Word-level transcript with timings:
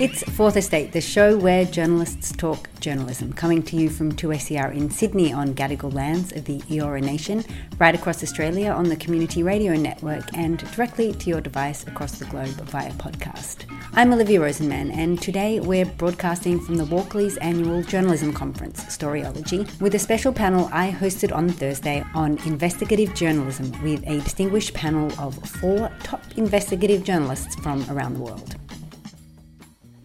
It's 0.00 0.22
Fourth 0.22 0.56
Estate, 0.56 0.92
the 0.92 1.00
show 1.02 1.36
where 1.36 1.66
journalists 1.66 2.32
talk 2.32 2.70
journalism, 2.80 3.34
coming 3.34 3.62
to 3.64 3.76
you 3.76 3.90
from 3.90 4.12
2SER 4.12 4.74
in 4.74 4.88
Sydney 4.88 5.30
on 5.30 5.54
Gadigal 5.54 5.92
lands 5.92 6.32
of 6.32 6.46
the 6.46 6.58
Eora 6.70 7.02
Nation, 7.02 7.44
right 7.78 7.94
across 7.94 8.22
Australia 8.22 8.70
on 8.70 8.88
the 8.88 8.96
Community 8.96 9.42
Radio 9.42 9.74
Network, 9.74 10.24
and 10.32 10.56
directly 10.72 11.12
to 11.12 11.28
your 11.28 11.42
device 11.42 11.86
across 11.86 12.12
the 12.12 12.24
globe 12.24 12.48
via 12.48 12.90
podcast. 12.92 13.66
I'm 13.92 14.10
Olivia 14.10 14.40
Rosenman, 14.40 14.90
and 14.90 15.20
today 15.20 15.60
we're 15.60 15.84
broadcasting 15.84 16.60
from 16.60 16.76
the 16.76 16.86
Walkley's 16.86 17.36
annual 17.36 17.82
journalism 17.82 18.32
conference, 18.32 18.82
Storyology, 18.84 19.68
with 19.82 19.94
a 19.94 19.98
special 19.98 20.32
panel 20.32 20.70
I 20.72 20.92
hosted 20.92 21.30
on 21.30 21.50
Thursday 21.50 22.02
on 22.14 22.38
investigative 22.46 23.14
journalism 23.14 23.70
with 23.82 24.02
a 24.06 24.22
distinguished 24.22 24.72
panel 24.72 25.12
of 25.20 25.34
four 25.46 25.92
top 26.02 26.22
investigative 26.38 27.04
journalists 27.04 27.54
from 27.56 27.84
around 27.90 28.14
the 28.14 28.20
world. 28.20 28.56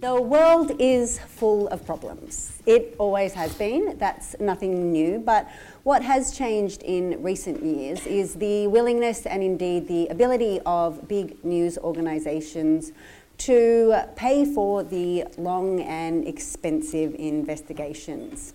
The 0.06 0.22
world 0.22 0.72
is 0.78 1.18
full 1.18 1.68
of 1.70 1.84
problems. 1.84 2.62
It 2.68 2.94
always 3.00 3.34
has 3.34 3.56
been, 3.56 3.98
that's 3.98 4.36
nothing 4.40 4.92
new. 4.92 5.18
But 5.18 5.50
what 5.82 6.04
has 6.04 6.38
changed 6.38 6.84
in 6.84 7.24
recent 7.24 7.64
years 7.64 8.06
is 8.06 8.36
the 8.36 8.68
willingness 8.68 9.26
and 9.26 9.42
indeed 9.42 9.88
the 9.88 10.06
ability 10.10 10.60
of 10.64 11.08
big 11.08 11.44
news 11.44 11.80
organisations 11.80 12.92
to 13.40 13.96
pay 14.16 14.46
for 14.46 14.84
the 14.84 15.26
long 15.40 15.82
and 15.82 16.28
expensive 16.28 17.16
investigations. 17.16 18.54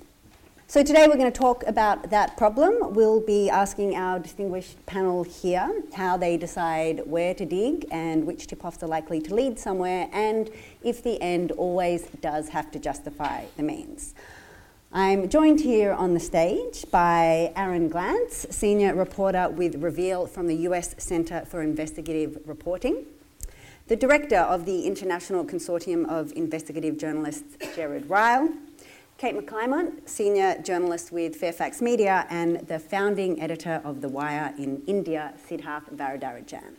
So 0.70 0.84
today 0.84 1.08
we're 1.08 1.16
going 1.16 1.32
to 1.32 1.36
talk 1.36 1.64
about 1.66 2.10
that 2.10 2.36
problem. 2.36 2.94
We'll 2.94 3.18
be 3.18 3.50
asking 3.50 3.96
our 3.96 4.20
distinguished 4.20 4.86
panel 4.86 5.24
here 5.24 5.82
how 5.94 6.16
they 6.16 6.36
decide 6.36 7.02
where 7.06 7.34
to 7.34 7.44
dig 7.44 7.86
and 7.90 8.24
which 8.24 8.46
tip-offs 8.46 8.80
are 8.84 8.86
likely 8.86 9.20
to 9.22 9.34
lead 9.34 9.58
somewhere 9.58 10.08
and 10.12 10.48
if 10.84 11.02
the 11.02 11.20
end 11.20 11.50
always 11.50 12.04
does 12.20 12.50
have 12.50 12.70
to 12.70 12.78
justify 12.78 13.46
the 13.56 13.64
means. 13.64 14.14
I'm 14.92 15.28
joined 15.28 15.58
here 15.58 15.90
on 15.90 16.14
the 16.14 16.20
stage 16.20 16.84
by 16.92 17.52
Aaron 17.56 17.90
Glantz, 17.90 18.52
senior 18.52 18.94
reporter 18.94 19.48
with 19.48 19.74
Reveal 19.82 20.28
from 20.28 20.46
the 20.46 20.54
US 20.68 20.94
Centre 20.98 21.44
for 21.46 21.62
Investigative 21.62 22.38
Reporting, 22.46 23.06
the 23.88 23.96
director 23.96 24.38
of 24.38 24.66
the 24.66 24.86
International 24.86 25.44
Consortium 25.44 26.08
of 26.08 26.32
Investigative 26.36 26.96
Journalists, 26.96 27.56
Gerard 27.74 28.08
Ryle, 28.08 28.50
Kate 29.20 29.36
McClymont, 29.36 30.08
senior 30.08 30.56
journalist 30.62 31.12
with 31.12 31.36
Fairfax 31.36 31.82
Media 31.82 32.26
and 32.30 32.66
the 32.68 32.78
founding 32.78 33.38
editor 33.38 33.82
of 33.84 34.00
The 34.00 34.08
Wire 34.08 34.54
in 34.56 34.82
India, 34.86 35.34
Siddharth 35.46 35.94
Varadarajan. 35.94 36.72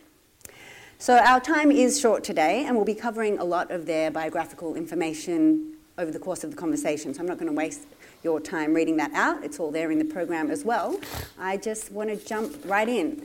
So 0.98 1.18
our 1.18 1.38
time 1.38 1.70
is 1.70 2.00
short 2.00 2.24
today 2.24 2.64
and 2.66 2.74
we'll 2.74 2.84
be 2.84 2.96
covering 2.96 3.38
a 3.38 3.44
lot 3.44 3.70
of 3.70 3.86
their 3.86 4.10
biographical 4.10 4.74
information 4.74 5.74
over 5.98 6.10
the 6.10 6.18
course 6.18 6.42
of 6.42 6.50
the 6.50 6.56
conversation. 6.56 7.14
So 7.14 7.20
I'm 7.20 7.28
not 7.28 7.38
going 7.38 7.46
to 7.46 7.56
waste 7.56 7.86
your 8.24 8.40
time 8.40 8.74
reading 8.74 8.96
that 8.96 9.12
out. 9.12 9.44
It's 9.44 9.60
all 9.60 9.70
there 9.70 9.92
in 9.92 10.00
the 10.00 10.04
program 10.04 10.50
as 10.50 10.64
well. 10.64 10.98
I 11.38 11.58
just 11.58 11.92
want 11.92 12.10
to 12.10 12.16
jump 12.16 12.56
right 12.64 12.88
in. 12.88 13.24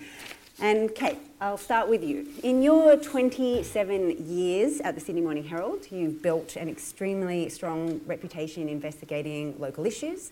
And 0.59 0.95
Kate, 0.95 1.19
I'll 1.39 1.55
start 1.55 1.88
with 1.88 2.03
you. 2.03 2.27
In 2.41 2.63
your 2.63 2.97
27 2.97 4.27
years 4.27 4.81
at 4.81 4.95
the 4.95 5.02
Sydney 5.02 5.22
Morning 5.22 5.44
Herald, 5.44 5.86
you've 5.91 6.23
built 6.23 6.55
an 6.55 6.67
extremely 6.67 7.47
strong 7.49 8.02
reputation 8.08 8.64
in 8.64 8.69
investigating 8.69 9.53
local 9.59 9.86
issues. 9.86 10.31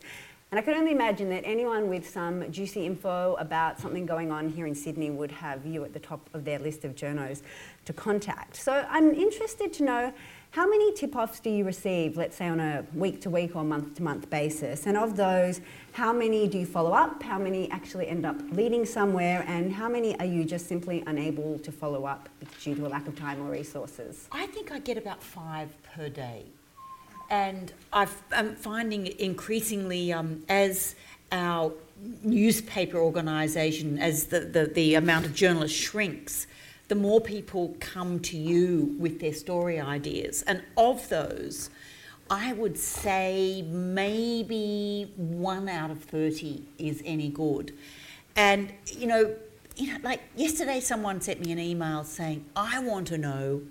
And 0.50 0.60
I 0.60 0.64
can 0.64 0.74
only 0.74 0.94
imagine 0.94 1.30
that 1.30 1.44
anyone 1.46 1.90
with 1.90 2.10
some 2.10 2.52
juicy 2.52 2.88
info 2.88 3.36
about 3.36 3.80
something 3.80 4.08
going 4.08 4.32
on 4.32 4.50
here 4.50 4.66
in 4.66 4.74
Sydney 4.74 5.12
would 5.12 5.32
have 5.32 5.64
you 5.64 5.84
at 5.84 5.94
the 5.94 6.00
top 6.00 6.28
of 6.34 6.44
their 6.44 6.58
list 6.58 6.86
of 6.86 6.96
journos 6.96 7.44
to 7.86 7.94
contact. 7.94 8.56
So 8.56 8.84
I'm 8.90 9.14
interested 9.14 9.74
to 9.74 9.84
know 9.84 10.14
how 10.56 10.66
many 10.66 10.94
tip 10.94 11.18
offs 11.18 11.42
do 11.42 11.50
you 11.50 11.66
receive, 11.66 12.16
let's 12.16 12.38
say 12.38 12.48
on 12.48 12.62
a 12.62 12.86
week 12.94 13.20
to 13.20 13.30
week 13.30 13.58
or 13.58 13.64
month 13.66 13.96
to 13.96 14.02
month 14.02 14.30
basis? 14.30 14.86
And 14.86 14.96
of 14.96 15.18
those, 15.18 15.60
how 15.92 16.14
many 16.14 16.48
do 16.48 16.58
you 16.58 16.66
follow 16.66 16.94
up? 16.94 17.22
How 17.22 17.38
many 17.38 17.70
actually 17.72 18.08
end 18.08 18.26
up 18.26 18.38
leading 18.52 18.86
somewhere? 18.86 19.44
And 19.50 19.74
how 19.74 19.90
many 19.90 20.18
are 20.18 20.26
you 20.26 20.46
just 20.46 20.68
simply 20.68 21.04
unable 21.08 21.60
to 21.60 21.74
follow 21.74 22.06
up 22.06 22.30
due 22.64 22.74
to 22.74 22.88
a 22.88 22.88
lack 22.88 23.06
of 23.06 23.18
time 23.18 23.42
or 23.42 23.52
resources? 23.52 24.30
I 24.32 24.48
think 24.48 24.72
I 24.72 24.80
get 24.80 24.98
about 24.98 25.22
five 25.22 25.76
per 25.94 26.08
day. 26.08 26.46
And 27.30 27.74
i 27.92 28.08
am 28.32 28.56
finding 28.56 29.08
increasingly 29.20 30.14
um, 30.14 30.42
as 30.48 30.96
our 31.34 31.74
newspaper 32.24 32.98
organisation, 32.98 34.00
as 34.00 34.28
the, 34.28 34.40
the, 34.40 34.68
the 34.68 34.96
amount 34.96 35.26
of 35.26 35.34
journalists 35.34 35.78
shrinks, 35.78 36.48
the 36.88 36.96
more 36.96 37.20
people 37.20 37.76
come 37.80 38.20
to 38.20 38.38
you 38.38 38.96
with 39.00 39.20
their 39.20 39.34
story 39.34 39.80
ideas. 39.80 40.44
And 40.44 40.64
of 40.78 41.10
those, 41.10 41.70
I 42.30 42.54
would 42.54 42.78
say 42.78 43.64
maybe 43.64 45.12
one 45.16 45.68
out 45.70 45.92
of 45.92 46.04
30 46.04 46.64
is 46.78 47.02
any 47.06 47.30
good. 47.30 47.74
And, 48.36 48.74
you 48.88 49.08
know, 49.08 49.36
you 49.76 49.94
know, 49.94 50.00
like 50.04 50.22
yesterday 50.36 50.80
someone 50.80 51.22
sent 51.22 51.44
me 51.44 51.52
an 51.52 51.60
email 51.60 52.04
saying, 52.04 52.46
I 52.56 52.80
want 52.80 53.08
to 53.08 53.18
know 53.18 53.62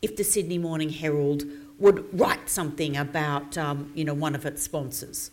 if 0.00 0.16
the 0.16 0.24
Sydney 0.24 0.58
Morning 0.58 0.90
Herald 0.90 1.44
would 1.78 2.18
write 2.18 2.48
something 2.48 2.96
about, 2.96 3.58
um, 3.58 3.92
you 3.94 4.04
know, 4.04 4.14
one 4.14 4.34
of 4.34 4.46
its 4.46 4.62
sponsors 4.62 5.30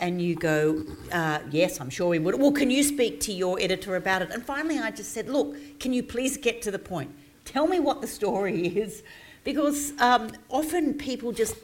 and 0.00 0.22
you 0.22 0.36
go, 0.36 0.84
uh, 1.12 1.40
yes, 1.50 1.80
I'm 1.80 1.90
sure 1.90 2.08
we 2.08 2.18
would. 2.18 2.38
Well, 2.38 2.52
can 2.52 2.70
you 2.70 2.82
speak 2.84 3.20
to 3.20 3.32
your 3.32 3.58
editor 3.60 3.96
about 3.96 4.22
it? 4.22 4.30
And 4.30 4.44
finally, 4.44 4.78
I 4.78 4.90
just 4.92 5.12
said, 5.12 5.28
look, 5.28 5.56
can 5.80 5.92
you 5.92 6.02
please 6.02 6.36
get 6.36 6.62
to 6.62 6.70
the 6.70 6.78
point? 6.78 7.10
Tell 7.44 7.66
me 7.66 7.80
what 7.80 8.00
the 8.00 8.06
story 8.06 8.66
is. 8.78 9.02
Because 9.42 9.92
um, 10.00 10.30
often 10.50 10.94
people 10.94 11.32
just, 11.32 11.56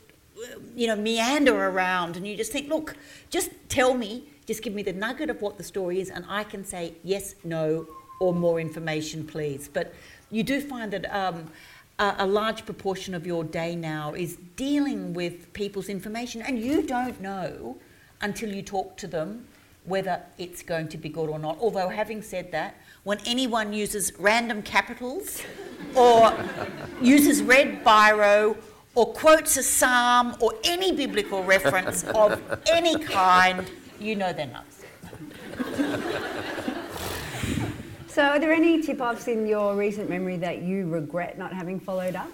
you 0.75 0.87
know, 0.87 0.97
meander 0.97 1.55
around 1.55 2.17
and 2.17 2.27
you 2.27 2.37
just 2.37 2.51
think, 2.51 2.69
look, 2.69 2.97
just 3.31 3.51
tell 3.69 3.95
me, 3.95 4.25
just 4.47 4.63
give 4.63 4.75
me 4.75 4.83
the 4.83 4.93
nugget 4.93 5.31
of 5.31 5.41
what 5.41 5.57
the 5.57 5.65
story 5.65 6.01
is, 6.01 6.11
and 6.11 6.25
I 6.29 6.45
can 6.45 6.65
say 6.65 6.95
yes, 7.03 7.35
no, 7.45 7.87
or 8.21 8.35
more 8.35 8.61
information, 8.61 9.27
please. 9.27 9.69
But 9.73 9.95
you 10.31 10.43
do 10.43 10.61
find 10.61 10.93
that. 10.93 11.15
Um, 11.15 11.51
a 11.97 12.27
large 12.27 12.67
proportion 12.67 13.15
of 13.15 13.25
your 13.25 13.45
day 13.45 13.77
now 13.77 14.15
is 14.15 14.37
dealing 14.57 15.15
with 15.15 15.53
people's 15.53 15.89
information, 15.89 16.43
and 16.43 16.59
you 16.59 16.83
don't 16.83 17.21
know 17.21 17.79
until 18.25 18.51
you 18.53 18.63
talk 18.63 18.97
to 18.97 19.07
them 19.07 19.47
whether 19.85 20.19
it's 20.39 20.63
going 20.63 20.89
to 20.89 20.97
be 20.97 21.11
good 21.11 21.29
or 21.29 21.39
not. 21.39 21.59
Although, 21.61 21.91
having 21.91 22.23
said 22.23 22.51
that, 22.53 22.75
when 23.05 23.19
anyone 23.27 23.73
uses 23.73 24.13
random 24.19 24.63
capitals 24.63 25.43
or 25.95 26.33
uses 27.03 27.43
red 27.43 27.85
biro 27.85 28.57
or 28.95 29.13
quotes 29.13 29.59
a 29.59 29.63
psalm 29.63 30.37
or 30.41 30.55
any 30.65 30.91
biblical 30.93 31.45
reference 31.45 32.05
of 32.15 32.41
any 32.73 32.99
kind, 32.99 33.71
you 34.01 34.17
know 34.17 34.33
they're 34.33 34.47
nuts. 34.47 34.85
so, 38.09 38.23
are 38.23 38.39
there 38.39 38.53
any 38.53 38.81
tip 38.81 39.03
offs 39.03 39.29
in 39.29 39.47
your 39.47 39.77
recent 39.77 40.09
memory 40.09 40.39
that 40.39 40.63
you 40.63 40.89
regret 40.89 41.37
not 41.37 41.53
having 41.53 41.79
followed 41.79 42.17
up? 42.17 42.31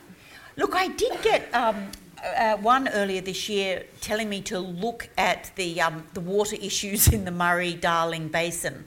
Look, 0.56 0.76
I 0.76 0.86
did 0.86 1.20
get 1.22 1.52
um, 1.52 1.90
uh, 2.24 2.56
one 2.58 2.88
earlier 2.88 3.20
this 3.20 3.48
year 3.48 3.84
telling 4.00 4.28
me 4.28 4.40
to 4.42 4.58
look 4.58 5.08
at 5.16 5.50
the 5.56 5.80
um, 5.80 6.06
the 6.14 6.20
water 6.20 6.56
issues 6.60 7.08
in 7.08 7.24
the 7.24 7.30
Murray 7.30 7.74
Darling 7.74 8.28
Basin, 8.28 8.84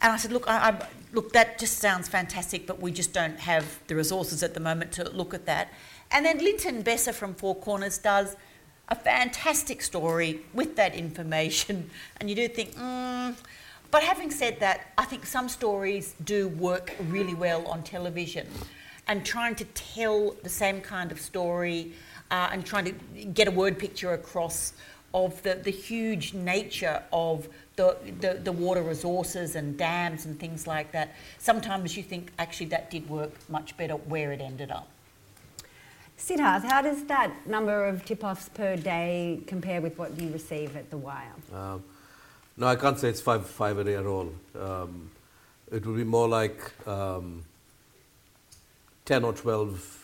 and 0.00 0.12
I 0.12 0.16
said, 0.16 0.32
look, 0.32 0.48
I, 0.48 0.70
I, 0.70 0.86
look, 1.12 1.32
that 1.32 1.58
just 1.58 1.78
sounds 1.78 2.08
fantastic, 2.08 2.66
but 2.66 2.80
we 2.80 2.90
just 2.90 3.12
don't 3.12 3.38
have 3.40 3.78
the 3.86 3.94
resources 3.94 4.42
at 4.42 4.54
the 4.54 4.60
moment 4.60 4.92
to 4.92 5.08
look 5.10 5.34
at 5.34 5.46
that. 5.46 5.68
And 6.10 6.24
then 6.24 6.38
Linton 6.38 6.82
Besser 6.82 7.12
from 7.12 7.34
Four 7.34 7.54
Corners 7.56 7.98
does 7.98 8.36
a 8.88 8.94
fantastic 8.94 9.82
story 9.82 10.40
with 10.54 10.76
that 10.76 10.94
information, 10.94 11.90
and 12.20 12.30
you 12.30 12.36
do 12.36 12.48
think, 12.48 12.74
mm. 12.74 13.34
but 13.90 14.02
having 14.02 14.30
said 14.30 14.58
that, 14.60 14.92
I 14.96 15.04
think 15.04 15.26
some 15.26 15.48
stories 15.48 16.14
do 16.24 16.48
work 16.48 16.94
really 17.08 17.34
well 17.34 17.66
on 17.66 17.82
television, 17.82 18.48
and 19.06 19.24
trying 19.24 19.54
to 19.56 19.64
tell 19.64 20.34
the 20.42 20.48
same 20.48 20.80
kind 20.80 21.12
of 21.12 21.20
story 21.20 21.92
uh, 22.30 22.48
and 22.52 22.64
trying 22.64 22.84
to 22.84 23.24
get 23.26 23.48
a 23.48 23.50
word 23.50 23.78
picture 23.78 24.12
across 24.12 24.72
of 25.12 25.42
the, 25.42 25.54
the 25.54 25.70
huge 25.70 26.34
nature 26.34 27.02
of 27.12 27.48
the, 27.76 27.96
the, 28.20 28.34
the, 28.34 28.52
water 28.52 28.82
resources 28.82 29.56
and 29.56 29.76
dams 29.76 30.24
and 30.24 30.38
things 30.38 30.66
like 30.66 30.92
that. 30.92 31.16
Sometimes 31.38 31.96
you 31.96 32.02
think 32.02 32.30
actually 32.38 32.66
that 32.66 32.90
did 32.90 33.08
work 33.08 33.32
much 33.48 33.76
better 33.76 33.94
where 33.94 34.32
it 34.32 34.40
ended 34.40 34.70
up. 34.70 34.88
Siddharth, 36.18 36.62
how 36.62 36.82
does 36.82 37.04
that 37.04 37.32
number 37.46 37.86
of 37.86 38.04
tip 38.04 38.22
offs 38.22 38.48
per 38.50 38.76
day 38.76 39.40
compare 39.46 39.80
with 39.80 39.98
what 39.98 40.20
you 40.20 40.30
receive 40.30 40.76
at 40.76 40.90
The 40.90 40.98
Wire? 40.98 41.32
Um, 41.52 41.82
no, 42.56 42.66
I 42.66 42.76
can't 42.76 42.98
say 42.98 43.08
it's 43.08 43.22
five, 43.22 43.46
five 43.46 43.78
a 43.78 43.84
day 43.84 43.96
at 43.96 44.04
all. 44.04 44.30
Um, 44.58 45.10
it 45.72 45.84
would 45.86 45.96
be 45.96 46.04
more 46.04 46.28
like 46.28 46.60
um, 46.86 47.42
10 49.06 49.24
or 49.24 49.32
12 49.32 49.99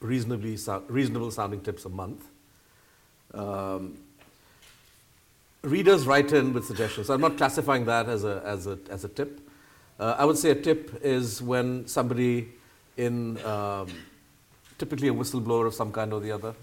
reasonably 0.00 0.58
reasonable 0.88 1.30
sounding 1.30 1.60
tips 1.60 1.84
a 1.84 1.88
month. 1.88 2.24
Um, 3.32 3.98
readers 5.62 6.06
write 6.06 6.32
in 6.32 6.52
with 6.52 6.66
suggestions. 6.66 7.10
I'm 7.10 7.20
not 7.20 7.36
classifying 7.36 7.84
that 7.86 8.08
as 8.08 8.24
a, 8.24 8.42
as 8.44 8.66
a, 8.66 8.78
as 8.90 9.04
a 9.04 9.08
tip. 9.08 9.40
Uh, 9.98 10.16
I 10.18 10.24
would 10.24 10.38
say 10.38 10.50
a 10.50 10.54
tip 10.54 11.00
is 11.02 11.40
when 11.40 11.86
somebody 11.86 12.48
in 12.96 13.44
um, 13.44 13.88
typically 14.78 15.08
a 15.08 15.14
whistleblower 15.14 15.66
of 15.66 15.74
some 15.74 15.92
kind 15.92 16.12
or 16.12 16.20
the 16.20 16.32
other 16.32 16.54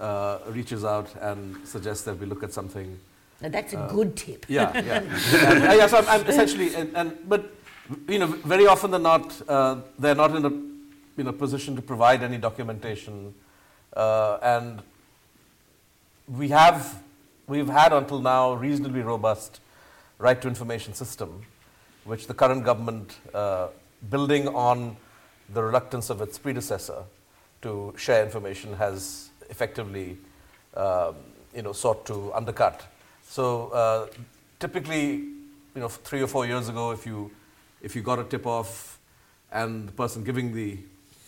uh, 0.00 0.38
reaches 0.48 0.84
out 0.84 1.14
and 1.20 1.56
suggests 1.66 2.04
that 2.04 2.18
we 2.18 2.26
look 2.26 2.42
at 2.42 2.52
something. 2.52 2.98
Now 3.40 3.48
that's 3.48 3.72
a 3.72 3.80
uh, 3.80 3.88
good 3.92 4.16
tip. 4.16 4.46
Yeah, 4.48 4.72
yeah. 4.74 4.98
and, 5.50 5.78
yeah 5.78 5.86
so 5.86 5.98
I'm, 5.98 6.08
I'm 6.08 6.26
essentially, 6.26 6.74
and, 6.74 6.96
and, 6.96 7.16
but 7.28 7.52
you 8.08 8.18
know, 8.18 8.26
very 8.26 8.66
often 8.66 8.90
they're 8.90 9.00
not, 9.00 9.48
uh, 9.48 9.80
they're 9.98 10.14
not 10.14 10.34
in 10.34 10.44
a 10.44 10.67
in 11.18 11.26
a 11.26 11.32
position 11.32 11.76
to 11.76 11.82
provide 11.82 12.22
any 12.22 12.38
documentation, 12.38 13.34
uh, 13.96 14.38
and 14.42 14.82
we 16.28 16.48
have 16.48 17.02
we've 17.46 17.68
had 17.68 17.92
until 17.92 18.20
now 18.20 18.54
reasonably 18.54 19.00
robust 19.00 19.60
right 20.18 20.40
to 20.42 20.48
information 20.48 20.94
system, 20.94 21.42
which 22.04 22.26
the 22.26 22.34
current 22.34 22.64
government, 22.64 23.16
uh, 23.34 23.68
building 24.10 24.48
on 24.48 24.96
the 25.54 25.62
reluctance 25.62 26.10
of 26.10 26.20
its 26.20 26.38
predecessor 26.38 27.04
to 27.62 27.94
share 27.96 28.24
information, 28.24 28.74
has 28.74 29.30
effectively 29.48 30.18
um, 30.74 31.14
you 31.54 31.62
know, 31.62 31.72
sought 31.72 32.04
to 32.06 32.32
undercut. 32.34 32.82
So 33.24 33.68
uh, 33.68 34.06
typically, 34.60 35.12
you 35.74 35.80
know, 35.80 35.88
three 35.88 36.22
or 36.22 36.26
four 36.26 36.46
years 36.46 36.68
ago, 36.68 36.90
if 36.90 37.06
you, 37.06 37.30
if 37.82 37.96
you 37.96 38.02
got 38.02 38.18
a 38.18 38.24
tip 38.24 38.46
off 38.46 38.98
and 39.50 39.88
the 39.88 39.92
person 39.92 40.24
giving 40.24 40.54
the 40.54 40.78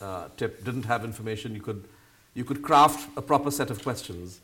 uh, 0.00 0.28
tip 0.36 0.64
didn't 0.64 0.84
have 0.84 1.04
information, 1.04 1.54
you 1.54 1.60
could, 1.60 1.84
you 2.34 2.44
could 2.44 2.62
craft 2.62 3.08
a 3.16 3.22
proper 3.22 3.50
set 3.50 3.70
of 3.70 3.82
questions 3.82 4.40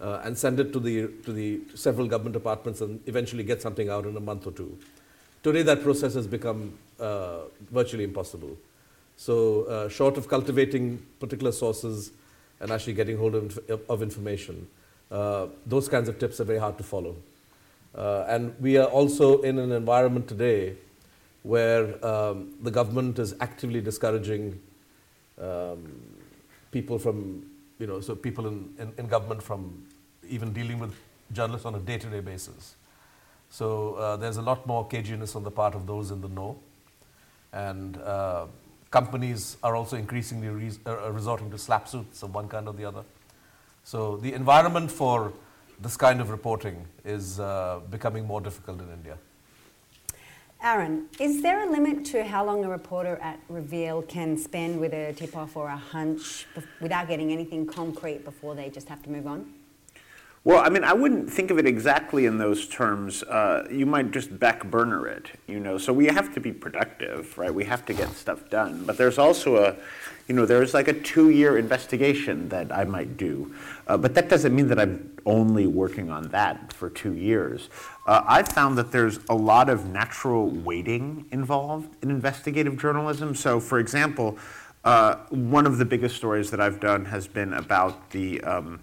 uh, 0.00 0.20
and 0.24 0.36
send 0.36 0.60
it 0.60 0.72
to 0.72 0.80
the, 0.80 1.08
to 1.24 1.32
the 1.32 1.60
several 1.74 2.06
government 2.06 2.34
departments 2.34 2.80
and 2.80 3.00
eventually 3.06 3.42
get 3.42 3.62
something 3.62 3.88
out 3.88 4.06
in 4.06 4.16
a 4.16 4.20
month 4.20 4.46
or 4.46 4.52
two. 4.52 4.76
Today, 5.42 5.62
that 5.62 5.82
process 5.82 6.14
has 6.14 6.26
become 6.26 6.76
uh, 6.98 7.40
virtually 7.70 8.04
impossible. 8.04 8.56
So, 9.16 9.62
uh, 9.64 9.88
short 9.88 10.16
of 10.16 10.28
cultivating 10.28 11.04
particular 11.20 11.52
sources 11.52 12.10
and 12.60 12.70
actually 12.70 12.94
getting 12.94 13.16
hold 13.16 13.34
of, 13.34 13.58
of 13.88 14.02
information, 14.02 14.66
uh, 15.10 15.46
those 15.64 15.88
kinds 15.88 16.08
of 16.08 16.18
tips 16.18 16.40
are 16.40 16.44
very 16.44 16.58
hard 16.58 16.76
to 16.78 16.84
follow. 16.84 17.16
Uh, 17.94 18.24
and 18.28 18.54
we 18.60 18.76
are 18.76 18.88
also 18.88 19.40
in 19.42 19.58
an 19.58 19.72
environment 19.72 20.28
today 20.28 20.74
where 21.44 22.04
um, 22.04 22.52
the 22.62 22.70
government 22.70 23.18
is 23.18 23.34
actively 23.40 23.80
discouraging 23.80 24.60
um, 25.40 26.00
people 26.70 26.98
from 26.98 27.46
you 27.78 27.86
know, 27.86 28.00
so 28.00 28.14
people 28.14 28.46
in, 28.46 28.74
in, 28.78 28.92
in 28.98 29.06
government 29.06 29.42
from 29.42 29.84
even 30.28 30.52
dealing 30.52 30.78
with 30.78 30.94
journalists 31.32 31.66
on 31.66 31.74
a 31.74 31.78
day 31.78 31.98
to 31.98 32.06
day 32.06 32.20
basis. 32.20 32.76
So 33.50 33.94
uh, 33.94 34.16
there's 34.16 34.38
a 34.38 34.42
lot 34.42 34.66
more 34.66 34.88
caginess 34.88 35.36
on 35.36 35.44
the 35.44 35.50
part 35.50 35.74
of 35.74 35.86
those 35.86 36.10
in 36.10 36.20
the 36.20 36.28
know. 36.28 36.58
And 37.52 37.96
uh, 37.98 38.46
companies 38.90 39.56
are 39.62 39.76
also 39.76 39.96
increasingly 39.96 40.48
re- 40.48 40.78
uh, 40.86 41.10
resorting 41.12 41.50
to 41.50 41.56
SLAPP 41.56 41.88
suits 41.88 42.22
of 42.22 42.34
one 42.34 42.48
kind 42.48 42.66
or 42.66 42.74
the 42.74 42.84
other. 42.84 43.04
So 43.84 44.16
the 44.16 44.32
environment 44.32 44.90
for 44.90 45.32
this 45.80 45.96
kind 45.96 46.20
of 46.20 46.30
reporting 46.30 46.86
is 47.04 47.38
uh, 47.38 47.80
becoming 47.90 48.26
more 48.26 48.40
difficult 48.40 48.80
in 48.80 48.90
India. 48.90 49.18
Aaron, 50.62 51.06
is 51.20 51.42
there 51.42 51.68
a 51.68 51.70
limit 51.70 52.04
to 52.06 52.24
how 52.24 52.44
long 52.44 52.64
a 52.64 52.68
reporter 52.68 53.18
at 53.22 53.38
Reveal 53.48 54.02
can 54.02 54.38
spend 54.38 54.80
with 54.80 54.94
a 54.94 55.12
tip 55.12 55.36
off 55.36 55.54
or 55.56 55.68
a 55.68 55.76
hunch 55.76 56.46
without 56.80 57.08
getting 57.08 57.30
anything 57.30 57.66
concrete 57.66 58.24
before 58.24 58.54
they 58.54 58.70
just 58.70 58.88
have 58.88 59.02
to 59.02 59.10
move 59.10 59.26
on? 59.26 59.52
Well, 60.46 60.62
I 60.64 60.68
mean, 60.68 60.84
I 60.84 60.92
wouldn't 60.92 61.28
think 61.28 61.50
of 61.50 61.58
it 61.58 61.66
exactly 61.66 62.24
in 62.24 62.38
those 62.38 62.68
terms. 62.68 63.24
Uh, 63.24 63.66
you 63.68 63.84
might 63.84 64.12
just 64.12 64.38
back 64.38 64.64
burner 64.70 65.08
it, 65.08 65.32
you 65.48 65.58
know. 65.58 65.76
So 65.76 65.92
we 65.92 66.06
have 66.06 66.32
to 66.34 66.40
be 66.40 66.52
productive, 66.52 67.36
right? 67.36 67.52
We 67.52 67.64
have 67.64 67.84
to 67.86 67.92
get 67.92 68.10
stuff 68.12 68.48
done. 68.48 68.84
But 68.84 68.96
there's 68.96 69.18
also 69.18 69.56
a, 69.56 69.74
you 70.28 70.36
know, 70.36 70.46
there's 70.46 70.72
like 70.72 70.86
a 70.86 70.92
two-year 70.92 71.58
investigation 71.58 72.48
that 72.50 72.70
I 72.70 72.84
might 72.84 73.16
do. 73.16 73.52
Uh, 73.88 73.96
but 73.96 74.14
that 74.14 74.28
doesn't 74.28 74.54
mean 74.54 74.68
that 74.68 74.78
I'm 74.78 75.18
only 75.26 75.66
working 75.66 76.10
on 76.10 76.28
that 76.28 76.72
for 76.72 76.90
two 76.90 77.14
years. 77.14 77.68
Uh, 78.06 78.22
I've 78.24 78.46
found 78.46 78.78
that 78.78 78.92
there's 78.92 79.18
a 79.28 79.34
lot 79.34 79.68
of 79.68 79.88
natural 79.88 80.48
waiting 80.48 81.26
involved 81.32 81.96
in 82.04 82.10
investigative 82.12 82.78
journalism. 82.78 83.34
So, 83.34 83.58
for 83.58 83.80
example, 83.80 84.38
uh, 84.84 85.16
one 85.30 85.66
of 85.66 85.78
the 85.78 85.84
biggest 85.84 86.14
stories 86.14 86.52
that 86.52 86.60
I've 86.60 86.78
done 86.78 87.06
has 87.06 87.26
been 87.26 87.52
about 87.52 88.10
the 88.10 88.40
um, 88.42 88.78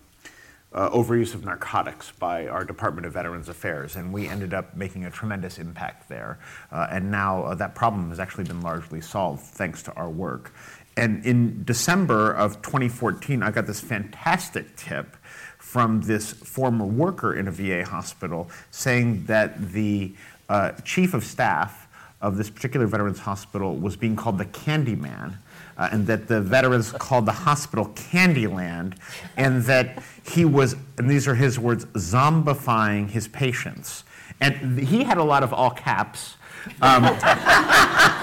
uh, 0.73 0.89
overuse 0.89 1.33
of 1.33 1.45
narcotics 1.45 2.11
by 2.11 2.47
our 2.47 2.63
Department 2.63 3.05
of 3.05 3.13
Veterans 3.13 3.49
Affairs, 3.49 3.95
and 3.95 4.11
we 4.11 4.27
ended 4.27 4.53
up 4.53 4.75
making 4.75 5.05
a 5.05 5.11
tremendous 5.11 5.59
impact 5.59 6.09
there. 6.09 6.39
Uh, 6.71 6.87
and 6.89 7.11
now 7.11 7.43
uh, 7.43 7.55
that 7.55 7.75
problem 7.75 8.09
has 8.09 8.19
actually 8.19 8.45
been 8.45 8.61
largely 8.61 9.01
solved 9.01 9.41
thanks 9.41 9.83
to 9.83 9.93
our 9.93 10.09
work. 10.09 10.53
And 10.95 11.25
in 11.25 11.63
December 11.63 12.31
of 12.31 12.61
2014, 12.61 13.41
I 13.41 13.51
got 13.51 13.65
this 13.65 13.79
fantastic 13.79 14.75
tip 14.75 15.15
from 15.57 16.01
this 16.01 16.33
former 16.33 16.85
worker 16.85 17.33
in 17.33 17.47
a 17.47 17.51
VA 17.51 17.83
hospital 17.83 18.49
saying 18.69 19.25
that 19.25 19.71
the 19.71 20.13
uh, 20.49 20.71
chief 20.83 21.13
of 21.13 21.23
staff 21.23 21.87
of 22.21 22.37
this 22.37 22.49
particular 22.49 22.85
veterans 22.85 23.19
hospital 23.19 23.75
was 23.75 23.95
being 23.95 24.15
called 24.15 24.37
the 24.37 24.45
Candyman. 24.45 25.35
Uh, 25.77 25.89
and 25.91 26.05
that 26.07 26.27
the 26.27 26.39
veterans 26.39 26.91
called 26.91 27.25
the 27.25 27.31
hospital 27.31 27.87
Candyland, 27.95 28.95
and 29.37 29.63
that 29.63 30.03
he 30.23 30.45
was, 30.45 30.75
and 30.97 31.09
these 31.09 31.27
are 31.27 31.35
his 31.35 31.57
words, 31.59 31.85
zombifying 31.85 33.09
his 33.09 33.27
patients. 33.27 34.03
And 34.39 34.79
he 34.79 35.03
had 35.03 35.17
a 35.17 35.23
lot 35.23 35.43
of 35.43 35.53
all 35.53 35.71
caps. 35.71 36.37
Um, 36.81 37.03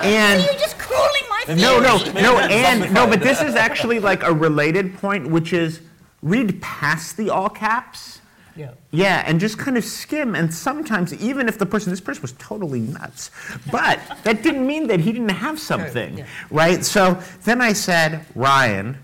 and 0.02 0.42
you're 0.42 0.54
just 0.54 0.78
crawling 0.78 1.22
my 1.28 1.42
theory. 1.46 1.60
No, 1.60 1.80
no, 1.80 1.98
no, 2.12 2.38
and 2.38 2.92
no, 2.92 3.06
but 3.06 3.20
this 3.20 3.42
is 3.42 3.54
actually 3.54 3.98
like 3.98 4.22
a 4.22 4.32
related 4.32 4.94
point, 4.94 5.28
which 5.28 5.52
is 5.52 5.80
read 6.22 6.60
past 6.62 7.16
the 7.16 7.30
all 7.30 7.48
caps. 7.48 8.19
Yeah. 8.56 8.72
Yeah, 8.90 9.22
and 9.26 9.40
just 9.40 9.58
kind 9.58 9.76
of 9.76 9.84
skim. 9.84 10.34
And 10.34 10.52
sometimes, 10.52 11.14
even 11.14 11.48
if 11.48 11.58
the 11.58 11.66
person, 11.66 11.90
this 11.90 12.00
person 12.00 12.22
was 12.22 12.32
totally 12.32 12.80
nuts, 12.80 13.30
but 13.70 14.00
that 14.24 14.42
didn't 14.42 14.66
mean 14.66 14.86
that 14.88 15.00
he 15.00 15.12
didn't 15.12 15.30
have 15.30 15.58
something, 15.58 16.18
yeah. 16.18 16.26
right? 16.50 16.84
So 16.84 17.20
then 17.44 17.60
I 17.60 17.72
said, 17.72 18.26
Ryan, 18.34 18.98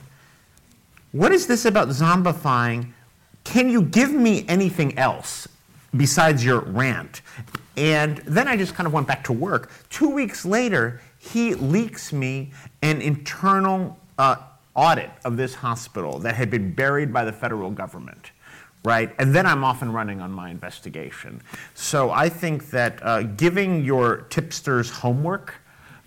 what 1.12 1.32
is 1.32 1.47
this 1.47 1.64
about 1.64 1.88
zombifying? 1.88 2.92
Can 3.44 3.71
you 3.71 3.82
give 3.82 4.12
me 4.12 4.44
anything 4.49 4.99
else 4.99 5.49
besides 5.97 6.44
your 6.44 6.61
rant? 6.61 7.23
And 7.76 8.18
then 8.18 8.49
I 8.49 8.56
just 8.56 8.75
kind 8.75 8.87
of 8.87 8.92
went 8.92 9.06
back 9.06 9.25
to 9.25 9.32
work. 9.32 9.71
Two 9.90 10.09
weeks 10.09 10.44
later, 10.44 11.00
he 11.18 11.54
leaks 11.54 12.12
me 12.12 12.52
an 12.82 13.00
internal 13.00 13.99
uh, 14.18 14.37
audit 14.75 15.11
of 15.25 15.37
this 15.37 15.54
hospital 15.54 16.18
that 16.21 16.35
had 16.35 16.50
been 16.50 16.73
buried 16.73 17.12
by 17.12 17.25
the 17.25 17.32
federal 17.32 17.71
government 17.71 18.30
right? 18.87 19.12
And 19.19 19.35
then 19.35 19.47
I'm 19.47 19.64
off 19.64 19.83
and 19.83 19.93
running 19.93 20.21
on 20.21 20.31
my 20.31 20.49
investigation. 20.49 21.43
So 21.75 22.12
I 22.12 22.28
think 22.28 22.71
that 22.71 23.00
uh, 23.02 23.25
giving 23.25 23.85
your 23.85 24.19
tipsters 24.31 24.88
homework 24.88 25.55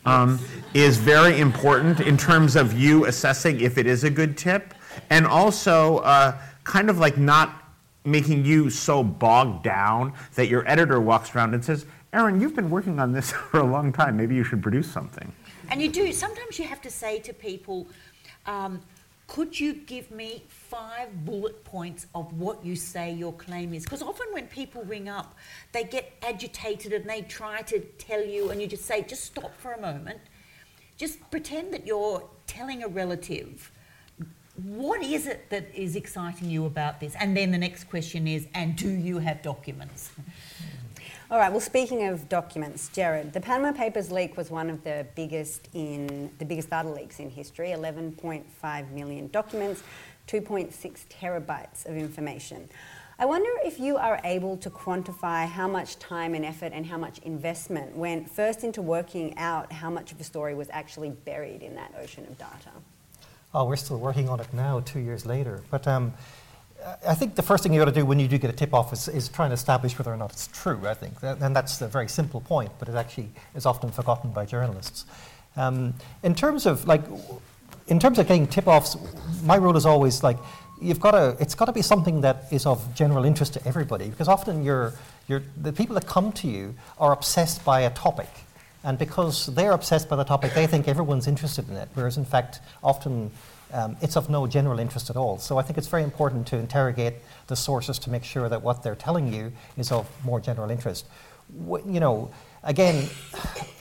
um, 0.05 0.39
is 0.73 0.97
very 0.97 1.41
important 1.41 1.99
in 1.99 2.15
terms 2.15 2.55
of 2.55 2.79
you 2.79 3.05
assessing 3.05 3.59
if 3.59 3.77
it 3.77 3.85
is 3.85 4.05
a 4.05 4.09
good 4.09 4.37
tip, 4.37 4.73
and 5.09 5.27
also 5.27 5.97
uh, 5.97 6.37
kind 6.63 6.89
of 6.89 6.99
like 6.99 7.17
not 7.17 7.65
making 8.05 8.45
you 8.45 8.69
so 8.69 9.03
bogged 9.03 9.61
down 9.61 10.13
that 10.35 10.47
your 10.47 10.65
editor 10.65 11.01
walks 11.01 11.35
around 11.35 11.53
and 11.53 11.63
says, 11.63 11.85
Aaron, 12.13 12.39
you've 12.39 12.55
been 12.55 12.69
working 12.69 12.97
on 12.97 13.11
this 13.11 13.31
for 13.51 13.59
a 13.59 13.65
long 13.65 13.91
time. 13.91 14.15
Maybe 14.15 14.35
you 14.35 14.45
should 14.45 14.63
produce 14.63 14.89
something. 14.89 15.29
And 15.67 15.81
you 15.81 15.89
do. 15.89 16.13
Sometimes 16.13 16.57
you 16.57 16.63
have 16.63 16.81
to 16.83 16.89
say 16.89 17.19
to 17.19 17.33
people, 17.33 17.87
um, 18.45 18.79
could 19.27 19.59
you 19.59 19.73
give 19.73 20.09
me 20.11 20.43
five 20.69 21.25
bullet 21.25 21.63
points 21.63 22.05
of 22.13 22.31
what 22.33 22.63
you 22.63 22.75
say 22.75 23.11
your 23.11 23.33
claim 23.33 23.73
is? 23.73 23.83
Because 23.83 24.03
often 24.03 24.27
when 24.31 24.47
people 24.47 24.83
ring 24.83 25.09
up, 25.09 25.35
they 25.71 25.83
get 25.83 26.13
agitated 26.21 26.93
and 26.93 27.09
they 27.09 27.23
try 27.23 27.63
to 27.63 27.79
tell 27.97 28.23
you, 28.23 28.51
and 28.51 28.61
you 28.61 28.67
just 28.67 28.85
say, 28.85 29.01
just 29.01 29.25
stop 29.25 29.51
for 29.57 29.73
a 29.73 29.81
moment. 29.81 30.19
Just 30.97 31.17
pretend 31.31 31.73
that 31.73 31.87
you're 31.87 32.23
telling 32.45 32.83
a 32.83 32.87
relative. 32.87 33.71
What 34.63 35.01
is 35.01 35.25
it 35.25 35.49
that 35.49 35.73
is 35.73 35.95
exciting 35.95 36.49
you 36.49 36.65
about 36.65 36.99
this? 36.99 37.15
And 37.19 37.35
then 37.35 37.51
the 37.51 37.57
next 37.57 37.85
question 37.85 38.27
is, 38.27 38.47
and 38.53 38.75
do 38.75 38.89
you 38.89 39.19
have 39.19 39.41
documents? 39.41 40.11
All 41.31 41.37
right. 41.37 41.51
Well, 41.51 41.61
speaking 41.61 42.05
of 42.07 42.27
documents, 42.27 42.89
Gerard, 42.89 43.33
the 43.33 43.39
Panama 43.39 43.71
Papers 43.71 44.11
leak 44.11 44.35
was 44.35 44.49
one 44.49 44.67
of 44.67 44.83
the 44.83 45.05
biggest 45.15 45.69
in 45.73 46.31
the 46.39 46.45
biggest 46.45 46.71
data 46.71 46.89
leaks 46.89 47.19
in 47.19 47.29
history. 47.29 47.69
11.5 47.69 48.91
million 48.91 49.27
documents, 49.27 49.83
2.6 50.29 50.71
terabytes 51.09 51.87
of 51.87 51.97
information. 51.97 52.69
I 53.17 53.25
wonder 53.25 53.49
if 53.65 53.79
you 53.79 53.97
are 53.97 54.21
able 54.23 54.57
to 54.57 54.69
quantify 54.69 55.47
how 55.47 55.67
much 55.67 55.97
time 55.97 56.35
and 56.35 56.45
effort 56.45 56.71
and 56.71 56.85
how 56.85 56.97
much 56.97 57.17
investment 57.19 57.97
went 57.97 58.29
first 58.29 58.63
into 58.63 58.81
working 58.81 59.37
out 59.37 59.71
how 59.73 59.89
much 59.89 60.11
of 60.11 60.21
a 60.21 60.23
story 60.23 60.53
was 60.53 60.69
actually 60.71 61.09
buried 61.09 61.63
in 61.63 61.75
that 61.75 61.93
ocean 61.99 62.25
of 62.29 62.37
data. 62.37 62.69
Oh, 63.53 63.65
we're 63.65 63.75
still 63.75 63.97
working 63.97 64.29
on 64.29 64.39
it 64.39 64.53
now, 64.53 64.79
two 64.81 64.99
years 64.99 65.25
later. 65.25 65.63
But 65.71 65.87
um, 65.87 66.13
I 67.05 67.15
think 67.15 67.33
the 67.33 67.41
first 67.41 67.63
thing 67.63 67.73
you 67.73 67.79
got 67.79 67.85
to 67.85 67.91
do 67.91 68.05
when 68.05 68.19
you 68.19 68.27
do 68.27 68.37
get 68.37 68.51
a 68.51 68.53
tip 68.55 68.73
off 68.73 68.93
is, 68.93 69.07
is 69.07 69.27
try 69.29 69.45
and 69.45 69.53
establish 69.53 69.97
whether 69.97 70.13
or 70.13 70.17
not 70.17 70.31
it's 70.31 70.47
true, 70.47 70.79
I 70.85 70.93
think. 70.93 71.15
And 71.23 71.55
that's 71.55 71.81
a 71.81 71.87
very 71.87 72.07
simple 72.07 72.41
point, 72.41 72.71
but 72.77 72.87
it 72.87 72.95
actually 72.95 73.31
is 73.55 73.65
often 73.65 73.91
forgotten 73.91 74.29
by 74.31 74.45
journalists. 74.45 75.05
Um, 75.57 75.95
in 76.21 76.35
terms 76.35 76.67
of, 76.67 76.87
like, 76.87 77.01
in 77.89 77.99
terms 77.99 78.19
of 78.19 78.27
getting 78.27 78.47
tip-offs, 78.47 78.95
my 79.43 79.55
rule 79.55 79.75
is 79.75 79.85
always 79.85 80.23
like 80.23 80.37
you've 80.81 80.99
got 80.99 81.11
to. 81.11 81.35
It's 81.39 81.55
got 81.55 81.65
to 81.65 81.71
be 81.71 81.81
something 81.81 82.21
that 82.21 82.45
is 82.51 82.65
of 82.65 82.93
general 82.93 83.25
interest 83.25 83.53
to 83.53 83.67
everybody 83.67 84.09
because 84.09 84.27
often 84.27 84.63
you're, 84.63 84.93
you're 85.27 85.43
the 85.57 85.73
people 85.73 85.95
that 85.95 86.07
come 86.07 86.31
to 86.33 86.47
you 86.47 86.75
are 86.99 87.11
obsessed 87.11 87.65
by 87.65 87.81
a 87.81 87.89
topic. 87.89 88.29
And 88.83 88.97
because 88.97 89.47
they're 89.47 89.73
obsessed 89.73 90.07
by 90.07 90.15
the 90.15 90.23
topic, 90.23 90.53
they 90.53 90.65
think 90.65 90.87
everyone's 90.87 91.27
interested 91.27 91.67
in 91.67 91.75
it, 91.75 91.89
whereas 91.95 92.15
in 92.15 92.23
fact, 92.23 92.61
often 92.81 93.29
um, 93.73 93.97
it's 94.01 94.15
of 94.15 94.29
no 94.29 94.47
general 94.47 94.79
interest 94.79 95.09
at 95.09 95.17
all. 95.17 95.37
So 95.37 95.57
I 95.57 95.63
think 95.63 95.77
it's 95.77 95.87
very 95.87 96.03
important 96.03 96.47
to 96.47 96.57
interrogate 96.57 97.15
the 97.47 97.55
sources 97.55 97.99
to 97.99 98.09
make 98.09 98.23
sure 98.23 98.47
that 98.47 98.61
what 98.61 98.81
they're 98.81 98.95
telling 98.95 99.33
you 99.33 99.51
is 99.77 99.91
of 99.91 100.07
more 100.23 100.39
general 100.39 100.71
interest. 100.71 101.05
You 101.51 101.99
know, 101.99 102.31
again, 102.63 103.09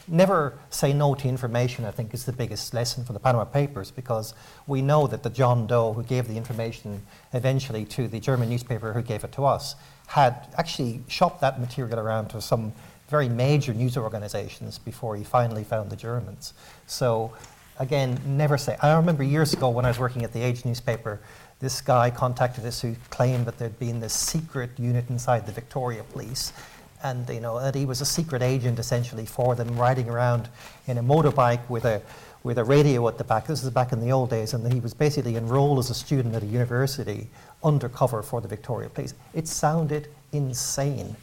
never 0.08 0.58
say 0.70 0.92
no 0.92 1.14
to 1.14 1.28
information, 1.28 1.84
I 1.84 1.90
think, 1.90 2.14
is 2.14 2.24
the 2.24 2.32
biggest 2.32 2.74
lesson 2.74 3.04
for 3.04 3.12
the 3.12 3.20
Panama 3.20 3.44
Papers 3.44 3.90
because 3.90 4.34
we 4.66 4.82
know 4.82 5.06
that 5.06 5.22
the 5.22 5.30
John 5.30 5.66
Doe 5.66 5.92
who 5.92 6.02
gave 6.02 6.28
the 6.28 6.36
information 6.36 7.02
eventually 7.32 7.84
to 7.86 8.08
the 8.08 8.20
German 8.20 8.48
newspaper 8.48 8.92
who 8.92 9.02
gave 9.02 9.24
it 9.24 9.32
to 9.32 9.44
us 9.44 9.74
had 10.08 10.48
actually 10.56 11.02
shopped 11.08 11.40
that 11.40 11.60
material 11.60 11.98
around 11.98 12.28
to 12.28 12.40
some 12.40 12.72
very 13.08 13.28
major 13.28 13.74
news 13.74 13.96
organizations 13.96 14.78
before 14.78 15.16
he 15.16 15.24
finally 15.24 15.64
found 15.64 15.90
the 15.90 15.96
Germans. 15.96 16.54
So, 16.86 17.32
again, 17.78 18.20
never 18.26 18.58
say. 18.58 18.76
I 18.82 18.94
remember 18.94 19.22
years 19.22 19.52
ago 19.52 19.70
when 19.70 19.84
I 19.84 19.88
was 19.88 19.98
working 19.98 20.24
at 20.24 20.32
the 20.32 20.42
Age 20.42 20.64
newspaper, 20.64 21.20
this 21.60 21.80
guy 21.80 22.10
contacted 22.10 22.64
us 22.64 22.80
who 22.80 22.94
claimed 23.10 23.46
that 23.46 23.58
there'd 23.58 23.78
been 23.78 24.00
this 24.00 24.12
secret 24.12 24.70
unit 24.78 25.08
inside 25.10 25.46
the 25.46 25.52
Victoria 25.52 26.04
Police 26.04 26.52
and 27.02 27.28
you 27.28 27.40
know 27.40 27.60
that 27.60 27.74
he 27.74 27.84
was 27.84 28.00
a 28.00 28.06
secret 28.06 28.42
agent 28.42 28.78
essentially 28.78 29.26
for 29.26 29.54
them, 29.54 29.76
riding 29.78 30.08
around 30.08 30.48
in 30.86 30.98
a 30.98 31.02
motorbike 31.02 31.68
with 31.68 31.84
a 31.84 32.02
with 32.42 32.58
a 32.58 32.64
radio 32.64 33.06
at 33.08 33.18
the 33.18 33.24
back. 33.24 33.46
This 33.46 33.64
is 33.64 33.70
back 33.70 33.92
in 33.92 34.00
the 34.00 34.12
old 34.12 34.30
days, 34.30 34.54
and 34.54 34.72
he 34.72 34.80
was 34.80 34.94
basically 34.94 35.36
enrolled 35.36 35.78
as 35.78 35.90
a 35.90 35.94
student 35.94 36.34
at 36.34 36.42
a 36.42 36.46
university 36.46 37.28
undercover 37.62 38.22
for 38.22 38.40
the 38.40 38.48
Victoria 38.48 38.88
Police. 38.88 39.14
It 39.34 39.48
sounded 39.48 40.08
insane. 40.32 41.16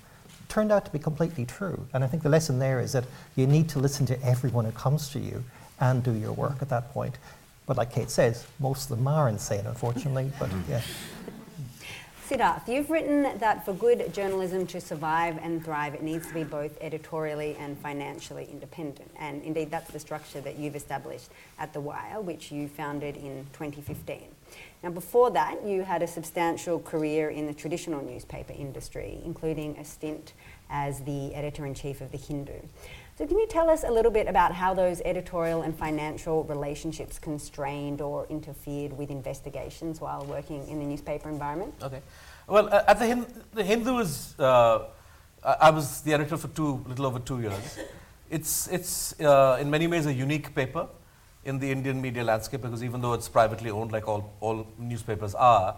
Turned 0.50 0.72
out 0.72 0.86
to 0.86 0.92
be 0.92 1.00
completely 1.00 1.46
true, 1.46 1.88
and 1.94 2.04
I 2.04 2.08
think 2.08 2.24
the 2.24 2.30
lesson 2.30 2.60
there 2.60 2.80
is 2.80 2.92
that 2.92 3.06
you 3.36 3.48
need 3.48 3.70
to 3.70 3.80
listen 3.80 4.06
to 4.08 4.24
everyone 4.24 4.66
who 4.66 4.72
comes 4.72 5.10
to 5.10 5.20
you 5.20 5.44
and 5.80 6.04
do 6.04 6.14
your 6.14 6.34
work 6.34 6.62
at 6.62 6.70
that 6.70 6.94
point. 6.94 7.18
But 7.66 7.78
like 7.78 7.92
Kate 7.92 8.12
says, 8.12 8.46
most 8.60 8.92
of 8.92 8.98
them 8.98 9.08
are 9.08 9.28
insane, 9.28 9.66
unfortunately. 9.66 10.32
But 10.40 10.50
yeah. 10.70 10.82
Siddharth, 12.28 12.68
you've 12.68 12.90
written 12.90 13.38
that 13.38 13.64
for 13.64 13.72
good 13.72 14.12
journalism 14.12 14.66
to 14.68 14.82
survive 14.82 15.38
and 15.44 15.64
thrive, 15.64 15.94
it 15.94 16.02
needs 16.02 16.26
to 16.26 16.34
be 16.34 16.44
both 16.44 16.76
editorially 16.82 17.56
and 17.60 17.78
financially 17.78 18.48
independent. 18.52 19.12
And 19.20 19.44
indeed, 19.44 19.70
that's 19.70 19.92
the 19.92 20.00
structure 20.00 20.42
that 20.42 20.58
you've 20.58 20.76
established 20.76 21.30
at 21.60 21.72
The 21.74 21.82
Wire, 21.82 22.20
which 22.20 22.52
you 22.52 22.68
founded 22.68 23.16
in 23.16 23.46
2015. 23.54 24.24
Now, 24.82 24.90
before 24.90 25.30
that, 25.32 25.64
you 25.68 25.84
had 25.84 26.02
a 26.02 26.08
substantial 26.08 26.80
career 26.80 27.30
in 27.30 27.46
the 27.46 27.54
traditional 27.54 28.04
newspaper 28.04 28.54
industry, 28.54 29.20
including 29.24 29.78
a 29.78 29.86
stint 29.86 30.34
as 30.72 31.02
the 31.02 31.36
editor 31.36 31.68
in 31.68 31.76
chief 31.76 32.02
of 32.02 32.12
The 32.12 32.18
Hindu. 32.18 32.60
So, 33.18 33.26
can 33.26 33.40
you 33.40 33.48
tell 33.48 33.70
us 33.70 33.86
a 33.86 33.90
little 33.90 34.12
bit 34.12 34.28
about 34.28 34.54
how 34.54 34.74
those 34.74 35.02
editorial 35.06 35.62
and 35.62 35.74
financial 35.74 36.44
relationships 36.44 37.18
constrained 37.18 38.02
or 38.02 38.28
interfered 38.30 38.92
with 38.92 39.10
investigations 39.10 40.02
while 40.02 40.26
working 40.26 40.68
in 40.68 40.80
the 40.80 40.86
newspaper 40.86 41.30
environment? 41.30 41.74
Okay. 41.82 42.02
Well, 42.46 42.68
uh, 42.68 42.84
at 42.90 43.00
the, 43.00 43.06
Hin- 43.06 43.26
the 43.54 43.64
Hindu 43.64 44.00
is, 44.00 44.38
uh, 44.38 44.88
I 45.42 45.56
I 45.62 45.70
was 45.70 46.02
the 46.02 46.14
editor 46.14 46.36
for 46.36 46.50
two, 46.50 46.84
little 46.88 47.06
over 47.06 47.20
two 47.20 47.40
years. 47.40 47.80
It's, 48.30 48.68
it's 48.68 49.18
uh, 49.22 49.60
in 49.62 49.70
many 49.70 49.88
ways 49.88 50.08
a 50.08 50.14
unique 50.14 50.54
paper 50.54 50.86
in 51.46 51.58
the 51.58 51.72
Indian 51.72 52.02
media 52.02 52.24
landscape 52.24 52.64
because 52.64 52.84
even 52.84 53.00
though 53.00 53.14
it's 53.14 53.30
privately 53.30 53.70
owned, 53.70 53.94
like 53.94 54.10
all, 54.10 54.34
all 54.42 54.68
newspapers 54.78 55.36
are, 55.36 55.78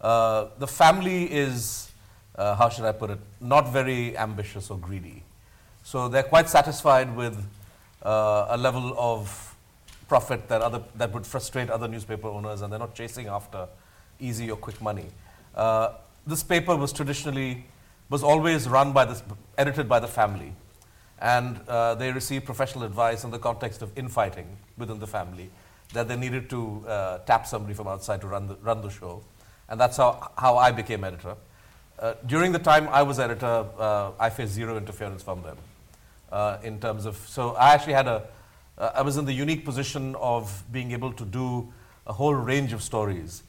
uh, 0.00 0.46
the 0.58 0.66
family 0.68 1.24
is, 1.24 1.90
uh, 2.36 2.54
how 2.54 2.68
should 2.68 2.84
I 2.84 2.92
put 2.92 3.10
it, 3.10 3.18
not 3.40 3.72
very 3.72 4.16
ambitious 4.16 4.70
or 4.70 4.78
greedy. 4.78 5.24
So 5.88 6.06
they're 6.06 6.22
quite 6.22 6.50
satisfied 6.50 7.16
with 7.16 7.42
uh, 8.02 8.48
a 8.50 8.58
level 8.58 8.94
of 8.98 9.56
profit 10.06 10.46
that, 10.50 10.60
other, 10.60 10.82
that 10.96 11.14
would 11.14 11.26
frustrate 11.26 11.70
other 11.70 11.88
newspaper 11.88 12.28
owners, 12.28 12.60
and 12.60 12.70
they're 12.70 12.78
not 12.78 12.94
chasing 12.94 13.26
after 13.26 13.66
easy 14.20 14.50
or 14.50 14.58
quick 14.58 14.82
money. 14.82 15.06
Uh, 15.54 15.92
this 16.26 16.42
paper 16.42 16.76
was 16.76 16.92
traditionally, 16.92 17.64
was 18.10 18.22
always 18.22 18.68
run 18.68 18.92
by 18.92 19.06
this, 19.06 19.22
edited 19.56 19.88
by 19.88 19.98
the 19.98 20.06
family. 20.06 20.52
And 21.22 21.58
uh, 21.66 21.94
they 21.94 22.12
received 22.12 22.44
professional 22.44 22.84
advice 22.84 23.24
in 23.24 23.30
the 23.30 23.38
context 23.38 23.80
of 23.80 23.90
infighting 23.96 24.58
within 24.76 24.98
the 24.98 25.06
family, 25.06 25.48
that 25.94 26.06
they 26.06 26.16
needed 26.16 26.50
to 26.50 26.84
uh, 26.86 27.18
tap 27.20 27.46
somebody 27.46 27.72
from 27.72 27.88
outside 27.88 28.20
to 28.20 28.26
run 28.26 28.46
the, 28.46 28.56
run 28.56 28.82
the 28.82 28.90
show. 28.90 29.22
And 29.70 29.80
that's 29.80 29.96
how, 29.96 30.32
how 30.36 30.58
I 30.58 30.70
became 30.70 31.02
editor. 31.02 31.34
Uh, 31.98 32.12
during 32.26 32.52
the 32.52 32.58
time 32.58 32.90
I 32.90 33.02
was 33.02 33.18
editor, 33.18 33.64
uh, 33.78 34.10
I 34.20 34.28
faced 34.28 34.52
zero 34.52 34.76
interference 34.76 35.22
from 35.22 35.40
them 35.42 35.56
uh, 36.30 36.58
in 36.62 36.80
terms 36.80 37.06
of. 37.06 37.16
So 37.28 37.54
I 37.54 37.74
actually 37.74 37.94
had 37.94 38.06
a. 38.06 38.24
Uh, 38.76 38.92
I 38.94 39.02
was 39.02 39.16
in 39.16 39.24
the 39.24 39.32
unique 39.32 39.64
position 39.64 40.14
of 40.16 40.62
being 40.70 40.92
able 40.92 41.12
to 41.12 41.24
do 41.24 41.72
a 42.06 42.12
whole 42.12 42.34
range 42.34 42.72
of 42.72 42.82
stories 42.82 43.42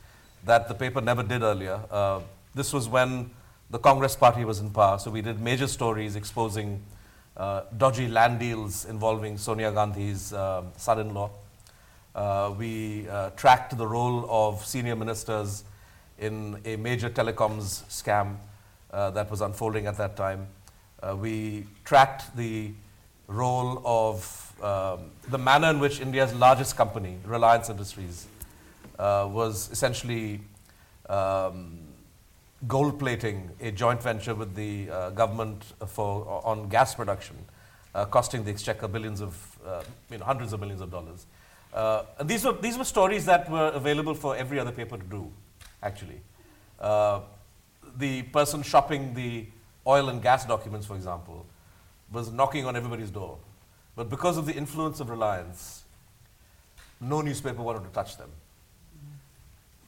that 0.46 0.68
the 0.68 0.74
paper 0.74 1.02
never 1.02 1.24
did 1.24 1.44
earlier. 1.44 1.80
Uh, 1.92 2.22
this 2.56 2.74
was 2.74 2.90
when 2.90 3.30
the 3.70 3.78
Congress 3.78 4.16
Party 4.16 4.44
was 4.46 4.60
in 4.60 4.72
power, 4.72 4.98
so 4.98 5.12
we 5.12 5.22
did 5.22 5.40
major 5.40 5.68
stories 5.68 6.16
exposing 6.16 6.82
uh, 7.38 7.62
dodgy 7.78 8.08
land 8.08 8.40
deals 8.40 8.86
involving 8.86 9.38
Sonia 9.38 9.72
Gandhi's 9.72 10.34
um, 10.34 10.72
son-in-law. 10.76 11.30
Uh, 12.16 12.54
we 12.58 13.08
uh, 13.08 13.30
tracked 13.32 13.78
the 13.78 13.88
role 13.88 14.26
of 14.30 14.66
senior 14.66 14.96
ministers 14.96 15.64
in 16.18 16.60
a 16.66 16.76
major 16.76 17.10
telecoms 17.10 17.84
scam 17.86 18.36
uh, 18.92 19.10
that 19.12 19.30
was 19.30 19.42
unfolding 19.42 19.88
at 19.88 19.98
that 19.98 20.18
time. 20.18 20.48
Uh, 21.02 21.16
we 21.16 21.66
tracked 21.86 22.36
the 22.36 22.72
role 23.28 23.82
of 23.86 24.54
um, 24.62 25.12
the 25.30 25.38
manner 25.38 25.70
in 25.70 25.80
which 25.80 26.02
India's 26.02 26.34
largest 26.34 26.76
company, 26.76 27.18
Reliance 27.24 27.70
Industries, 27.70 28.28
uh, 28.98 29.28
was 29.32 29.72
essentially 29.72 30.42
um, 31.08 31.80
gold 32.68 33.00
plating 33.00 33.50
a 33.62 33.72
joint 33.72 34.04
venture 34.04 34.36
with 34.36 34.56
the 34.56 34.90
uh, 34.90 35.10
government 35.12 35.64
for, 35.88 36.42
on 36.44 36.68
gas 36.68 36.96
production, 36.96 37.38
uh, 37.96 38.04
costing 38.06 38.44
the 38.44 38.52
exchequer 38.52 38.90
billions 38.90 39.22
of, 39.22 39.60
uh, 39.66 39.82
you 40.12 40.18
know, 40.18 40.26
hundreds 40.26 40.52
of 40.52 40.60
millions 40.60 40.82
of 40.82 40.92
dollars. 40.92 41.26
Uh, 41.74 42.04
and 42.18 42.28
these 42.28 42.44
were, 42.44 42.54
these 42.54 42.78
were 42.78 42.84
stories 42.84 43.26
that 43.26 43.50
were 43.50 43.70
available 43.70 44.14
for 44.14 44.36
every 44.36 44.60
other 44.60 44.72
paper 44.72 44.98
to 44.98 45.04
do, 45.06 45.32
actually. 45.82 46.20
The 47.98 48.22
person 48.24 48.62
shopping 48.64 49.14
the 49.14 49.48
oil 49.90 50.10
and 50.10 50.22
gas 50.22 50.46
documents, 50.46 50.86
for 50.86 50.96
example, 50.96 51.46
was 52.12 52.32
knocking 52.32 52.66
on 52.66 52.76
everybody's 52.76 53.10
door. 53.10 53.38
But 53.96 54.10
because 54.10 54.38
of 54.38 54.46
the 54.46 54.54
influence 54.54 55.00
of 55.00 55.10
Reliance, 55.10 55.84
no 57.02 57.22
newspaper 57.22 57.62
wanted 57.62 57.84
to 57.84 57.90
touch 57.90 58.18
them. 58.18 58.30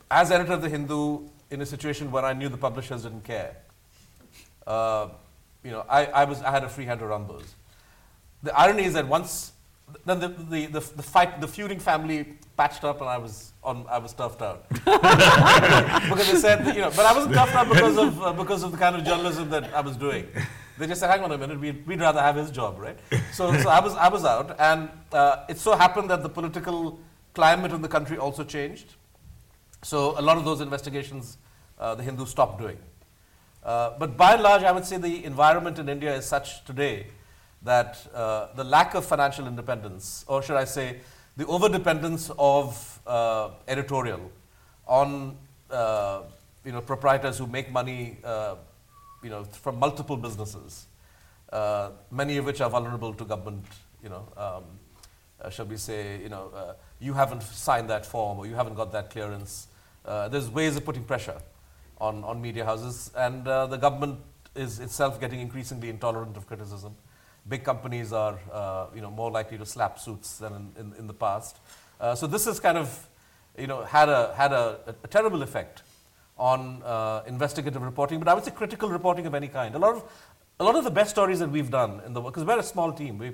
As 0.09 0.31
editor 0.31 0.53
of 0.53 0.61
The 0.61 0.69
Hindu, 0.69 1.29
in 1.51 1.61
a 1.61 1.65
situation 1.65 2.11
where 2.11 2.25
I 2.25 2.33
knew 2.33 2.49
the 2.49 2.57
publishers 2.57 3.03
didn't 3.03 3.23
care, 3.23 3.55
uh, 4.65 5.09
you 5.63 5.71
know, 5.71 5.85
I, 5.89 6.05
I, 6.05 6.23
was, 6.25 6.41
I 6.41 6.51
had 6.51 6.63
a 6.63 6.69
free 6.69 6.85
hand 6.85 6.99
to 6.99 7.05
run 7.05 7.27
those. 7.27 7.55
The 8.43 8.57
irony 8.57 8.83
is 8.83 8.93
that 8.93 9.07
once 9.07 9.51
then 10.05 10.19
the, 10.19 10.27
the, 10.27 10.65
the, 10.67 10.79
the, 10.79 11.03
fight, 11.03 11.41
the 11.41 11.47
feuding 11.47 11.79
family 11.79 12.37
patched 12.57 12.83
up 12.83 13.01
and 13.01 13.09
I 13.09 13.17
was, 13.17 13.53
on, 13.63 13.85
I 13.89 13.97
was 13.97 14.13
toughed 14.13 14.41
out. 14.41 14.67
because 14.69 16.31
they 16.31 16.37
said, 16.37 16.65
that, 16.65 16.75
you 16.75 16.81
know, 16.81 16.91
but 16.95 17.05
I 17.05 17.13
wasn't 17.13 17.35
toughed 17.35 17.53
out 17.53 17.69
because 17.69 17.97
of, 17.97 18.21
uh, 18.21 18.33
because 18.33 18.63
of 18.63 18.71
the 18.71 18.77
kind 18.77 18.95
of 18.95 19.03
journalism 19.03 19.49
that 19.49 19.73
I 19.73 19.81
was 19.81 19.97
doing. 19.97 20.27
They 20.77 20.87
just 20.87 20.99
said, 20.99 21.09
hang 21.09 21.23
on 21.23 21.31
a 21.31 21.37
minute, 21.37 21.59
we'd, 21.59 21.85
we'd 21.85 21.99
rather 21.99 22.21
have 22.21 22.35
his 22.35 22.49
job, 22.51 22.79
right? 22.79 22.97
So, 23.33 23.55
so 23.59 23.69
I, 23.69 23.79
was, 23.79 23.93
I 23.95 24.07
was 24.07 24.25
out. 24.25 24.59
And 24.59 24.89
uh, 25.11 25.45
it 25.47 25.57
so 25.57 25.75
happened 25.75 26.09
that 26.09 26.23
the 26.23 26.29
political 26.29 26.99
climate 27.33 27.71
in 27.71 27.81
the 27.81 27.87
country 27.87 28.17
also 28.17 28.43
changed. 28.43 28.95
So 29.83 30.19
a 30.19 30.21
lot 30.21 30.37
of 30.37 30.45
those 30.45 30.61
investigations, 30.61 31.37
uh, 31.79 31.95
the 31.95 32.03
Hindus 32.03 32.29
stopped 32.29 32.59
doing. 32.59 32.77
Uh, 33.63 33.91
but 33.99 34.17
by 34.17 34.33
and 34.33 34.43
large, 34.43 34.63
I 34.63 34.71
would 34.71 34.85
say 34.85 34.97
the 34.97 35.23
environment 35.23 35.77
in 35.79 35.87
India 35.87 36.15
is 36.15 36.25
such 36.25 36.63
today 36.65 37.07
that 37.63 37.99
uh, 38.13 38.47
the 38.55 38.63
lack 38.63 38.95
of 38.95 39.05
financial 39.05 39.47
independence, 39.47 40.25
or 40.27 40.41
should 40.41 40.57
I 40.57 40.65
say, 40.65 40.97
the 41.37 41.45
overdependence 41.45 42.33
of 42.37 42.99
uh, 43.05 43.51
editorial 43.67 44.31
on 44.87 45.37
uh, 45.69 46.21
you 46.65 46.71
know, 46.71 46.81
proprietors 46.81 47.37
who 47.37 47.47
make 47.47 47.71
money 47.71 48.17
uh, 48.23 48.55
you 49.23 49.29
know, 49.29 49.43
from 49.43 49.77
multiple 49.79 50.17
businesses, 50.17 50.87
uh, 51.51 51.91
many 52.09 52.37
of 52.37 52.45
which 52.45 52.61
are 52.61 52.69
vulnerable 52.69 53.13
to 53.13 53.23
government, 53.25 53.65
you 54.03 54.09
know, 54.09 54.27
um, 54.37 54.63
uh, 55.41 55.49
shall 55.49 55.65
we 55.65 55.77
say, 55.77 56.19
you 56.21 56.29
know, 56.29 56.75
you 56.99 57.13
haven't 57.13 57.41
signed 57.43 57.89
that 57.89 58.05
form 58.05 58.39
or 58.39 58.47
you 58.47 58.55
haven't 58.55 58.75
got 58.75 58.91
that 58.91 59.09
clearance. 59.09 59.67
there's 60.05 60.49
ways 60.49 60.75
of 60.75 60.85
putting 60.85 61.03
pressure 61.03 61.37
on, 61.99 62.23
on 62.23 62.41
media 62.41 62.65
houses, 62.65 63.11
and 63.15 63.45
the 63.45 63.77
government 63.77 64.19
is 64.55 64.79
itself 64.79 65.19
getting 65.19 65.39
increasingly 65.39 65.89
intolerant 65.89 66.35
of 66.35 66.45
criticism 66.47 66.95
big 67.47 67.63
companies 67.63 68.13
are 68.13 68.39
uh, 68.51 68.87
you 68.93 69.01
know, 69.01 69.11
more 69.11 69.31
likely 69.31 69.57
to 69.57 69.65
slap 69.65 69.99
suits 69.99 70.37
than 70.37 70.53
in, 70.53 70.71
in, 70.79 70.93
in 70.99 71.07
the 71.07 71.13
past. 71.13 71.57
Uh, 71.99 72.15
so 72.15 72.27
this 72.27 72.45
has 72.45 72.59
kind 72.59 72.77
of, 72.77 73.07
you 73.57 73.67
know, 73.67 73.83
had 73.83 74.09
a 74.09 74.33
had 74.35 74.51
a, 74.51 74.95
a 75.03 75.07
terrible 75.07 75.41
effect 75.43 75.83
on 76.37 76.81
uh, 76.83 77.21
investigative 77.27 77.81
reporting, 77.81 78.19
but 78.19 78.27
I 78.27 78.33
would 78.33 78.43
say 78.43 78.51
critical 78.51 78.89
reporting 78.89 79.25
of 79.25 79.35
any 79.35 79.47
kind. 79.47 79.75
A 79.75 79.79
lot 79.79 79.95
of 79.95 80.03
a 80.59 80.63
lot 80.63 80.75
of 80.75 80.83
the 80.83 80.91
best 80.91 81.11
stories 81.11 81.39
that 81.39 81.49
we've 81.49 81.69
done 81.71 82.01
in 82.05 82.13
the 82.13 82.21
because 82.21 82.43
we're 82.43 82.59
a 82.59 82.63
small 82.63 82.91
team, 82.91 83.17
we 83.17 83.31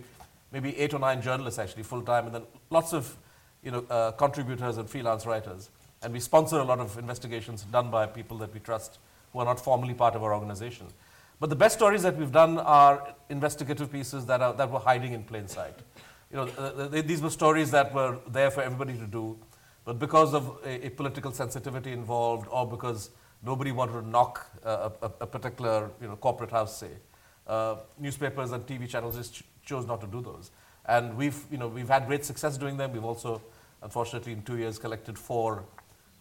maybe 0.52 0.78
eight 0.78 0.94
or 0.94 1.00
nine 1.00 1.22
journalists 1.22 1.60
actually 1.60 1.84
full 1.84 2.02
time, 2.02 2.26
and 2.26 2.36
then 2.36 2.44
lots 2.70 2.94
of 2.94 3.16
you 3.64 3.72
know 3.72 3.86
uh, 3.90 4.12
contributors 4.12 4.78
and 4.78 4.90
freelance 4.90 5.26
writers, 5.26 5.70
and 6.02 6.14
we 6.14 6.20
sponsor 6.20 6.60
a 6.60 6.64
lot 6.64 6.80
of 6.80 6.98
investigations 6.98 7.64
done 7.64 7.92
by 7.92 8.06
people 8.06 8.38
that 8.38 8.54
we 8.54 8.60
trust 8.60 9.00
who 9.34 9.40
are 9.40 9.46
not 9.46 9.60
formally 9.60 9.94
part 9.94 10.16
of 10.16 10.24
our 10.24 10.34
organization. 10.34 10.88
But 11.40 11.50
the 11.50 11.56
best 11.56 11.76
stories 11.76 12.02
that 12.04 12.18
we've 12.18 12.32
done 12.32 12.58
are 12.58 13.16
investigative 13.30 13.92
pieces 13.92 14.26
that, 14.26 14.42
are, 14.42 14.54
that 14.54 14.72
were 14.72 14.80
hiding 14.80 15.14
in 15.14 15.24
plain 15.24 15.48
sight. 15.48 15.76
You 16.32 16.38
know, 16.38 16.48
uh, 16.58 16.88
these 16.88 17.22
were 17.22 17.30
stories 17.30 17.72
that 17.72 17.94
were 17.94 18.18
there 18.28 18.50
for 18.52 18.62
everybody 18.62 18.98
to 18.98 19.06
do, 19.06 19.38
but 19.86 20.00
because 20.00 20.34
of 20.34 20.58
a, 20.66 20.88
a 20.88 20.90
political 20.90 21.32
sensitivity 21.32 21.94
involved, 21.94 22.48
or 22.52 22.68
because 22.68 23.12
nobody 23.44 23.72
wanted 23.72 23.94
to 23.94 24.08
knock 24.08 24.46
a, 24.64 24.92
a, 25.02 25.12
a 25.22 25.28
particular 25.28 25.92
you 26.02 26.08
know, 26.08 26.16
corporate 26.16 26.52
house, 26.52 26.78
say, 26.78 26.90
uh, 27.46 27.78
newspapers 27.98 28.52
and 28.52 28.66
TV 28.66 28.90
channels 28.90 29.16
just 29.16 29.36
ch- 29.36 29.44
chose 29.64 29.86
not 29.86 30.02
to 30.02 30.08
do 30.08 30.22
those. 30.22 30.52
And 30.86 31.16
we've, 31.16 31.40
you 31.52 31.58
know, 31.58 31.68
we've 31.68 31.88
had 31.88 32.08
great 32.08 32.26
success 32.26 32.58
doing 32.58 32.78
them. 32.78 32.94
We've 32.94 33.06
also, 33.06 33.42
unfortunately, 33.82 34.34
in 34.34 34.42
two 34.42 34.58
years, 34.58 34.78
collected 34.80 35.18
four 35.18 35.64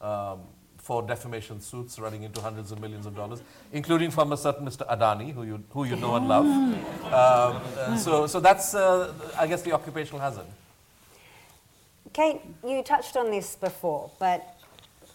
um, 0.00 0.40
for 0.86 1.02
defamation 1.02 1.60
suits 1.60 1.98
running 1.98 2.22
into 2.22 2.40
hundreds 2.40 2.70
of 2.70 2.80
millions 2.80 3.06
of 3.06 3.16
dollars, 3.16 3.42
including 3.72 4.08
from 4.08 4.32
a 4.32 4.36
certain 4.36 4.64
Mr. 4.64 4.86
Adani, 4.86 5.34
who 5.34 5.42
you, 5.42 5.64
who 5.70 5.82
you 5.82 5.96
know 5.96 6.14
and 6.14 6.28
love. 6.28 6.46
Um, 6.46 6.80
uh, 7.06 7.96
so, 7.96 8.28
so 8.28 8.38
that's, 8.38 8.72
uh, 8.72 9.12
I 9.36 9.48
guess, 9.48 9.62
the 9.62 9.72
occupational 9.72 10.20
hazard. 10.20 10.46
Kate, 12.12 12.40
you 12.64 12.84
touched 12.84 13.16
on 13.16 13.32
this 13.32 13.56
before, 13.56 14.12
but 14.20 14.60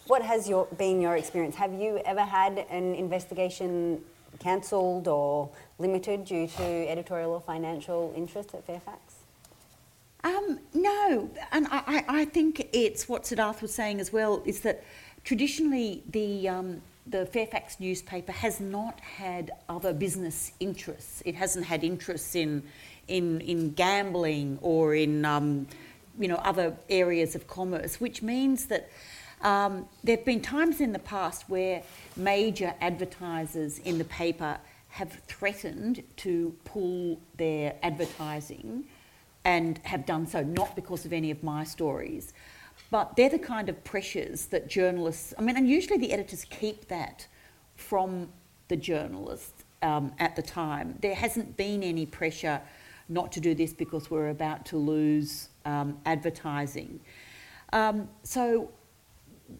what 0.08 0.20
has 0.20 0.46
your, 0.46 0.66
been 0.76 1.00
your 1.00 1.16
experience? 1.16 1.56
Have 1.56 1.72
you 1.72 2.02
ever 2.04 2.20
had 2.20 2.66
an 2.68 2.94
investigation 2.94 4.02
cancelled 4.40 5.08
or 5.08 5.48
limited 5.78 6.26
due 6.26 6.48
to 6.48 6.62
editorial 6.62 7.32
or 7.32 7.40
financial 7.40 8.12
interest 8.14 8.52
at 8.52 8.66
Fairfax? 8.66 9.00
Um, 10.22 10.60
no, 10.74 11.30
and 11.50 11.66
I, 11.70 12.04
I 12.06 12.24
think 12.26 12.68
it's 12.72 13.08
what 13.08 13.24
Siddharth 13.24 13.62
was 13.62 13.74
saying 13.74 14.00
as 14.00 14.12
well 14.12 14.42
is 14.44 14.60
that 14.60 14.84
traditionally 15.24 16.02
the 16.10 16.48
um, 16.48 16.82
the 17.06 17.26
Fairfax 17.26 17.80
newspaper 17.80 18.32
has 18.32 18.60
not 18.60 19.00
had 19.00 19.50
other 19.68 19.92
business 19.92 20.52
interests. 20.60 21.22
It 21.24 21.34
hasn't 21.34 21.66
had 21.66 21.84
interests 21.84 22.34
in 22.34 22.62
in 23.08 23.40
in 23.40 23.72
gambling 23.72 24.58
or 24.62 24.94
in 24.94 25.24
um, 25.24 25.66
you 26.18 26.28
know 26.28 26.36
other 26.36 26.76
areas 26.88 27.34
of 27.34 27.46
commerce, 27.46 28.00
which 28.00 28.22
means 28.22 28.66
that. 28.66 28.88
Um, 29.44 29.88
there 30.04 30.14
have 30.14 30.24
been 30.24 30.40
times 30.40 30.80
in 30.80 30.92
the 30.92 31.00
past 31.00 31.48
where 31.48 31.82
major 32.14 32.74
advertisers 32.80 33.80
in 33.80 33.98
the 33.98 34.04
paper 34.04 34.56
have 34.90 35.12
threatened 35.26 36.04
to 36.18 36.54
pull 36.64 37.18
their 37.38 37.74
advertising 37.82 38.84
and 39.44 39.78
have 39.84 40.06
done 40.06 40.26
so 40.26 40.42
not 40.42 40.76
because 40.76 41.04
of 41.04 41.12
any 41.12 41.30
of 41.30 41.42
my 41.42 41.64
stories, 41.64 42.32
but 42.92 43.16
they're 43.16 43.30
the 43.30 43.38
kind 43.38 43.70
of 43.70 43.82
pressures 43.84 44.46
that 44.46 44.68
journalists, 44.68 45.32
I 45.38 45.40
mean, 45.40 45.56
and 45.56 45.66
usually 45.66 45.96
the 45.96 46.12
editors 46.12 46.44
keep 46.44 46.88
that 46.88 47.26
from 47.74 48.28
the 48.68 48.76
journalists 48.76 49.64
um, 49.80 50.12
at 50.18 50.36
the 50.36 50.42
time. 50.42 50.98
There 51.00 51.14
hasn't 51.14 51.56
been 51.56 51.82
any 51.82 52.04
pressure 52.04 52.60
not 53.08 53.32
to 53.32 53.40
do 53.40 53.54
this 53.54 53.72
because 53.72 54.10
we're 54.10 54.28
about 54.28 54.66
to 54.66 54.76
lose 54.76 55.48
um, 55.64 55.98
advertising. 56.04 57.00
Um, 57.72 58.10
so, 58.24 58.70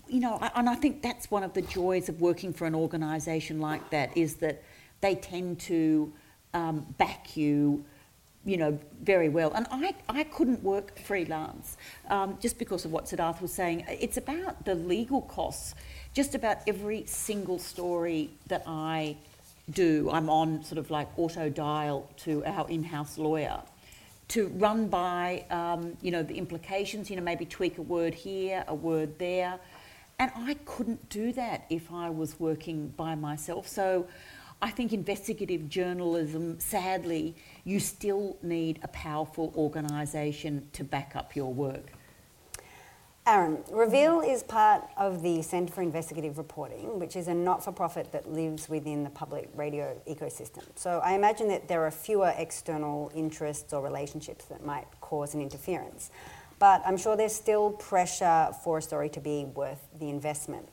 you 0.08 0.20
know, 0.20 0.38
and 0.54 0.68
I 0.68 0.74
think 0.74 1.00
that's 1.00 1.30
one 1.30 1.42
of 1.42 1.54
the 1.54 1.62
joys 1.62 2.10
of 2.10 2.20
working 2.20 2.52
for 2.52 2.66
an 2.66 2.74
organisation 2.74 3.60
like 3.60 3.88
that 3.90 4.14
is 4.14 4.34
that 4.36 4.62
they 5.00 5.14
tend 5.14 5.58
to 5.60 6.12
um, 6.52 6.84
back 6.98 7.34
you 7.34 7.82
you 8.44 8.56
know, 8.56 8.78
very 9.02 9.28
well. 9.28 9.52
And 9.52 9.66
I, 9.70 9.94
I 10.08 10.24
couldn't 10.24 10.62
work 10.62 10.98
freelance 10.98 11.76
um, 12.08 12.38
just 12.40 12.58
because 12.58 12.84
of 12.84 12.92
what 12.92 13.04
Siddharth 13.04 13.40
was 13.40 13.52
saying. 13.52 13.84
It's 13.88 14.16
about 14.16 14.64
the 14.64 14.74
legal 14.74 15.22
costs. 15.22 15.74
Just 16.14 16.34
about 16.34 16.58
every 16.66 17.04
single 17.06 17.58
story 17.58 18.30
that 18.48 18.64
I 18.66 19.16
do, 19.70 20.10
I'm 20.12 20.28
on 20.28 20.64
sort 20.64 20.78
of 20.78 20.90
like 20.90 21.08
auto 21.16 21.48
dial 21.48 22.10
to 22.18 22.44
our 22.44 22.68
in 22.68 22.84
house 22.84 23.16
lawyer 23.16 23.62
to 24.28 24.48
run 24.48 24.88
by, 24.88 25.44
um, 25.50 25.96
you 26.00 26.10
know, 26.10 26.22
the 26.22 26.34
implications, 26.34 27.10
you 27.10 27.16
know, 27.16 27.22
maybe 27.22 27.44
tweak 27.44 27.78
a 27.78 27.82
word 27.82 28.14
here, 28.14 28.64
a 28.66 28.74
word 28.74 29.18
there. 29.18 29.58
And 30.18 30.30
I 30.34 30.54
couldn't 30.64 31.08
do 31.08 31.32
that 31.32 31.64
if 31.68 31.92
I 31.92 32.08
was 32.10 32.38
working 32.40 32.88
by 32.96 33.14
myself. 33.14 33.68
So 33.68 34.06
I 34.62 34.70
think 34.70 34.92
investigative 34.92 35.68
journalism, 35.68 36.60
sadly, 36.60 37.34
you 37.64 37.80
still 37.80 38.36
need 38.42 38.78
a 38.84 38.88
powerful 38.88 39.52
organisation 39.56 40.68
to 40.74 40.84
back 40.84 41.16
up 41.16 41.34
your 41.34 41.52
work. 41.52 41.90
Aaron, 43.26 43.58
Reveal 43.72 44.20
is 44.20 44.44
part 44.44 44.84
of 44.96 45.22
the 45.22 45.42
Centre 45.42 45.72
for 45.72 45.82
Investigative 45.82 46.38
Reporting, 46.38 47.00
which 47.00 47.16
is 47.16 47.26
a 47.26 47.34
not 47.34 47.64
for 47.64 47.72
profit 47.72 48.12
that 48.12 48.32
lives 48.32 48.68
within 48.68 49.02
the 49.02 49.10
public 49.10 49.48
radio 49.56 50.00
ecosystem. 50.08 50.62
So 50.76 51.00
I 51.04 51.14
imagine 51.14 51.48
that 51.48 51.66
there 51.66 51.84
are 51.84 51.90
fewer 51.90 52.32
external 52.36 53.10
interests 53.14 53.72
or 53.72 53.82
relationships 53.82 54.44
that 54.44 54.64
might 54.64 54.86
cause 55.00 55.34
an 55.34 55.40
interference. 55.40 56.10
But 56.60 56.82
I'm 56.86 56.96
sure 56.96 57.16
there's 57.16 57.34
still 57.34 57.72
pressure 57.72 58.50
for 58.62 58.78
a 58.78 58.82
story 58.82 59.08
to 59.10 59.20
be 59.20 59.44
worth 59.44 59.84
the 59.98 60.08
investment. 60.08 60.68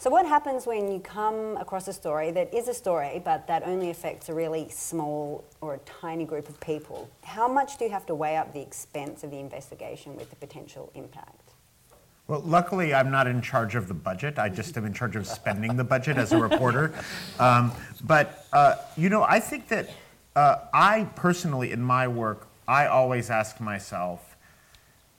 So, 0.00 0.08
what 0.08 0.24
happens 0.24 0.66
when 0.66 0.90
you 0.90 0.98
come 0.98 1.58
across 1.58 1.86
a 1.86 1.92
story 1.92 2.30
that 2.30 2.54
is 2.54 2.68
a 2.68 2.72
story, 2.72 3.20
but 3.22 3.46
that 3.48 3.64
only 3.66 3.90
affects 3.90 4.30
a 4.30 4.34
really 4.34 4.66
small 4.70 5.44
or 5.60 5.74
a 5.74 5.78
tiny 5.80 6.24
group 6.24 6.48
of 6.48 6.58
people? 6.58 7.10
How 7.22 7.46
much 7.46 7.76
do 7.76 7.84
you 7.84 7.90
have 7.90 8.06
to 8.06 8.14
weigh 8.14 8.38
up 8.38 8.54
the 8.54 8.62
expense 8.62 9.24
of 9.24 9.30
the 9.30 9.38
investigation 9.38 10.16
with 10.16 10.30
the 10.30 10.36
potential 10.36 10.90
impact? 10.94 11.52
Well, 12.28 12.40
luckily, 12.40 12.94
I'm 12.94 13.10
not 13.10 13.26
in 13.26 13.42
charge 13.42 13.74
of 13.74 13.88
the 13.88 13.94
budget. 13.94 14.38
I 14.38 14.48
just 14.48 14.74
am 14.78 14.86
in 14.86 14.94
charge 14.94 15.16
of 15.16 15.26
spending 15.26 15.76
the 15.76 15.84
budget 15.84 16.16
as 16.16 16.32
a 16.32 16.38
reporter. 16.38 16.94
Um, 17.38 17.72
but, 18.04 18.46
uh, 18.54 18.76
you 18.96 19.10
know, 19.10 19.22
I 19.22 19.38
think 19.38 19.68
that 19.68 19.90
uh, 20.34 20.56
I 20.72 21.10
personally, 21.14 21.72
in 21.72 21.82
my 21.82 22.08
work, 22.08 22.48
I 22.66 22.86
always 22.86 23.28
ask 23.28 23.60
myself, 23.60 24.36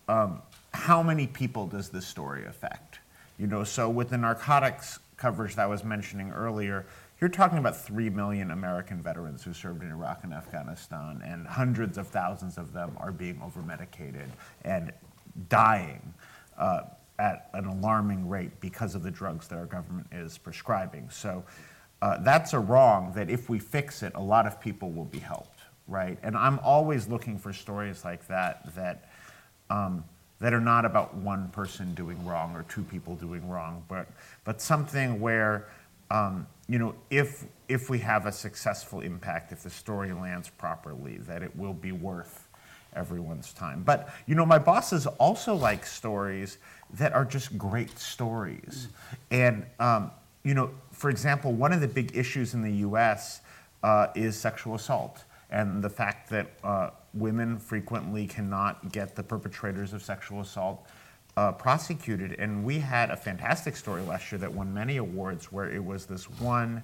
um, 0.08 0.42
how 0.74 1.04
many 1.04 1.28
people 1.28 1.68
does 1.68 1.90
this 1.90 2.08
story 2.08 2.46
affect? 2.46 2.98
You 3.38 3.48
know, 3.48 3.64
so 3.64 3.90
with 3.90 4.10
the 4.10 4.18
narcotics 4.18 5.00
coverage 5.18 5.56
that 5.56 5.64
I 5.64 5.68
was 5.68 5.84
mentioning 5.84 6.32
earlier, 6.32 6.86
you're 7.20 7.30
talking 7.30 7.60
about 7.60 7.78
3 7.78 8.10
million 8.10 8.50
American 8.50 9.02
veterans 9.02 9.44
who 9.44 9.54
served 9.54 9.84
in 9.84 9.92
Iraq 9.92 10.24
and 10.24 10.34
Afghanistan, 10.34 11.22
and 11.24 11.46
hundreds 11.46 12.00
of 12.00 12.08
thousands 12.08 12.58
of 12.58 12.74
them 12.74 12.98
are 12.98 13.12
being 13.12 13.40
over 13.44 13.62
medicated 13.62 14.30
and 14.66 14.92
dying 15.48 16.14
uh, 16.58 16.82
at 17.20 17.50
an 17.54 17.66
alarming 17.66 18.28
rate 18.28 18.60
because 18.60 18.96
of 18.96 19.04
the 19.04 19.12
drugs 19.12 19.48
that 19.48 19.58
our 19.58 19.68
government 19.68 20.08
is 20.12 20.40
prescribing. 20.40 21.08
So 21.12 21.44
uh, 22.02 22.18
that's 22.22 22.54
a 22.54 22.60
wrong 22.60 23.14
that 23.14 23.30
if 23.30 23.48
we 23.48 23.60
fix 23.60 24.02
it, 24.02 24.14
a 24.16 24.22
lot 24.22 24.48
of 24.48 24.60
people 24.60 24.92
will 24.92 25.06
be 25.06 25.20
helped, 25.20 25.60
right? 25.88 26.18
And 26.24 26.36
I'm 26.36 26.58
always 26.60 27.08
looking 27.08 27.38
for 27.38 27.54
stories 27.54 28.04
like 28.04 28.28
that 28.28 28.74
that. 28.76 29.10
Um, 29.70 30.04
that 30.42 30.54
are 30.54 30.60
not 30.60 30.86
about 30.86 31.14
one 31.14 31.48
person 31.50 31.94
doing 31.94 32.26
wrong 32.26 32.56
or 32.56 32.64
two 32.64 32.82
people 32.82 33.16
doing 33.16 33.48
wrong, 33.48 33.84
but, 33.88 34.08
but 34.44 34.60
something 34.60 35.22
where, 35.22 35.68
um, 36.10 36.48
you 36.68 36.80
know, 36.80 36.96
if, 37.12 37.46
if 37.70 37.92
we 37.92 38.00
have 38.00 38.26
a 38.26 38.32
successful 38.32 39.02
impact, 39.02 39.52
if 39.52 39.62
the 39.62 39.70
story 39.70 40.12
lands 40.12 40.50
properly, 40.50 41.18
that 41.20 41.44
it 41.44 41.56
will 41.56 41.74
be 41.74 41.92
worth 41.92 42.48
everyone's 42.96 43.54
time. 43.54 43.84
But, 43.84 44.10
you 44.26 44.34
know, 44.34 44.46
my 44.46 44.58
bosses 44.58 45.06
also 45.06 45.54
like 45.54 45.86
stories 45.86 46.58
that 46.96 47.14
are 47.14 47.24
just 47.24 47.56
great 47.56 47.98
stories. 48.00 48.88
And, 49.30 49.64
um, 49.80 50.10
you 50.44 50.56
know, 50.56 50.72
for 50.92 51.12
example, 51.12 51.54
one 51.54 51.72
of 51.72 51.82
the 51.82 51.88
big 51.88 52.18
issues 52.18 52.56
in 52.56 52.64
the 52.64 52.88
US 52.88 53.42
uh, 53.84 54.08
is 54.16 54.36
sexual 54.40 54.74
assault 54.74 55.24
and 55.52 55.84
the 55.84 55.90
fact 55.90 56.30
that 56.30 56.48
uh, 56.64 56.90
women 57.14 57.60
frequently 57.60 58.26
cannot 58.26 58.92
get 58.92 59.16
the 59.16 59.24
perpetrators 59.24 59.94
of 59.94 60.02
sexual 60.02 60.42
assault 60.42 60.88
uh, 61.38 61.52
prosecuted. 61.52 62.34
And 62.40 62.64
we 62.64 62.80
had 62.80 63.10
a 63.10 63.18
fantastic 63.18 63.76
story 63.76 64.02
last 64.02 64.32
year 64.32 64.40
that 64.40 64.52
won 64.52 64.74
many 64.74 64.98
awards 64.98 65.52
where 65.52 65.70
it 65.70 65.84
was 65.84 66.06
this 66.06 66.30
one 66.40 66.84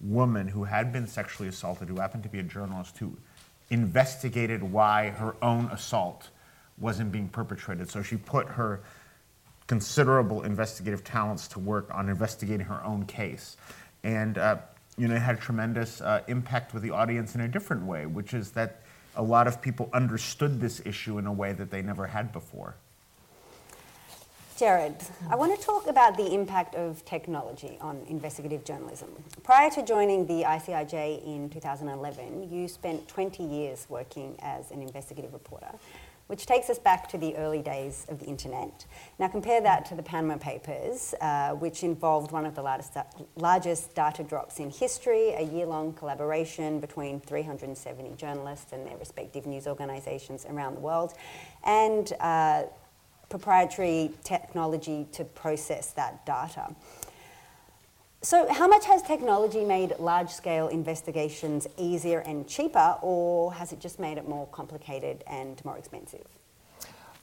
woman 0.00 0.48
who 0.48 0.64
had 0.64 0.92
been 0.92 1.06
sexually 1.06 1.48
assaulted, 1.48 1.88
who 1.88 1.96
happened 1.96 2.22
to 2.22 2.28
be 2.28 2.38
a 2.38 2.42
journalist, 2.42 2.98
who 2.98 3.16
investigated 3.70 4.62
why 4.62 5.10
her 5.10 5.36
own 5.42 5.66
assault 5.66 6.30
wasn't 6.78 7.12
being 7.12 7.28
perpetrated. 7.28 7.88
So 7.90 8.02
she 8.02 8.16
put 8.16 8.48
her 8.48 8.80
considerable 9.66 10.42
investigative 10.42 11.04
talents 11.04 11.46
to 11.48 11.60
work 11.60 11.88
on 11.94 12.08
investigating 12.08 12.66
her 12.66 12.82
own 12.84 13.04
case. 13.04 13.56
And 14.02 14.38
uh, 14.38 14.56
you 15.00 15.08
know, 15.08 15.14
it 15.14 15.20
had 15.20 15.36
a 15.36 15.40
tremendous 15.40 16.02
uh, 16.02 16.22
impact 16.28 16.74
with 16.74 16.82
the 16.82 16.90
audience 16.90 17.34
in 17.34 17.40
a 17.40 17.48
different 17.48 17.84
way, 17.86 18.04
which 18.04 18.34
is 18.34 18.50
that 18.50 18.82
a 19.16 19.22
lot 19.22 19.46
of 19.46 19.62
people 19.62 19.88
understood 19.94 20.60
this 20.60 20.82
issue 20.84 21.16
in 21.16 21.26
a 21.26 21.32
way 21.32 21.54
that 21.54 21.70
they 21.70 21.80
never 21.80 22.06
had 22.06 22.32
before. 22.32 22.74
Gerard, 24.58 24.96
I 25.30 25.36
want 25.36 25.58
to 25.58 25.66
talk 25.66 25.86
about 25.86 26.18
the 26.18 26.34
impact 26.34 26.74
of 26.74 27.02
technology 27.06 27.78
on 27.80 28.04
investigative 28.10 28.62
journalism. 28.62 29.08
Prior 29.42 29.70
to 29.70 29.82
joining 29.82 30.26
the 30.26 30.42
ICIJ 30.42 31.24
in 31.24 31.48
2011, 31.48 32.52
you 32.52 32.68
spent 32.68 33.08
20 33.08 33.42
years 33.42 33.86
working 33.88 34.36
as 34.42 34.70
an 34.70 34.82
investigative 34.82 35.32
reporter, 35.32 35.72
which 36.30 36.46
takes 36.46 36.70
us 36.70 36.78
back 36.78 37.08
to 37.08 37.18
the 37.18 37.36
early 37.36 37.60
days 37.60 38.06
of 38.08 38.20
the 38.20 38.26
internet. 38.26 38.86
Now, 39.18 39.26
compare 39.26 39.60
that 39.62 39.84
to 39.86 39.96
the 39.96 40.02
Panama 40.04 40.36
Papers, 40.36 41.12
uh, 41.20 41.50
which 41.54 41.82
involved 41.82 42.30
one 42.30 42.46
of 42.46 42.54
the 42.54 42.62
largest, 42.62 42.96
largest 43.34 43.96
data 43.96 44.22
drops 44.22 44.60
in 44.60 44.70
history, 44.70 45.30
a 45.30 45.42
year 45.42 45.66
long 45.66 45.92
collaboration 45.92 46.78
between 46.78 47.18
370 47.18 48.14
journalists 48.14 48.72
and 48.72 48.86
their 48.86 48.96
respective 48.96 49.44
news 49.44 49.66
organisations 49.66 50.46
around 50.48 50.76
the 50.76 50.80
world. 50.80 51.14
And 51.64 52.12
uh, 52.20 52.62
proprietary 53.28 54.12
technology 54.22 55.08
to 55.12 55.24
process 55.24 55.92
that 55.92 56.24
data. 56.26 56.76
So, 58.22 58.52
how 58.52 58.68
much 58.68 58.84
has 58.84 59.00
technology 59.00 59.64
made 59.64 59.94
large 59.98 60.28
scale 60.28 60.68
investigations 60.68 61.66
easier 61.78 62.18
and 62.18 62.46
cheaper, 62.46 62.96
or 63.00 63.54
has 63.54 63.72
it 63.72 63.80
just 63.80 63.98
made 63.98 64.18
it 64.18 64.28
more 64.28 64.46
complicated 64.48 65.24
and 65.26 65.64
more 65.64 65.78
expensive? 65.78 66.26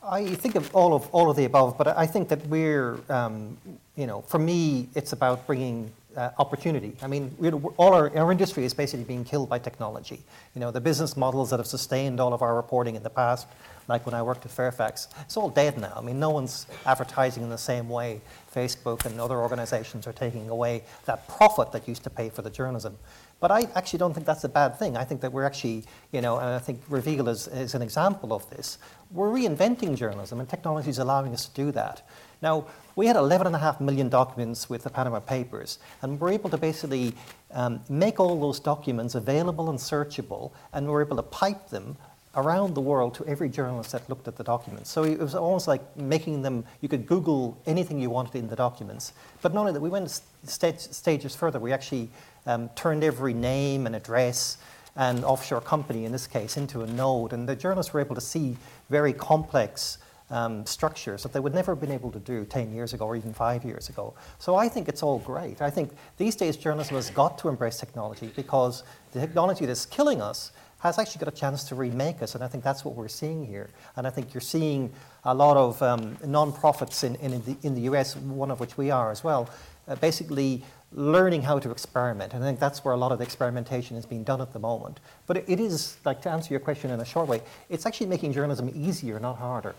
I 0.02 0.26
think 0.26 0.56
of 0.56 0.74
all 0.76 0.96
of 0.96 1.08
all 1.12 1.30
of 1.30 1.38
the 1.38 1.46
above, 1.46 1.78
but 1.78 1.88
I 1.90 2.08
think 2.08 2.30
that 2.30 2.44
we're, 2.48 2.98
um, 3.10 3.58
you 3.96 4.08
know, 4.08 4.22
for 4.22 4.40
me, 4.40 4.90
it's 4.96 5.14
about 5.14 5.46
bringing 5.46 5.92
uh, 6.18 6.32
opportunity. 6.40 6.94
I 7.02 7.08
mean, 7.08 7.36
all 7.78 7.94
our, 7.94 8.16
our 8.18 8.32
industry 8.32 8.66
is 8.66 8.74
basically 8.74 9.06
being 9.06 9.24
killed 9.24 9.48
by 9.48 9.60
technology. 9.60 10.20
You 10.56 10.62
know, 10.62 10.72
the 10.72 10.82
business 10.82 11.16
models 11.16 11.52
that 11.52 11.58
have 11.58 11.68
sustained 11.68 12.20
all 12.20 12.34
of 12.34 12.42
our 12.42 12.56
reporting 12.56 12.96
in 12.96 13.04
the 13.04 13.10
past 13.10 13.48
like 13.88 14.06
when 14.06 14.14
I 14.14 14.22
worked 14.22 14.46
at 14.46 14.52
Fairfax. 14.52 15.08
It's 15.22 15.38
all 15.38 15.50
dead 15.50 15.78
now. 15.78 15.94
I 15.96 16.02
mean, 16.02 16.20
no 16.20 16.30
one's 16.30 16.68
advertising 16.86 17.44
in 17.44 17.50
the 17.50 17.58
same 17.58 17.88
way. 17.88 18.22
Facebook 18.54 19.06
and 19.06 19.20
other 19.22 19.38
organizations 19.38 20.08
are 20.08 20.14
taking 20.14 20.50
away 20.50 20.84
that 21.06 21.28
profit 21.28 21.72
that 21.72 21.88
used 21.88 22.04
to 22.04 22.10
pay 22.10 22.30
for 22.30 22.42
the 22.42 22.50
journalism. 22.50 22.98
But 23.40 23.52
I 23.52 23.68
actually 23.76 24.00
don't 24.00 24.14
think 24.14 24.26
that's 24.26 24.44
a 24.44 24.50
bad 24.50 24.80
thing. 24.80 24.98
I 24.98 25.04
think 25.04 25.22
that 25.22 25.32
we're 25.32 25.46
actually, 25.46 25.86
you 26.12 26.22
know, 26.22 26.38
and 26.38 26.48
I 26.48 26.60
think 26.60 26.82
Reveal 26.90 27.30
is, 27.30 27.48
is 27.48 27.76
an 27.76 27.84
example 27.84 28.34
of 28.34 28.50
this. 28.50 28.80
We're 29.12 29.30
reinventing 29.30 29.96
journalism, 29.96 30.40
and 30.40 30.50
technology 30.50 30.90
is 30.90 30.98
allowing 30.98 31.34
us 31.34 31.46
to 31.46 31.54
do 31.54 31.72
that. 31.74 32.02
Now, 32.42 32.68
we 32.96 33.08
had 33.08 33.16
11.5 33.16 33.82
million 33.82 34.10
documents 34.10 34.70
with 34.70 34.84
the 34.84 34.90
Panama 34.90 35.20
Papers, 35.20 35.80
and 36.02 36.20
we're 36.20 36.32
able 36.32 36.50
to 36.50 36.58
basically 36.58 37.14
um, 37.52 37.82
make 37.90 38.20
all 38.20 38.40
those 38.40 38.60
documents 38.60 39.16
available 39.16 39.70
and 39.70 39.80
searchable, 39.80 40.52
and 40.74 40.88
we're 40.88 41.02
able 41.02 41.18
to 41.18 41.24
pipe 41.24 41.70
them 41.70 41.98
around 42.36 42.76
the 42.76 42.82
world 42.82 43.16
to 43.16 43.26
every 43.26 43.50
journalist 43.50 43.92
that 43.92 44.08
looked 44.10 44.28
at 44.28 44.36
the 44.36 44.44
documents. 44.44 44.92
So 44.92 45.04
it 45.04 45.18
was 45.20 45.34
almost 45.34 45.68
like 45.68 45.82
making 45.98 46.44
them, 46.44 46.64
you 46.82 46.88
could 46.88 47.08
Google 47.08 47.60
anything 47.66 48.00
you 48.00 48.12
wanted 48.12 48.36
in 48.36 48.48
the 48.48 48.56
documents. 48.56 49.14
But 49.42 49.54
not 49.54 49.62
only 49.62 49.74
that, 49.74 49.82
we 49.82 49.90
went 49.90 50.22
st- 50.44 50.80
stages 50.80 51.36
further. 51.36 51.60
We 51.60 51.74
actually 51.74 52.10
um, 52.46 52.70
turned 52.76 53.04
every 53.04 53.34
name 53.34 53.88
and 53.88 53.96
address 53.96 54.58
and 54.96 55.26
offshore 55.26 55.62
company, 55.62 56.06
in 56.06 56.12
this 56.12 56.28
case, 56.28 56.58
into 56.58 56.82
a 56.82 56.88
node. 56.88 57.34
And 57.34 57.50
the 57.50 57.56
journalists 57.56 57.94
were 57.94 58.00
able 58.00 58.16
to 58.16 58.22
see 58.22 58.56
very 58.90 59.14
complex 59.14 59.98
um, 60.30 60.66
structures 60.66 61.24
that 61.24 61.34
they 61.34 61.40
would 61.40 61.54
never 61.54 61.74
have 61.74 61.82
been 61.82 61.92
able 61.92 62.12
to 62.12 62.20
do 62.20 62.46
10 62.46 62.74
years 62.74 62.94
ago 62.94 63.06
or 63.06 63.16
even 63.16 63.34
five 63.34 63.64
years 63.64 63.90
ago. 63.90 64.14
So 64.40 64.56
I 64.56 64.68
think 64.68 64.88
it's 64.88 65.04
all 65.04 65.20
great. 65.20 65.62
I 65.62 65.70
think 65.70 65.92
these 66.18 66.36
days 66.36 66.58
journalism 66.58 66.96
has 66.96 67.10
got 67.10 67.38
to 67.40 67.50
embrace 67.50 67.78
technology 67.78 68.32
because 68.36 68.84
the 69.14 69.20
technology 69.20 69.66
that's 69.66 69.86
killing 69.86 70.22
us 70.22 70.52
has 70.80 71.00
actually 71.00 71.20
got 71.20 71.34
a 71.34 71.36
chance 71.36 71.64
to 71.64 71.76
remake 71.76 72.22
us, 72.22 72.36
and 72.36 72.44
I 72.44 72.48
think 72.48 72.64
that's 72.64 72.86
what 72.86 72.96
we're 72.96 73.08
seeing 73.08 73.46
here. 73.46 73.68
And 73.96 74.06
I 74.06 74.12
think 74.12 74.34
you're 74.34 74.42
seeing 74.42 74.92
a 75.24 75.34
lot 75.34 75.58
of 75.58 75.82
um, 75.82 76.18
non-profits 76.24 77.04
in, 77.04 77.16
in, 77.16 77.44
the, 77.44 77.58
in 77.64 77.74
the 77.74 77.82
US, 77.82 78.16
one 78.16 78.52
of 78.52 78.60
which 78.60 78.78
we 78.78 78.92
are 78.92 79.10
as 79.10 79.24
well, 79.24 79.50
uh, 79.88 79.96
basically 79.96 80.64
learning 80.92 81.42
how 81.42 81.58
to 81.60 81.72
experiment. 81.72 82.34
And 82.34 82.44
I 82.44 82.48
think 82.48 82.60
that's 82.60 82.86
where 82.86 82.94
a 82.94 82.98
lot 82.98 83.12
of 83.12 83.18
the 83.18 83.24
experimentation 83.24 83.98
is 83.98 84.06
being 84.06 84.24
done 84.24 84.40
at 84.40 84.54
the 84.54 84.60
moment. 84.60 85.00
But 85.26 85.38
it, 85.38 85.46
it 85.48 85.60
is, 85.60 85.98
like 86.06 86.22
to 86.22 86.30
answer 86.30 86.54
your 86.54 86.60
question 86.60 86.92
in 86.92 87.00
a 87.00 87.06
short 87.06 87.28
way, 87.28 87.42
it's 87.70 87.86
actually 87.86 88.08
making 88.08 88.34
journalism 88.34 88.72
easier, 88.76 89.20
not 89.20 89.38
harder. 89.38 89.74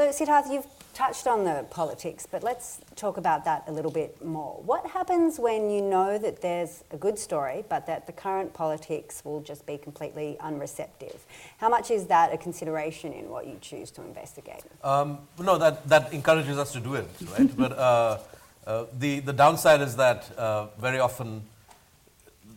So, 0.00 0.08
Siddharth, 0.08 0.50
you've 0.50 0.66
touched 0.94 1.26
on 1.26 1.44
the 1.44 1.66
politics, 1.68 2.24
but 2.24 2.42
let's 2.42 2.80
talk 2.96 3.18
about 3.18 3.44
that 3.44 3.64
a 3.66 3.70
little 3.70 3.90
bit 3.90 4.24
more. 4.24 4.58
What 4.64 4.86
happens 4.86 5.38
when 5.38 5.68
you 5.68 5.82
know 5.82 6.16
that 6.16 6.40
there's 6.40 6.84
a 6.90 6.96
good 6.96 7.18
story, 7.18 7.66
but 7.68 7.84
that 7.86 8.06
the 8.06 8.12
current 8.12 8.54
politics 8.54 9.22
will 9.26 9.42
just 9.42 9.66
be 9.66 9.76
completely 9.76 10.38
unreceptive? 10.40 11.18
How 11.58 11.68
much 11.68 11.90
is 11.90 12.06
that 12.06 12.32
a 12.32 12.38
consideration 12.38 13.12
in 13.12 13.28
what 13.28 13.46
you 13.46 13.58
choose 13.60 13.90
to 13.90 14.00
investigate? 14.00 14.62
Um, 14.82 15.18
no, 15.38 15.58
that, 15.58 15.86
that 15.90 16.14
encourages 16.14 16.56
us 16.56 16.72
to 16.72 16.80
do 16.80 16.94
it, 16.94 17.06
right? 17.32 17.54
but 17.54 17.72
uh, 17.72 18.18
uh, 18.66 18.86
the, 18.98 19.20
the 19.20 19.34
downside 19.34 19.82
is 19.82 19.96
that 19.96 20.30
uh, 20.38 20.68
very 20.78 20.98
often 20.98 21.42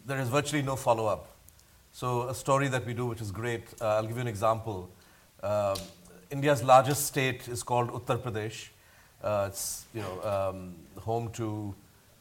there 0.05 0.21
is 0.21 0.29
virtually 0.29 0.61
no 0.61 0.77
follow 0.77 1.07
up. 1.07 1.27
So, 1.91 2.29
a 2.29 2.35
story 2.35 2.69
that 2.69 2.85
we 2.85 2.93
do, 2.93 3.05
which 3.05 3.19
is 3.19 3.31
great, 3.31 3.65
uh, 3.81 3.97
I'll 3.97 4.07
give 4.07 4.15
you 4.15 4.21
an 4.21 4.29
example. 4.29 4.89
India's 6.31 6.63
largest 6.63 7.05
state 7.05 7.47
is 7.47 7.63
called 7.63 7.89
Uttar 7.91 8.17
Pradesh. 8.17 8.69
Uh, 9.23 9.47
it's 9.49 9.85
you 9.93 10.01
know 10.01 10.21
um, 10.23 10.75
home 10.99 11.29
to 11.31 11.73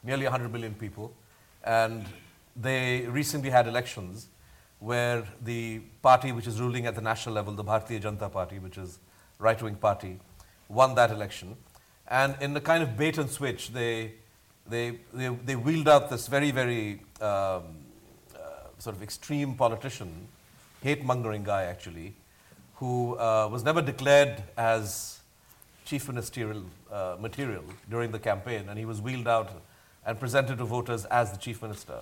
nearly 0.02 0.24
100 0.24 0.52
million 0.52 0.74
people, 0.74 1.12
and 1.64 2.04
they 2.56 3.02
recently 3.06 3.50
had 3.50 3.66
elections 3.66 4.28
where 4.78 5.24
the 5.44 5.80
party 6.02 6.32
which 6.32 6.46
is 6.46 6.60
ruling 6.60 6.86
at 6.86 6.94
the 6.94 7.00
national 7.00 7.34
level, 7.34 7.52
the 7.52 7.64
Bharatiya 7.64 8.00
Janata 8.00 8.30
Party, 8.30 8.58
which 8.58 8.78
is 8.78 8.98
right-wing 9.38 9.76
party, 9.76 10.18
won 10.68 10.94
that 10.94 11.10
election, 11.10 11.56
and 12.08 12.36
in 12.40 12.56
a 12.56 12.60
kind 12.60 12.82
of 12.82 12.96
bait 12.96 13.18
and 13.18 13.30
switch, 13.30 13.72
they 13.72 14.14
they 14.66 14.98
they, 15.12 15.28
they 15.28 15.56
wheeled 15.56 15.88
out 15.88 16.10
this 16.10 16.28
very 16.28 16.50
very 16.50 17.00
um, 17.20 17.62
uh, 18.34 18.68
sort 18.78 18.96
of 18.96 19.02
extreme 19.02 19.54
politician, 19.54 20.28
hate 20.82 21.04
mongering 21.04 21.42
guy 21.42 21.64
actually 21.64 22.14
who 22.82 23.16
uh, 23.16 23.48
was 23.48 23.62
never 23.62 23.80
declared 23.80 24.42
as 24.56 25.20
chief 25.84 26.08
ministerial 26.08 26.64
uh, 26.90 27.14
material 27.20 27.62
during 27.88 28.10
the 28.10 28.18
campaign, 28.18 28.68
and 28.68 28.76
he 28.76 28.84
was 28.84 29.00
wheeled 29.00 29.28
out 29.28 29.52
and 30.04 30.18
presented 30.18 30.58
to 30.58 30.64
voters 30.64 31.04
as 31.04 31.30
the 31.30 31.38
chief 31.38 31.62
minister 31.62 32.00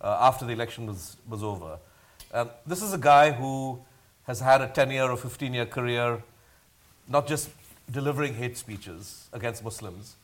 uh, 0.00 0.16
after 0.20 0.44
the 0.44 0.52
election 0.52 0.86
was, 0.86 1.16
was 1.28 1.44
over. 1.44 1.78
And 2.34 2.50
this 2.66 2.82
is 2.82 2.92
a 2.92 2.98
guy 2.98 3.30
who 3.30 3.78
has 4.26 4.40
had 4.40 4.60
a 4.60 4.66
10 4.66 4.90
year 4.90 5.04
or 5.04 5.16
15 5.16 5.54
year 5.54 5.66
career, 5.66 6.20
not 7.08 7.28
just 7.28 7.50
delivering 7.88 8.34
hate 8.34 8.56
speeches 8.56 9.28
against 9.32 9.62
Muslims, 9.62 10.16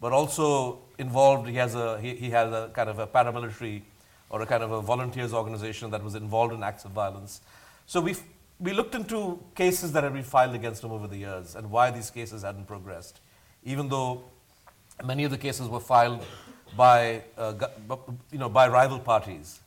but 0.00 0.12
also 0.12 0.80
involved, 0.98 1.48
he 1.48 1.54
has 1.54 1.76
a, 1.76 2.00
he, 2.00 2.16
he 2.16 2.32
a 2.32 2.68
kind 2.74 2.90
of 2.90 2.98
a 2.98 3.06
paramilitary 3.06 3.82
or 4.28 4.42
a 4.42 4.46
kind 4.46 4.64
of 4.64 4.72
a 4.72 4.80
volunteers 4.80 5.32
organization 5.32 5.92
that 5.92 6.02
was 6.02 6.16
involved 6.16 6.52
in 6.52 6.64
acts 6.64 6.84
of 6.84 6.90
violence. 6.90 7.42
So 7.86 8.00
we 8.00 8.16
we 8.58 8.72
looked 8.72 8.94
into 8.94 9.38
cases 9.54 9.92
that 9.92 10.04
had 10.04 10.12
been 10.12 10.22
filed 10.22 10.54
against 10.54 10.82
him 10.82 10.90
over 10.90 11.06
the 11.06 11.16
years 11.16 11.54
and 11.54 11.70
why 11.70 11.90
these 11.90 12.10
cases 12.10 12.42
hadn't 12.42 12.66
progressed, 12.66 13.20
even 13.64 13.88
though 13.88 14.24
many 15.04 15.24
of 15.24 15.30
the 15.30 15.38
cases 15.38 15.68
were 15.68 15.80
filed 15.80 16.24
by, 16.76 17.22
uh, 17.36 17.52
you 18.32 18.38
know, 18.38 18.48
by 18.48 18.66
rival 18.68 18.98
parties. 18.98 19.60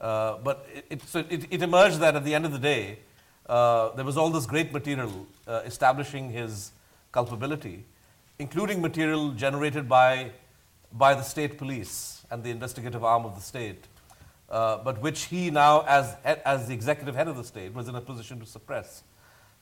Uh, 0.00 0.38
but 0.38 0.66
it, 0.74 0.86
it, 0.90 1.02
so 1.02 1.20
it, 1.30 1.46
it, 1.50 1.62
emerged 1.62 2.00
that 2.00 2.16
at 2.16 2.24
the 2.24 2.34
end 2.34 2.44
of 2.44 2.50
the 2.50 2.58
day, 2.58 2.98
uh, 3.46 3.90
there 3.90 4.04
was 4.04 4.16
all 4.16 4.30
this 4.30 4.46
great 4.46 4.72
material 4.72 5.26
uh, 5.46 5.62
establishing 5.64 6.30
his 6.30 6.72
culpability, 7.12 7.84
including 8.40 8.80
material 8.80 9.30
generated 9.30 9.88
by, 9.88 10.32
by 10.92 11.14
the 11.14 11.22
state 11.22 11.56
police 11.56 12.26
and 12.32 12.42
the 12.42 12.50
investigative 12.50 13.04
arm 13.04 13.24
of 13.24 13.36
the 13.36 13.40
state 13.40 13.86
uh, 14.52 14.76
but 14.84 15.00
which 15.00 15.24
he 15.24 15.50
now, 15.50 15.82
as, 15.88 16.14
as 16.24 16.68
the 16.68 16.74
executive 16.74 17.16
head 17.16 17.26
of 17.26 17.36
the 17.36 17.42
state, 17.42 17.72
was 17.74 17.88
in 17.88 17.94
a 17.94 18.00
position 18.00 18.38
to 18.38 18.46
suppress. 18.46 19.02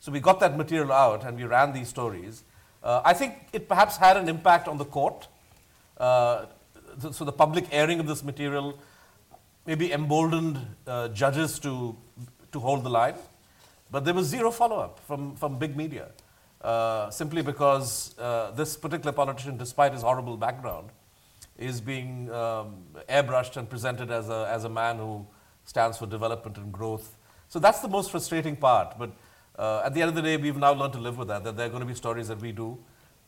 So 0.00 0.10
we 0.10 0.18
got 0.18 0.40
that 0.40 0.56
material 0.56 0.92
out 0.92 1.24
and 1.24 1.36
we 1.36 1.44
ran 1.44 1.72
these 1.72 1.88
stories. 1.88 2.42
Uh, 2.82 3.00
I 3.04 3.14
think 3.14 3.34
it 3.52 3.68
perhaps 3.68 3.96
had 3.96 4.16
an 4.16 4.28
impact 4.28 4.66
on 4.66 4.78
the 4.78 4.84
court. 4.84 5.28
Uh, 5.96 6.46
so 7.12 7.24
the 7.24 7.32
public 7.32 7.66
airing 7.70 8.00
of 8.00 8.08
this 8.08 8.24
material 8.24 8.78
maybe 9.64 9.92
emboldened 9.92 10.58
uh, 10.86 11.08
judges 11.08 11.60
to, 11.60 11.96
to 12.50 12.58
hold 12.58 12.82
the 12.82 12.90
line. 12.90 13.14
But 13.92 14.04
there 14.04 14.14
was 14.14 14.26
zero 14.26 14.50
follow 14.50 14.80
up 14.80 14.98
from, 15.06 15.36
from 15.36 15.58
big 15.58 15.76
media, 15.76 16.08
uh, 16.62 17.10
simply 17.10 17.42
because 17.42 18.18
uh, 18.18 18.50
this 18.52 18.76
particular 18.76 19.12
politician, 19.12 19.56
despite 19.56 19.92
his 19.92 20.02
horrible 20.02 20.36
background, 20.36 20.90
is 21.60 21.80
being 21.80 22.30
um, 22.32 22.76
airbrushed 23.08 23.56
and 23.56 23.68
presented 23.68 24.10
as 24.10 24.28
a, 24.28 24.48
as 24.50 24.64
a 24.64 24.68
man 24.68 24.96
who 24.96 25.26
stands 25.64 25.98
for 25.98 26.06
development 26.06 26.56
and 26.56 26.72
growth. 26.72 27.16
So 27.48 27.58
that's 27.58 27.80
the 27.80 27.88
most 27.88 28.10
frustrating 28.10 28.56
part. 28.56 28.98
But 28.98 29.10
uh, 29.58 29.82
at 29.84 29.94
the 29.94 30.00
end 30.00 30.08
of 30.08 30.14
the 30.14 30.22
day, 30.22 30.36
we've 30.38 30.56
now 30.56 30.72
learned 30.72 30.94
to 30.94 30.98
live 30.98 31.18
with 31.18 31.28
that, 31.28 31.44
that 31.44 31.56
there 31.56 31.66
are 31.66 31.68
going 31.68 31.80
to 31.80 31.86
be 31.86 31.94
stories 31.94 32.28
that 32.28 32.40
we 32.40 32.50
do 32.50 32.78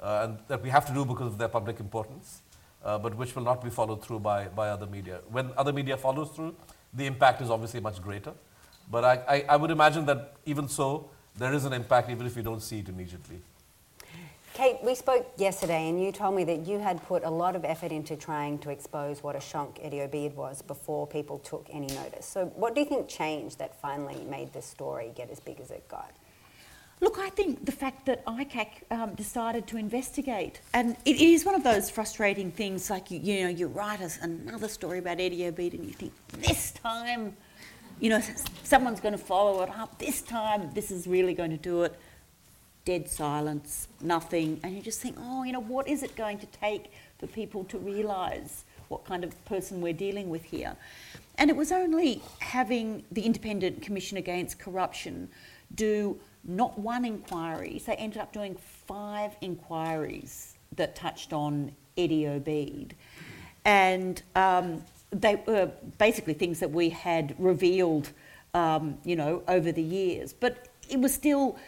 uh, 0.01 0.21
and 0.25 0.39
that 0.49 0.63
we 0.63 0.71
have 0.71 0.87
to 0.87 0.95
do 0.95 1.05
because 1.05 1.27
of 1.27 1.39
their 1.39 1.49
public 1.49 1.79
importance, 1.79 2.41
uh, 2.85 2.99
but 2.99 3.15
which 3.15 3.37
will 3.37 3.43
not 3.43 3.63
be 3.63 3.71
followed 3.71 4.03
through 4.03 4.21
by, 4.21 4.49
by 4.49 4.71
other 4.71 4.87
media. 4.87 5.21
When 5.31 5.51
other 5.57 5.73
media 5.73 5.97
follows 5.97 6.31
through, 6.31 6.57
the 6.95 7.07
impact 7.07 7.43
is 7.43 7.51
obviously 7.51 7.81
much 7.81 8.01
greater. 8.01 8.33
But 8.91 9.05
I, 9.05 9.13
I, 9.29 9.45
I 9.51 9.57
would 9.57 9.71
imagine 9.71 10.07
that 10.07 10.35
even 10.47 10.69
so, 10.69 11.11
there 11.37 11.53
is 11.53 11.65
an 11.65 11.73
impact 11.73 12.11
even 12.11 12.27
if 12.27 12.37
you 12.37 12.43
don't 12.43 12.61
see 12.63 12.81
it 12.81 12.89
immediately. 12.89 13.41
Kate, 14.55 14.77
we 14.83 14.95
spoke 14.95 15.33
yesterday 15.39 15.89
and 15.89 16.03
you 16.03 16.13
told 16.13 16.37
me 16.37 16.45
that 16.45 16.67
you 16.67 16.79
had 16.79 17.03
put 17.05 17.25
a 17.25 17.31
lot 17.31 17.57
of 17.57 17.65
effort 17.65 17.91
into 17.91 18.17
trying 18.17 18.59
to 18.59 18.69
expose 18.69 19.23
what 19.23 19.35
a 19.35 19.39
shonk 19.39 19.79
Eddie 19.81 20.01
Obeid 20.01 20.35
was 20.35 20.61
before 20.61 21.07
people 21.07 21.39
took 21.39 21.67
any 21.73 21.87
notice. 21.87 22.27
So, 22.27 22.47
what 22.55 22.75
do 22.75 22.83
you 22.83 22.87
think 22.87 23.09
changed 23.09 23.59
that 23.61 23.81
finally 23.81 24.23
made 24.25 24.53
this 24.53 24.67
story 24.67 25.11
get 25.15 25.31
as 25.31 25.41
big 25.41 25.59
as 25.59 25.71
it 25.71 25.89
got? 25.89 26.13
Look, 27.01 27.19
I 27.19 27.31
think 27.31 27.65
the 27.65 27.73
fact 27.73 28.05
that 28.07 28.25
ICAC 28.27 28.67
um, 28.91 29.15
decided 29.15 29.67
to 29.69 29.79
investigate, 29.79 30.61
and 30.75 30.97
it 31.07 31.17
is 31.17 31.47
one 31.47 31.55
of 31.55 31.65
those 31.65 31.89
frustrating 31.89 32.51
things. 32.51 32.91
Like 32.91 33.11
you, 33.11 33.21
you 33.21 33.45
know, 33.45 33.49
you 33.49 33.69
write 33.69 34.03
us 34.03 34.19
another 34.21 34.69
story 34.69 34.99
about 34.99 35.19
Eddie 35.19 35.47
Obeid, 35.47 35.73
and 35.73 35.87
you 35.87 35.93
think 35.93 36.13
this 36.39 36.73
time, 36.73 37.35
you 38.01 38.11
know, 38.11 38.21
someone's 38.65 39.01
going 39.01 39.13
to 39.13 39.19
follow 39.19 39.63
it 39.63 39.71
up. 39.71 39.99
This 39.99 40.21
time, 40.21 40.71
this 40.75 40.91
is 40.91 41.07
really 41.07 41.33
going 41.33 41.51
to 41.51 41.57
do 41.57 41.85
it 41.85 41.99
dead 42.85 43.09
silence, 43.09 43.89
nothing, 44.01 44.61
and 44.63 44.75
you 44.75 44.83
just 44.83 45.01
think, 45.01 45.17
oh, 45.19 45.43
you 45.45 45.53
know, 45.53 45.61
what 45.61 45.89
is 45.89 46.03
it 46.03 46.17
going 46.17 46.39
to 46.39 46.47
take 46.47 46.93
for 47.19 47.27
people 47.27 47.65
to 47.65 47.79
realise 47.79 48.65
what 48.89 49.05
kind 49.05 49.25
of 49.25 49.45
person 49.45 49.81
we're 49.81 49.93
dealing 49.93 50.29
with 50.29 50.43
here? 50.43 50.77
And 51.39 51.49
it 51.49 51.57
was 51.57 51.73
only 51.73 52.23
having 52.41 53.05
the 53.13 53.23
Independent 53.23 53.83
Commission 53.83 54.19
Against 54.19 54.59
Corruption 54.59 55.29
do 55.75 56.19
not 56.45 56.79
one 56.79 57.05
inquiry, 57.05 57.81
they 57.87 57.95
ended 57.95 58.21
up 58.21 58.33
doing 58.33 58.57
five 58.87 59.37
inquiries 59.41 60.57
that 60.77 60.97
touched 60.97 61.33
on 61.33 61.73
Eddie 61.97 62.27
Obeid. 62.27 62.93
And 63.65 64.21
um, 64.35 64.83
they 65.11 65.37
were 65.47 65.71
basically 65.99 66.35
things 66.35 66.59
that 66.61 66.71
we 66.71 66.89
had 66.89 67.35
revealed, 67.39 68.11
um, 68.55 68.99
you 69.05 69.15
know, 69.15 69.43
over 69.47 69.71
the 69.71 69.83
years. 69.83 70.33
But 70.33 70.69
it 70.91 70.99
was 70.99 71.15
still 71.15 71.59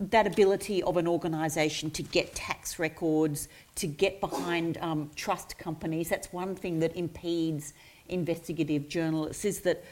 that 0.00 0.26
ability 0.26 0.82
of 0.82 0.96
an 0.96 1.06
organisation 1.06 1.90
to 1.90 2.02
get 2.02 2.34
tax 2.34 2.78
records, 2.78 3.48
to 3.74 3.86
get 3.86 4.18
behind 4.20 4.78
um, 4.78 5.10
trust 5.14 5.58
companies. 5.58 6.08
That's 6.08 6.32
one 6.32 6.54
thing 6.54 6.80
that 6.80 6.96
impedes 6.96 7.74
investigative 8.08 8.88
journalists 8.88 9.44
is 9.44 9.60
that 9.60 9.84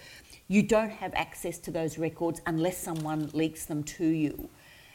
you 0.49 0.63
don't 0.63 0.91
have 0.91 1.13
access 1.15 1.59
to 1.59 1.71
those 1.71 1.99
records 1.99 2.41
unless 2.47 2.79
someone 2.79 3.31
leaks 3.35 3.67
them 3.67 3.85
to 3.85 4.07
you. 4.07 4.49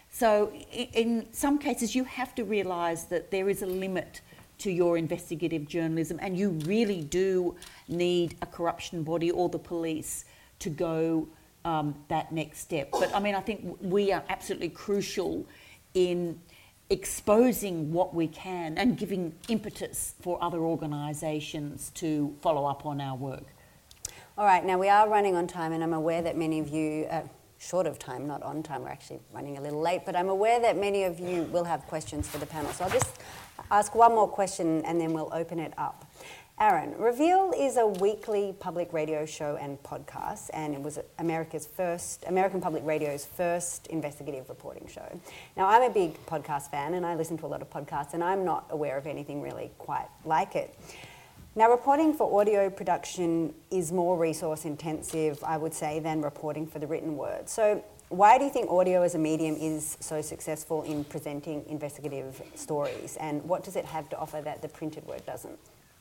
So, 0.09 0.51
in 0.71 1.27
some 1.31 1.59
cases, 1.59 1.95
you 1.95 2.03
have 2.03 2.33
to 2.35 2.43
realise 2.43 3.03
that 3.03 3.31
there 3.31 3.49
is 3.49 3.61
a 3.61 3.67
limit 3.67 4.21
to 4.59 4.71
your 4.71 4.97
investigative 4.97 5.67
journalism, 5.67 6.19
and 6.21 6.37
you 6.37 6.49
really 6.65 7.01
do 7.01 7.55
need 7.87 8.35
a 8.41 8.45
corruption 8.45 9.03
body 9.03 9.29
or 9.31 9.49
the 9.49 9.59
police 9.59 10.25
to 10.59 10.69
go 10.69 11.27
um, 11.65 11.95
that 12.09 12.31
next 12.31 12.59
step. 12.59 12.89
But 12.91 13.15
I 13.15 13.19
mean, 13.19 13.35
I 13.35 13.41
think 13.41 13.77
we 13.81 14.11
are 14.11 14.23
absolutely 14.29 14.69
crucial 14.69 15.45
in 15.93 16.39
exposing 16.89 17.91
what 17.91 18.13
we 18.13 18.27
can 18.27 18.77
and 18.77 18.97
giving 18.97 19.33
impetus 19.49 20.15
for 20.21 20.41
other 20.43 20.59
organisations 20.59 21.91
to 21.95 22.35
follow 22.41 22.65
up 22.65 22.85
on 22.85 23.01
our 23.01 23.15
work. 23.15 23.45
All 24.37 24.45
right, 24.45 24.65
now 24.65 24.77
we 24.77 24.89
are 24.89 25.07
running 25.07 25.35
on 25.35 25.45
time, 25.47 25.73
and 25.73 25.83
I'm 25.83 25.93
aware 25.93 26.21
that 26.23 26.35
many 26.35 26.59
of 26.59 26.69
you, 26.69 27.05
uh, 27.05 27.21
short 27.59 27.85
of 27.85 27.99
time, 27.99 28.27
not 28.27 28.41
on 28.41 28.63
time, 28.63 28.81
we're 28.81 28.89
actually 28.89 29.19
running 29.31 29.57
a 29.57 29.61
little 29.61 29.79
late, 29.79 30.01
but 30.05 30.15
I'm 30.15 30.29
aware 30.29 30.59
that 30.59 30.75
many 30.75 31.03
of 31.03 31.19
you 31.19 31.43
will 31.43 31.63
have 31.63 31.85
questions 31.85 32.27
for 32.27 32.39
the 32.39 32.45
panel. 32.45 32.71
So 32.73 32.83
I'll 32.83 32.89
just 32.89 33.21
ask 33.71 33.95
one 33.95 34.13
more 34.13 34.27
question 34.27 34.83
and 34.85 34.99
then 34.99 35.13
we'll 35.13 35.31
open 35.33 35.59
it 35.59 35.73
up. 35.77 36.11
Aaron, 36.59 36.95
Reveal 36.99 37.51
is 37.57 37.77
a 37.77 37.87
weekly 37.87 38.55
public 38.59 38.93
radio 38.93 39.25
show 39.25 39.57
and 39.59 39.81
podcast, 39.81 40.51
and 40.53 40.75
it 40.75 40.81
was 40.81 40.99
America's 41.17 41.65
first, 41.65 42.23
American 42.27 42.61
Public 42.61 42.85
Radio's 42.85 43.25
first 43.25 43.87
investigative 43.87 44.47
reporting 44.47 44.87
show. 44.87 45.19
Now, 45.57 45.67
I'm 45.67 45.81
a 45.81 45.89
big 45.89 46.23
podcast 46.27 46.69
fan, 46.69 46.93
and 46.93 47.07
I 47.07 47.15
listen 47.15 47.37
to 47.39 47.47
a 47.47 47.47
lot 47.47 47.63
of 47.63 47.71
podcasts, 47.71 48.13
and 48.13 48.23
I'm 48.23 48.45
not 48.45 48.67
aware 48.69 48.97
of 48.97 49.07
anything 49.07 49.41
really 49.41 49.71
quite 49.79 50.07
like 50.25 50.55
it. 50.55 50.77
Now, 51.55 51.71
reporting 51.71 52.13
for 52.13 52.39
audio 52.39 52.69
production 52.69 53.55
is 53.71 53.91
more 53.91 54.15
resource 54.15 54.63
intensive, 54.63 55.43
I 55.43 55.57
would 55.57 55.73
say, 55.73 55.99
than 55.99 56.21
reporting 56.21 56.67
for 56.67 56.77
the 56.77 56.87
written 56.87 57.17
word. 57.17 57.49
So, 57.49 57.83
why 58.09 58.37
do 58.37 58.43
you 58.43 58.51
think 58.51 58.69
audio 58.69 59.01
as 59.01 59.15
a 59.15 59.19
medium 59.19 59.55
is 59.55 59.97
so 59.99 60.21
successful 60.21 60.83
in 60.83 61.03
presenting 61.03 61.65
investigative 61.67 62.41
stories, 62.53 63.17
and 63.19 63.43
what 63.43 63.63
does 63.63 63.75
it 63.75 63.85
have 63.85 64.07
to 64.09 64.17
offer 64.19 64.39
that 64.41 64.61
the 64.61 64.69
printed 64.69 65.05
word 65.07 65.25
doesn't? 65.25 65.57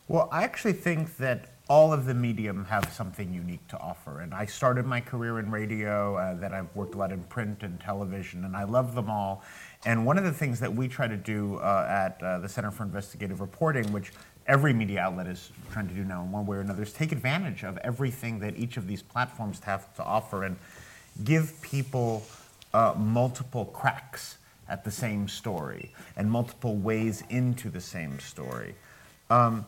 Well, 0.09 0.29
I 0.33 0.43
actually 0.43 0.75
think 0.75 1.17
that 1.19 1.53
all 1.69 1.93
of 1.93 2.05
the 2.05 2.15
medium 2.15 2.65
have 2.67 2.93
something 2.93 3.33
unique 3.33 3.67
to 3.69 3.79
offer. 3.79 4.21
And 4.21 4.35
I 4.35 4.45
started 4.45 4.85
my 4.85 5.01
career 5.01 5.39
in 5.39 5.51
radio, 5.51 6.17
uh, 6.17 6.49
I've 6.53 6.75
worked 6.75 6.95
a 6.95 6.99
lot 6.99 7.13
in 7.13 7.23
print 7.25 7.63
and 7.63 7.81
television, 7.81 8.45
and 8.45 8.57
I 8.57 8.65
love 8.65 8.95
them 8.95 9.09
all. 9.09 9.43
And 9.87 10.05
one 10.05 10.19
of 10.19 10.25
the 10.25 10.33
things 10.33 10.61
that 10.61 10.75
we 10.75 10.89
try 10.89 11.07
to 11.09 11.17
do 11.17 11.57
uh, 11.57 11.87
at 11.89 12.23
uh, 12.23 12.41
the 12.41 12.49
Center 12.49 12.71
for 12.71 12.83
Investigative 12.83 13.41
Reporting, 13.41 13.91
which 13.93 14.13
every 14.47 14.73
media 14.73 15.01
outlet 15.01 15.29
is 15.29 15.51
trying 15.71 15.89
to 15.89 15.95
do 15.95 16.05
now 16.05 16.23
in 16.23 16.33
one 16.33 16.47
way 16.47 16.59
or 16.59 16.61
another, 16.61 16.83
is 16.83 16.93
take 16.93 17.13
advantage 17.13 17.63
of 17.63 17.79
everything 17.79 18.41
that 18.41 18.59
each 18.59 18.77
of 18.77 18.87
these 18.87 19.03
platforms 19.03 19.61
have 19.61 19.95
to 19.95 20.03
offer 20.03 20.45
and 20.45 20.57
give 21.25 21.61
people 21.63 22.25
uh, 22.75 22.93
multiple 22.99 23.67
cracks 23.67 24.37
at 24.69 24.85
the 24.85 24.91
same 24.91 25.29
story 25.29 25.93
and 26.17 26.31
multiple 26.31 26.77
ways 26.77 27.23
into 27.31 27.71
the 27.71 27.81
same 27.81 28.19
story. 28.19 28.75
Um, 29.31 29.65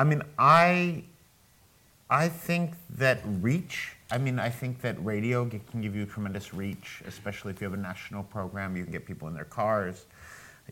I 0.00 0.04
mean, 0.04 0.22
I 0.38 1.02
I 2.08 2.30
think 2.30 2.72
that 2.96 3.20
reach. 3.42 3.92
I 4.10 4.16
mean, 4.16 4.38
I 4.38 4.48
think 4.48 4.80
that 4.80 4.96
radio 5.04 5.44
can 5.44 5.82
give 5.82 5.94
you 5.94 6.06
tremendous 6.06 6.54
reach, 6.54 7.02
especially 7.06 7.52
if 7.52 7.60
you 7.60 7.66
have 7.66 7.78
a 7.78 7.82
national 7.82 8.22
program. 8.22 8.78
You 8.78 8.84
can 8.84 8.92
get 8.92 9.04
people 9.04 9.28
in 9.28 9.34
their 9.34 9.44
cars. 9.44 10.06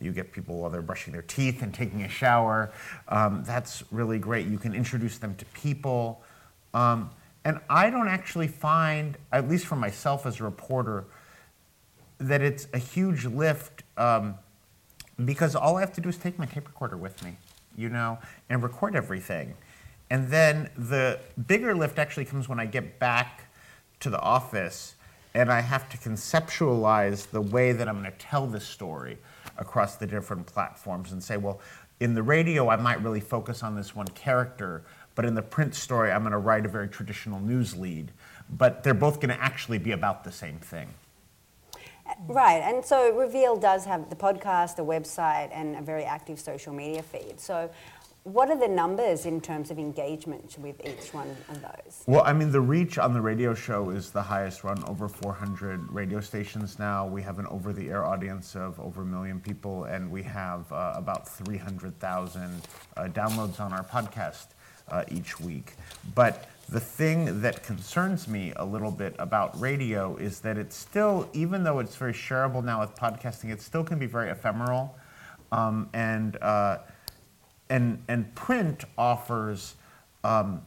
You 0.01 0.11
get 0.13 0.31
people 0.31 0.57
while 0.57 0.71
they're 0.71 0.81
brushing 0.81 1.13
their 1.13 1.21
teeth 1.21 1.61
and 1.61 1.71
taking 1.71 2.01
a 2.01 2.09
shower. 2.09 2.71
Um, 3.07 3.43
that's 3.45 3.83
really 3.91 4.17
great. 4.17 4.47
You 4.47 4.57
can 4.57 4.73
introduce 4.73 5.19
them 5.19 5.35
to 5.35 5.45
people. 5.53 6.23
Um, 6.73 7.11
and 7.45 7.59
I 7.69 7.91
don't 7.91 8.07
actually 8.07 8.47
find, 8.47 9.15
at 9.31 9.47
least 9.47 9.67
for 9.67 9.75
myself 9.75 10.25
as 10.25 10.39
a 10.39 10.43
reporter, 10.43 11.05
that 12.17 12.41
it's 12.41 12.67
a 12.73 12.79
huge 12.79 13.25
lift 13.25 13.83
um, 13.95 14.39
because 15.23 15.55
all 15.55 15.77
I 15.77 15.81
have 15.81 15.93
to 15.93 16.01
do 16.01 16.09
is 16.09 16.17
take 16.17 16.39
my 16.39 16.47
tape 16.47 16.65
recorder 16.65 16.97
with 16.97 17.23
me 17.23 17.37
you 17.79 17.89
know, 17.89 18.19
and 18.49 18.61
record 18.61 18.95
everything. 18.95 19.55
And 20.09 20.27
then 20.27 20.69
the 20.77 21.19
bigger 21.47 21.73
lift 21.73 21.99
actually 21.99 22.25
comes 22.25 22.49
when 22.49 22.59
I 22.59 22.65
get 22.65 22.99
back 22.99 23.45
to 24.01 24.09
the 24.09 24.19
office 24.19 24.95
and 25.33 25.51
I 25.51 25.61
have 25.61 25.87
to 25.89 25.97
conceptualize 25.97 27.29
the 27.29 27.41
way 27.41 27.71
that 27.71 27.87
I'm 27.87 27.99
going 27.99 28.11
to 28.11 28.17
tell 28.17 28.47
this 28.47 28.65
story 28.65 29.17
across 29.57 29.95
the 29.95 30.07
different 30.07 30.47
platforms 30.47 31.11
and 31.11 31.23
say, 31.23 31.37
well, 31.37 31.61
in 31.99 32.15
the 32.15 32.23
radio, 32.23 32.69
I 32.69 32.77
might 32.77 33.01
really 33.03 33.19
focus 33.19 33.61
on 33.61 33.75
this 33.75 33.95
one 33.95 34.07
character, 34.07 34.83
but 35.15 35.25
in 35.25 35.35
the 35.35 35.41
print 35.41 35.75
story, 35.75 36.11
I'm 36.11 36.21
going 36.21 36.31
to 36.31 36.37
write 36.37 36.65
a 36.65 36.69
very 36.69 36.87
traditional 36.87 37.39
news 37.39 37.75
lead. 37.75 38.11
But 38.49 38.83
they're 38.83 38.93
both 38.93 39.19
going 39.19 39.35
to 39.35 39.41
actually 39.41 39.77
be 39.77 39.91
about 39.91 40.23
the 40.23 40.31
same 40.31 40.57
thing. 40.57 40.87
Right, 42.27 42.61
and 42.61 42.83
so 42.83 43.15
Reveal 43.15 43.55
does 43.55 43.85
have 43.85 44.09
the 44.09 44.15
podcast, 44.15 44.75
the 44.75 44.85
website, 44.85 45.49
and 45.51 45.75
a 45.75 45.81
very 45.81 46.03
active 46.03 46.39
social 46.39 46.73
media 46.73 47.03
feed. 47.03 47.39
So, 47.39 47.69
what 48.23 48.49
are 48.49 48.59
the 48.59 48.67
numbers 48.67 49.25
in 49.25 49.39
terms 49.39 49.71
of 49.71 49.79
engagement 49.79 50.57
with 50.59 50.85
each 50.85 51.13
one 51.13 51.35
of 51.47 51.61
those? 51.61 52.03
Well, 52.05 52.21
I 52.25 52.33
mean, 52.33 52.51
the 52.51 52.61
reach 52.61 52.97
on 52.97 53.13
the 53.13 53.21
radio 53.21 53.53
show 53.53 53.89
is 53.89 54.11
the 54.11 54.21
highest 54.21 54.63
run, 54.63 54.83
over 54.87 55.07
400 55.07 55.91
radio 55.91 56.19
stations 56.19 56.77
now. 56.77 57.07
We 57.07 57.21
have 57.21 57.39
an 57.39 57.47
over 57.47 57.71
the 57.73 57.89
air 57.89 58.05
audience 58.05 58.55
of 58.55 58.79
over 58.79 59.01
a 59.01 59.05
million 59.05 59.39
people, 59.39 59.85
and 59.85 60.11
we 60.11 60.21
have 60.23 60.71
uh, 60.71 60.93
about 60.95 61.27
300,000 61.27 62.61
uh, 62.97 63.03
downloads 63.05 63.59
on 63.59 63.71
our 63.73 63.83
podcast 63.83 64.47
uh, 64.89 65.05
each 65.09 65.39
week. 65.39 65.73
But 66.13 66.49
the 66.71 66.79
thing 66.79 67.41
that 67.41 67.63
concerns 67.63 68.27
me 68.27 68.53
a 68.55 68.65
little 68.65 68.91
bit 68.91 69.15
about 69.17 69.59
radio 69.59 70.15
is 70.17 70.39
that 70.41 70.57
it's 70.57 70.75
still, 70.75 71.27
even 71.33 71.63
though 71.63 71.79
it's 71.79 71.95
very 71.95 72.13
shareable 72.13 72.63
now 72.63 72.79
with 72.81 72.93
podcasting, 72.95 73.51
it 73.51 73.61
still 73.61 73.83
can 73.83 73.97
be 73.97 74.05
very 74.05 74.29
ephemeral. 74.29 74.95
Um, 75.51 75.89
and, 75.93 76.37
uh, 76.41 76.79
and, 77.69 78.03
and 78.07 78.33
print 78.35 78.83
offers, 78.97 79.75
um, 80.23 80.61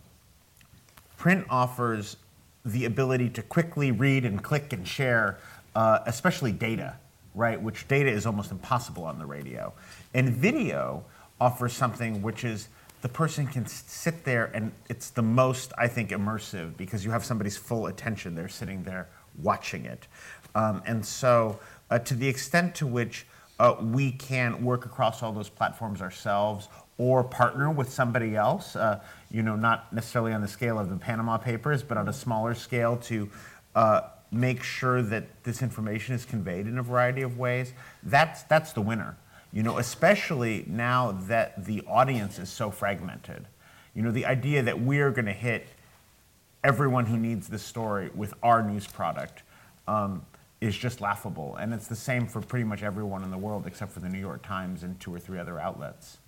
print 1.18 1.46
offers 1.48 2.16
the 2.64 2.84
ability 2.84 3.28
to 3.30 3.42
quickly 3.42 3.92
read 3.92 4.24
and 4.24 4.42
click 4.42 4.72
and 4.72 4.86
share, 4.86 5.38
uh, 5.76 6.00
especially 6.06 6.50
data, 6.50 6.96
right? 7.36 7.60
Which 7.60 7.86
data 7.86 8.10
is 8.10 8.26
almost 8.26 8.50
impossible 8.50 9.04
on 9.04 9.20
the 9.20 9.26
radio. 9.26 9.72
And 10.14 10.30
video 10.30 11.04
offers 11.40 11.72
something 11.72 12.22
which 12.22 12.42
is 12.42 12.68
the 13.02 13.08
person 13.08 13.46
can 13.46 13.66
sit 13.66 14.24
there 14.24 14.50
and 14.54 14.72
it's 14.88 15.10
the 15.10 15.22
most, 15.22 15.72
I 15.76 15.88
think, 15.88 16.10
immersive 16.10 16.76
because 16.76 17.04
you 17.04 17.10
have 17.10 17.24
somebody's 17.24 17.56
full 17.56 17.88
attention. 17.88 18.34
They're 18.34 18.48
sitting 18.48 18.84
there 18.84 19.08
watching 19.42 19.84
it. 19.84 20.06
Um, 20.54 20.82
and 20.86 21.04
so, 21.04 21.58
uh, 21.90 21.98
to 21.98 22.14
the 22.14 22.28
extent 22.28 22.76
to 22.76 22.86
which 22.86 23.26
uh, 23.58 23.74
we 23.80 24.12
can 24.12 24.64
work 24.64 24.86
across 24.86 25.22
all 25.22 25.32
those 25.32 25.48
platforms 25.48 26.00
ourselves 26.00 26.68
or 26.96 27.24
partner 27.24 27.70
with 27.70 27.92
somebody 27.92 28.36
else, 28.36 28.76
uh, 28.76 29.00
you 29.30 29.42
know, 29.42 29.56
not 29.56 29.92
necessarily 29.92 30.32
on 30.32 30.40
the 30.40 30.48
scale 30.48 30.78
of 30.78 30.88
the 30.88 30.96
Panama 30.96 31.36
Papers, 31.36 31.82
but 31.82 31.96
on 31.96 32.08
a 32.08 32.12
smaller 32.12 32.54
scale 32.54 32.96
to 32.98 33.28
uh, 33.74 34.02
make 34.30 34.62
sure 34.62 35.02
that 35.02 35.42
this 35.42 35.60
information 35.60 36.14
is 36.14 36.24
conveyed 36.24 36.66
in 36.66 36.78
a 36.78 36.82
variety 36.82 37.22
of 37.22 37.38
ways, 37.38 37.72
that's, 38.04 38.44
that's 38.44 38.72
the 38.72 38.80
winner. 38.80 39.16
You 39.52 39.62
know, 39.62 39.78
especially 39.78 40.64
now 40.66 41.12
that 41.28 41.64
the 41.64 41.82
audience 41.86 42.38
is 42.38 42.48
so 42.48 42.70
fragmented. 42.70 43.46
You 43.94 44.02
know, 44.02 44.10
the 44.10 44.24
idea 44.24 44.62
that 44.62 44.80
we're 44.80 45.10
going 45.10 45.26
to 45.26 45.32
hit 45.32 45.66
everyone 46.64 47.04
who 47.06 47.16
needs 47.18 47.48
this 47.48 47.62
story 47.62 48.10
with 48.14 48.32
our 48.42 48.62
news 48.62 48.86
product 48.86 49.42
um, 49.86 50.24
is 50.60 50.76
just 50.76 51.00
laughable. 51.00 51.56
And 51.56 51.74
it's 51.74 51.88
the 51.88 51.96
same 51.96 52.26
for 52.26 52.40
pretty 52.40 52.64
much 52.64 52.82
everyone 52.82 53.24
in 53.24 53.30
the 53.30 53.38
world 53.38 53.66
except 53.66 53.92
for 53.92 54.00
the 54.00 54.08
New 54.08 54.20
York 54.20 54.42
Times 54.42 54.84
and 54.84 54.98
two 55.00 55.14
or 55.14 55.18
three 55.18 55.38
other 55.38 55.60
outlets. 55.60 56.18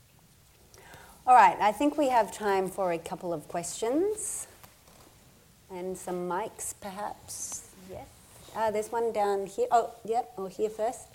All 1.26 1.34
right, 1.34 1.56
I 1.58 1.72
think 1.72 1.96
we 1.96 2.10
have 2.10 2.30
time 2.32 2.68
for 2.68 2.92
a 2.92 2.98
couple 2.98 3.32
of 3.32 3.48
questions 3.48 4.46
and 5.70 5.96
some 5.96 6.28
mics, 6.28 6.74
perhaps. 6.80 7.68
Yes. 7.90 8.06
Uh, 8.54 8.70
there's 8.70 8.92
one 8.92 9.12
down 9.12 9.46
here. 9.46 9.66
Oh, 9.70 9.90
yep, 10.04 10.32
or 10.36 10.50
here 10.50 10.68
first. 10.68 11.08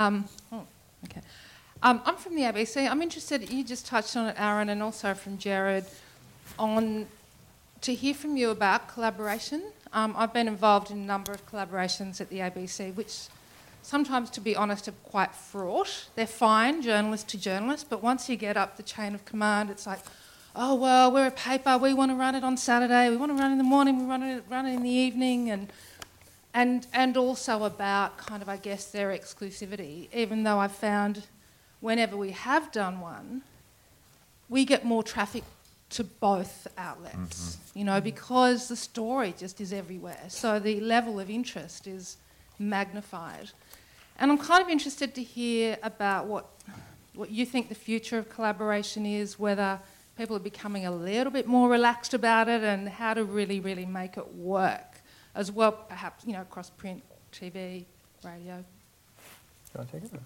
Um, 0.00 0.28
oh, 0.50 0.66
okay. 1.04 1.20
Um, 1.82 2.00
I'm 2.04 2.16
from 2.16 2.36
the 2.36 2.42
ABC. 2.42 2.88
I'm 2.88 3.02
interested, 3.02 3.50
you 3.50 3.64
just 3.64 3.86
touched 3.86 4.16
on 4.16 4.28
it, 4.28 4.36
Aaron, 4.38 4.68
and 4.68 4.82
also 4.82 5.14
from 5.14 5.36
Gerard, 5.38 5.84
on 6.58 7.06
to 7.80 7.94
hear 7.94 8.14
from 8.14 8.36
you 8.36 8.50
about 8.50 8.88
collaboration. 8.88 9.62
Um, 9.92 10.14
I've 10.16 10.32
been 10.32 10.46
involved 10.46 10.90
in 10.90 10.98
a 10.98 11.04
number 11.04 11.32
of 11.32 11.44
collaborations 11.50 12.20
at 12.20 12.30
the 12.30 12.38
ABC, 12.38 12.94
which 12.94 13.26
sometimes, 13.82 14.30
to 14.30 14.40
be 14.40 14.54
honest, 14.54 14.86
are 14.86 14.94
quite 15.04 15.34
fraught. 15.34 16.06
They're 16.14 16.26
fine, 16.26 16.82
journalist 16.82 17.28
to 17.30 17.38
journalist, 17.38 17.90
but 17.90 18.02
once 18.02 18.28
you 18.28 18.36
get 18.36 18.56
up 18.56 18.76
the 18.76 18.84
chain 18.84 19.14
of 19.14 19.24
command, 19.24 19.68
it's 19.68 19.86
like, 19.86 19.98
oh, 20.54 20.76
well, 20.76 21.10
we're 21.10 21.26
a 21.26 21.32
paper, 21.32 21.76
we 21.76 21.92
want 21.92 22.12
to 22.12 22.14
run 22.14 22.34
it 22.36 22.44
on 22.44 22.56
Saturday, 22.56 23.10
we 23.10 23.16
want 23.16 23.32
to 23.32 23.36
run 23.36 23.50
it 23.50 23.52
in 23.52 23.58
the 23.58 23.64
morning, 23.64 23.98
we 23.98 24.04
want 24.04 24.22
to 24.22 24.42
run 24.48 24.66
it 24.66 24.74
in 24.74 24.82
the 24.82 24.90
evening, 24.90 25.50
and, 25.50 25.72
and, 26.54 26.86
and 26.92 27.16
also 27.16 27.64
about 27.64 28.18
kind 28.18 28.42
of, 28.42 28.48
I 28.48 28.56
guess, 28.56 28.86
their 28.86 29.10
exclusivity, 29.10 30.08
even 30.14 30.42
though 30.42 30.58
I've 30.58 30.72
found 30.72 31.24
whenever 31.80 32.16
we 32.16 32.30
have 32.32 32.70
done 32.72 33.00
one, 33.00 33.42
we 34.48 34.64
get 34.64 34.84
more 34.84 35.02
traffic 35.02 35.44
to 35.90 36.04
both 36.04 36.66
outlets, 36.78 37.56
mm-hmm. 37.56 37.78
you 37.78 37.84
know, 37.84 38.00
because 38.00 38.68
the 38.68 38.76
story 38.76 39.34
just 39.36 39.60
is 39.60 39.72
everywhere. 39.72 40.24
So 40.28 40.58
the 40.58 40.80
level 40.80 41.20
of 41.20 41.28
interest 41.30 41.86
is 41.86 42.16
magnified. 42.58 43.50
And 44.18 44.30
I'm 44.30 44.38
kind 44.38 44.62
of 44.62 44.68
interested 44.68 45.14
to 45.14 45.22
hear 45.22 45.78
about 45.82 46.26
what, 46.26 46.46
what 47.14 47.30
you 47.30 47.44
think 47.44 47.68
the 47.68 47.74
future 47.74 48.18
of 48.18 48.28
collaboration 48.28 49.04
is, 49.04 49.38
whether 49.38 49.80
people 50.16 50.36
are 50.36 50.40
becoming 50.40 50.86
a 50.86 50.90
little 50.90 51.32
bit 51.32 51.46
more 51.46 51.68
relaxed 51.68 52.14
about 52.14 52.48
it, 52.48 52.62
and 52.62 52.88
how 52.88 53.14
to 53.14 53.24
really, 53.24 53.60
really 53.60 53.86
make 53.86 54.16
it 54.16 54.34
work 54.34 54.91
as 55.34 55.50
well, 55.50 55.72
perhaps, 55.72 56.24
you 56.26 56.32
know, 56.32 56.42
across 56.42 56.70
print, 56.70 57.02
TV, 57.32 57.84
radio. 58.24 58.56
Do 58.56 58.62
you 59.74 59.78
want 59.78 59.90
to 59.90 60.00
take 60.00 60.12
it? 60.12 60.20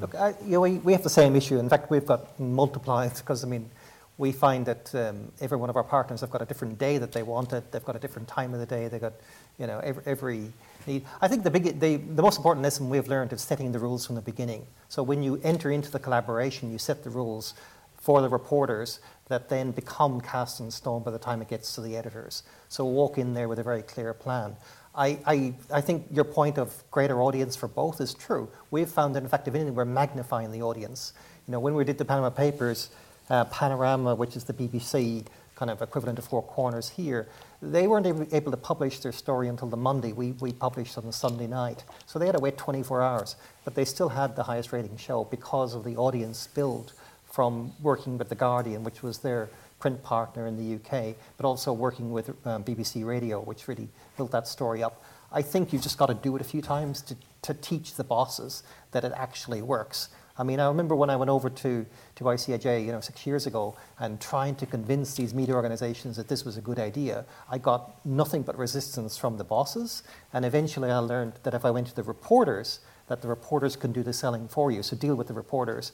Look, 0.00 0.14
I, 0.14 0.34
you 0.44 0.52
know, 0.52 0.60
we, 0.60 0.78
we 0.78 0.92
have 0.92 1.02
the 1.02 1.10
same 1.10 1.36
issue. 1.36 1.58
In 1.58 1.68
fact, 1.68 1.90
we've 1.90 2.06
got 2.06 2.38
multiplied 2.40 3.14
because, 3.14 3.44
I 3.44 3.48
mean, 3.48 3.70
we 4.18 4.32
find 4.32 4.66
that 4.66 4.92
um, 4.96 5.30
every 5.40 5.56
one 5.56 5.70
of 5.70 5.76
our 5.76 5.84
partners 5.84 6.20
have 6.20 6.30
got 6.30 6.42
a 6.42 6.44
different 6.44 6.78
day 6.78 6.98
that 6.98 7.12
they 7.12 7.22
want 7.22 7.52
it. 7.52 7.70
They've 7.70 7.84
got 7.84 7.94
a 7.94 8.00
different 8.00 8.26
time 8.26 8.52
of 8.52 8.58
the 8.58 8.66
day. 8.66 8.88
They've 8.88 9.00
got, 9.00 9.12
you 9.58 9.68
know, 9.68 9.78
every, 9.78 10.02
every 10.06 10.52
need. 10.88 11.04
I 11.20 11.28
think 11.28 11.44
the, 11.44 11.50
big, 11.50 11.78
the, 11.78 11.96
the 11.96 12.22
most 12.22 12.38
important 12.38 12.64
lesson 12.64 12.90
we've 12.90 13.06
learned 13.06 13.32
is 13.32 13.40
setting 13.40 13.70
the 13.70 13.78
rules 13.78 14.04
from 14.04 14.16
the 14.16 14.20
beginning. 14.20 14.66
So 14.88 15.04
when 15.04 15.22
you 15.22 15.40
enter 15.44 15.70
into 15.70 15.92
the 15.92 16.00
collaboration, 16.00 16.72
you 16.72 16.78
set 16.78 17.04
the 17.04 17.10
rules 17.10 17.54
for 17.96 18.20
the 18.20 18.28
reporters 18.28 18.98
that 19.28 19.48
then 19.48 19.70
become 19.70 20.20
cast 20.20 20.60
in 20.60 20.70
stone 20.70 21.02
by 21.02 21.10
the 21.10 21.18
time 21.18 21.42
it 21.42 21.48
gets 21.48 21.74
to 21.74 21.80
the 21.80 21.96
editors. 21.96 22.42
So 22.68 22.84
walk 22.84 23.18
in 23.18 23.34
there 23.34 23.48
with 23.48 23.58
a 23.58 23.62
very 23.62 23.82
clear 23.82 24.14
plan. 24.14 24.56
I, 24.94 25.18
I, 25.26 25.54
I 25.72 25.80
think 25.80 26.06
your 26.10 26.24
point 26.24 26.58
of 26.58 26.74
greater 26.90 27.20
audience 27.22 27.54
for 27.54 27.68
both 27.68 28.00
is 28.00 28.14
true. 28.14 28.48
We've 28.70 28.88
found 28.88 29.14
that, 29.14 29.22
in 29.22 29.28
fact, 29.28 29.46
if 29.46 29.54
anything, 29.54 29.74
we're 29.74 29.84
magnifying 29.84 30.50
the 30.50 30.62
audience. 30.62 31.12
You 31.46 31.52
know, 31.52 31.60
when 31.60 31.74
we 31.74 31.84
did 31.84 31.98
the 31.98 32.04
Panama 32.04 32.30
Papers, 32.30 32.90
uh, 33.30 33.44
Panorama, 33.44 34.14
which 34.14 34.34
is 34.34 34.44
the 34.44 34.54
BBC 34.54 35.26
kind 35.54 35.70
of 35.70 35.82
equivalent 35.82 36.18
of 36.18 36.24
Four 36.24 36.42
Corners 36.42 36.88
here, 36.88 37.28
they 37.60 37.86
weren't 37.86 38.06
able 38.32 38.50
to 38.50 38.56
publish 38.56 39.00
their 39.00 39.12
story 39.12 39.48
until 39.48 39.68
the 39.68 39.76
Monday. 39.76 40.12
We, 40.12 40.32
we 40.32 40.52
published 40.52 40.96
on 40.96 41.04
the 41.04 41.12
Sunday 41.12 41.46
night. 41.46 41.84
So 42.06 42.18
they 42.18 42.26
had 42.26 42.36
to 42.36 42.40
wait 42.40 42.56
24 42.56 43.02
hours. 43.02 43.36
But 43.64 43.74
they 43.74 43.84
still 43.84 44.08
had 44.08 44.36
the 44.36 44.44
highest 44.44 44.72
rating 44.72 44.96
show 44.96 45.24
because 45.24 45.74
of 45.74 45.84
the 45.84 45.96
audience 45.96 46.46
build 46.48 46.92
from 47.38 47.72
working 47.80 48.18
with 48.18 48.28
The 48.28 48.34
Guardian, 48.34 48.82
which 48.82 49.00
was 49.00 49.18
their 49.18 49.48
print 49.78 50.02
partner 50.02 50.48
in 50.48 50.56
the 50.56 50.74
UK, 50.74 51.14
but 51.36 51.46
also 51.46 51.72
working 51.72 52.10
with 52.10 52.30
um, 52.44 52.64
BBC 52.64 53.06
Radio, 53.06 53.40
which 53.40 53.68
really 53.68 53.88
built 54.16 54.32
that 54.32 54.48
story 54.48 54.82
up. 54.82 55.04
I 55.30 55.42
think 55.42 55.72
you've 55.72 55.84
just 55.84 55.98
got 55.98 56.06
to 56.06 56.14
do 56.14 56.34
it 56.34 56.40
a 56.40 56.44
few 56.44 56.60
times 56.60 57.00
to, 57.02 57.16
to 57.42 57.54
teach 57.54 57.94
the 57.94 58.02
bosses 58.02 58.64
that 58.90 59.04
it 59.04 59.12
actually 59.14 59.62
works. 59.62 60.08
I 60.36 60.42
mean, 60.42 60.58
I 60.58 60.66
remember 60.66 60.96
when 60.96 61.10
I 61.10 61.16
went 61.16 61.30
over 61.30 61.48
to, 61.48 61.86
to 62.16 62.24
ICIJ, 62.24 62.84
you 62.84 62.90
know, 62.90 63.00
six 63.00 63.24
years 63.24 63.46
ago, 63.46 63.76
and 64.00 64.20
trying 64.20 64.56
to 64.56 64.66
convince 64.66 65.14
these 65.14 65.32
media 65.32 65.54
organizations 65.54 66.16
that 66.16 66.26
this 66.26 66.44
was 66.44 66.56
a 66.56 66.60
good 66.60 66.80
idea, 66.80 67.24
I 67.48 67.58
got 67.58 68.04
nothing 68.04 68.42
but 68.42 68.58
resistance 68.58 69.16
from 69.16 69.36
the 69.36 69.44
bosses. 69.44 70.02
And 70.32 70.44
eventually 70.44 70.90
I 70.90 70.98
learned 70.98 71.34
that 71.44 71.54
if 71.54 71.64
I 71.64 71.70
went 71.70 71.86
to 71.86 71.94
the 71.94 72.02
reporters, 72.02 72.80
that 73.08 73.22
the 73.22 73.28
reporters 73.28 73.74
can 73.74 73.90
do 73.90 74.02
the 74.02 74.12
selling 74.12 74.48
for 74.48 74.70
you. 74.70 74.82
So 74.82 74.96
deal 74.96 75.14
with 75.14 75.28
the 75.28 75.34
reporters, 75.34 75.92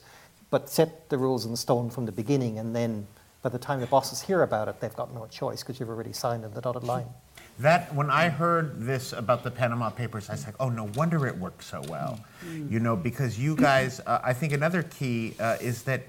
but 0.55 0.69
set 0.69 1.09
the 1.09 1.17
rules 1.17 1.45
in 1.45 1.53
stone 1.53 1.89
from 1.89 2.05
the 2.05 2.13
beginning, 2.13 2.59
and 2.59 2.73
then 2.73 3.05
by 3.41 3.49
the 3.49 3.59
time 3.59 3.81
the 3.81 3.87
bosses 3.87 4.21
hear 4.21 4.41
about 4.41 4.69
it, 4.69 4.79
they've 4.79 4.95
got 4.95 5.13
no 5.13 5.27
choice 5.27 5.61
because 5.61 5.81
you've 5.81 5.89
already 5.89 6.13
signed 6.13 6.45
on 6.45 6.53
the 6.53 6.61
dotted 6.61 6.85
line. 6.85 7.07
That 7.59 7.93
when 7.93 8.09
I 8.09 8.29
heard 8.29 8.79
this 8.79 9.11
about 9.11 9.43
the 9.43 9.51
Panama 9.51 9.89
Papers, 9.89 10.29
I 10.29 10.33
was 10.35 10.45
like, 10.45 10.55
"Oh, 10.61 10.69
no 10.69 10.85
wonder 10.95 11.27
it 11.27 11.37
worked 11.37 11.61
so 11.61 11.81
well," 11.89 12.21
mm. 12.45 12.71
you 12.71 12.79
know, 12.79 12.95
because 12.95 13.37
you 13.37 13.57
guys. 13.57 13.99
Uh, 14.07 14.21
I 14.23 14.31
think 14.31 14.53
another 14.53 14.83
key 14.83 15.33
uh, 15.41 15.57
is 15.59 15.83
that 15.83 16.03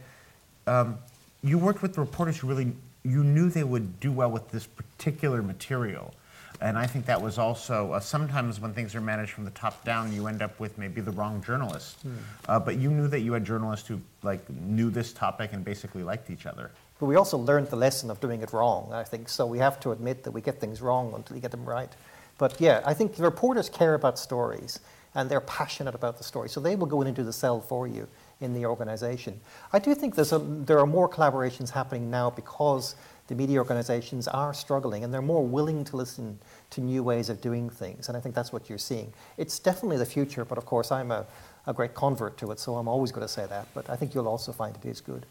um, 0.68 0.98
you 1.42 1.58
worked 1.58 1.82
with 1.82 1.94
the 1.94 2.00
reporters 2.00 2.38
who 2.38 2.46
really 2.46 2.72
you 3.02 3.24
knew 3.24 3.50
they 3.50 3.64
would 3.64 3.98
do 3.98 4.12
well 4.12 4.30
with 4.30 4.48
this 4.52 4.64
particular 4.64 5.42
material. 5.42 6.14
And 6.60 6.78
I 6.78 6.86
think 6.86 7.06
that 7.06 7.20
was 7.20 7.38
also 7.38 7.92
uh, 7.92 8.00
sometimes 8.00 8.60
when 8.60 8.72
things 8.72 8.94
are 8.94 9.00
managed 9.00 9.32
from 9.32 9.44
the 9.44 9.50
top 9.50 9.84
down, 9.84 10.12
you 10.12 10.26
end 10.26 10.42
up 10.42 10.58
with 10.58 10.78
maybe 10.78 11.00
the 11.00 11.10
wrong 11.12 11.42
journalist. 11.42 12.06
Mm. 12.06 12.16
Uh, 12.48 12.60
but 12.60 12.76
you 12.76 12.90
knew 12.90 13.08
that 13.08 13.20
you 13.20 13.32
had 13.32 13.44
journalists 13.44 13.86
who 13.86 14.00
like 14.22 14.48
knew 14.50 14.90
this 14.90 15.12
topic 15.12 15.52
and 15.52 15.64
basically 15.64 16.02
liked 16.02 16.30
each 16.30 16.46
other. 16.46 16.70
But 16.98 17.06
we 17.06 17.16
also 17.16 17.36
learned 17.36 17.68
the 17.68 17.76
lesson 17.76 18.10
of 18.10 18.20
doing 18.20 18.42
it 18.42 18.52
wrong, 18.52 18.90
I 18.92 19.04
think. 19.04 19.28
So 19.28 19.46
we 19.46 19.58
have 19.58 19.78
to 19.80 19.92
admit 19.92 20.24
that 20.24 20.30
we 20.30 20.40
get 20.40 20.60
things 20.60 20.80
wrong 20.80 21.12
until 21.14 21.36
you 21.36 21.42
get 21.42 21.50
them 21.50 21.64
right. 21.64 21.94
But 22.38 22.60
yeah, 22.60 22.82
I 22.84 22.94
think 22.94 23.16
the 23.16 23.22
reporters 23.22 23.68
care 23.68 23.94
about 23.94 24.18
stories 24.18 24.80
and 25.14 25.30
they're 25.30 25.40
passionate 25.40 25.94
about 25.94 26.18
the 26.18 26.24
story. 26.24 26.48
So 26.48 26.60
they 26.60 26.76
will 26.76 26.86
go 26.86 27.00
in 27.00 27.06
and 27.06 27.16
do 27.16 27.24
the 27.24 27.32
sell 27.32 27.60
for 27.60 27.86
you 27.88 28.06
in 28.40 28.52
the 28.52 28.66
organization. 28.66 29.40
I 29.72 29.78
do 29.78 29.94
think 29.94 30.14
there's 30.14 30.32
a, 30.32 30.38
there 30.38 30.78
are 30.78 30.86
more 30.86 31.08
collaborations 31.08 31.70
happening 31.70 32.10
now 32.10 32.30
because 32.30 32.96
the 33.28 33.34
media 33.34 33.58
organizations 33.58 34.28
are 34.28 34.54
struggling 34.54 35.04
and 35.04 35.12
they're 35.12 35.22
more 35.22 35.44
willing 35.44 35.84
to 35.84 35.96
listen 35.96 36.38
to 36.70 36.80
new 36.80 37.02
ways 37.02 37.28
of 37.28 37.40
doing 37.40 37.68
things. 37.68 38.08
And 38.08 38.16
I 38.16 38.20
think 38.20 38.34
that's 38.34 38.52
what 38.52 38.68
you're 38.68 38.78
seeing. 38.78 39.12
It's 39.36 39.58
definitely 39.58 39.96
the 39.96 40.06
future, 40.06 40.44
but 40.44 40.58
of 40.58 40.66
course, 40.66 40.92
I'm 40.92 41.10
a, 41.10 41.26
a 41.66 41.72
great 41.72 41.94
convert 41.94 42.36
to 42.38 42.50
it, 42.52 42.60
so 42.60 42.76
I'm 42.76 42.88
always 42.88 43.12
going 43.12 43.26
to 43.26 43.32
say 43.32 43.46
that. 43.46 43.66
But 43.74 43.90
I 43.90 43.96
think 43.96 44.14
you'll 44.14 44.28
also 44.28 44.52
find 44.52 44.76
it 44.76 44.86
is 44.86 45.00
good. 45.00 45.26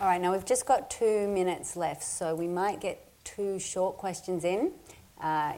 All 0.00 0.06
right, 0.06 0.20
now 0.20 0.32
we've 0.32 0.44
just 0.44 0.66
got 0.66 0.90
two 0.90 1.28
minutes 1.28 1.76
left, 1.76 2.02
so 2.02 2.34
we 2.34 2.46
might 2.46 2.80
get 2.80 3.04
two 3.24 3.58
short 3.58 3.96
questions 3.96 4.44
in. 4.44 4.72
Uh, 5.20 5.54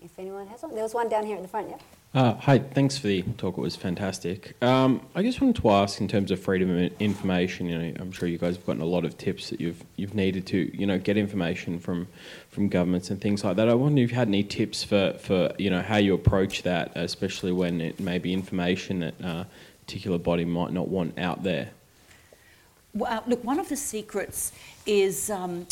if 0.00 0.18
anyone 0.18 0.46
has 0.46 0.62
one, 0.62 0.74
there 0.74 0.82
was 0.82 0.94
one 0.94 1.08
down 1.08 1.26
here 1.26 1.36
at 1.36 1.42
the 1.42 1.48
front, 1.48 1.70
yeah. 1.70 1.76
Uh, 2.14 2.34
hi, 2.34 2.60
thanks 2.60 2.96
for 2.96 3.08
the 3.08 3.22
talk. 3.38 3.58
It 3.58 3.60
was 3.60 3.74
fantastic. 3.74 4.54
Um, 4.62 5.00
I 5.16 5.22
just 5.24 5.40
wanted 5.40 5.60
to 5.60 5.70
ask, 5.70 6.00
in 6.00 6.06
terms 6.06 6.30
of 6.30 6.38
freedom 6.38 6.70
of 6.70 6.92
information, 7.00 7.66
you 7.66 7.76
know, 7.76 7.92
I'm 7.98 8.12
sure 8.12 8.28
you 8.28 8.38
guys 8.38 8.54
have 8.54 8.64
gotten 8.64 8.82
a 8.82 8.86
lot 8.86 9.04
of 9.04 9.18
tips 9.18 9.50
that 9.50 9.60
you've 9.60 9.82
you've 9.96 10.14
needed 10.14 10.46
to, 10.46 10.70
you 10.78 10.86
know, 10.86 10.96
get 10.96 11.16
information 11.16 11.80
from 11.80 12.06
from 12.50 12.68
governments 12.68 13.10
and 13.10 13.20
things 13.20 13.42
like 13.42 13.56
that. 13.56 13.68
I 13.68 13.74
wonder 13.74 14.00
if 14.00 14.12
you 14.12 14.16
had 14.16 14.28
any 14.28 14.44
tips 14.44 14.84
for, 14.84 15.14
for 15.14 15.52
you 15.58 15.70
know 15.70 15.82
how 15.82 15.96
you 15.96 16.14
approach 16.14 16.62
that, 16.62 16.92
especially 16.94 17.50
when 17.50 17.80
it 17.80 17.98
may 17.98 18.20
be 18.20 18.32
information 18.32 19.00
that 19.00 19.14
uh, 19.20 19.26
a 19.26 19.46
particular 19.84 20.18
body 20.18 20.44
might 20.44 20.72
not 20.72 20.86
want 20.86 21.18
out 21.18 21.42
there. 21.42 21.70
Well, 22.92 23.24
look, 23.26 23.42
one 23.42 23.58
of 23.58 23.68
the 23.68 23.76
secrets 23.76 24.52
is 24.86 25.30
um, 25.30 25.66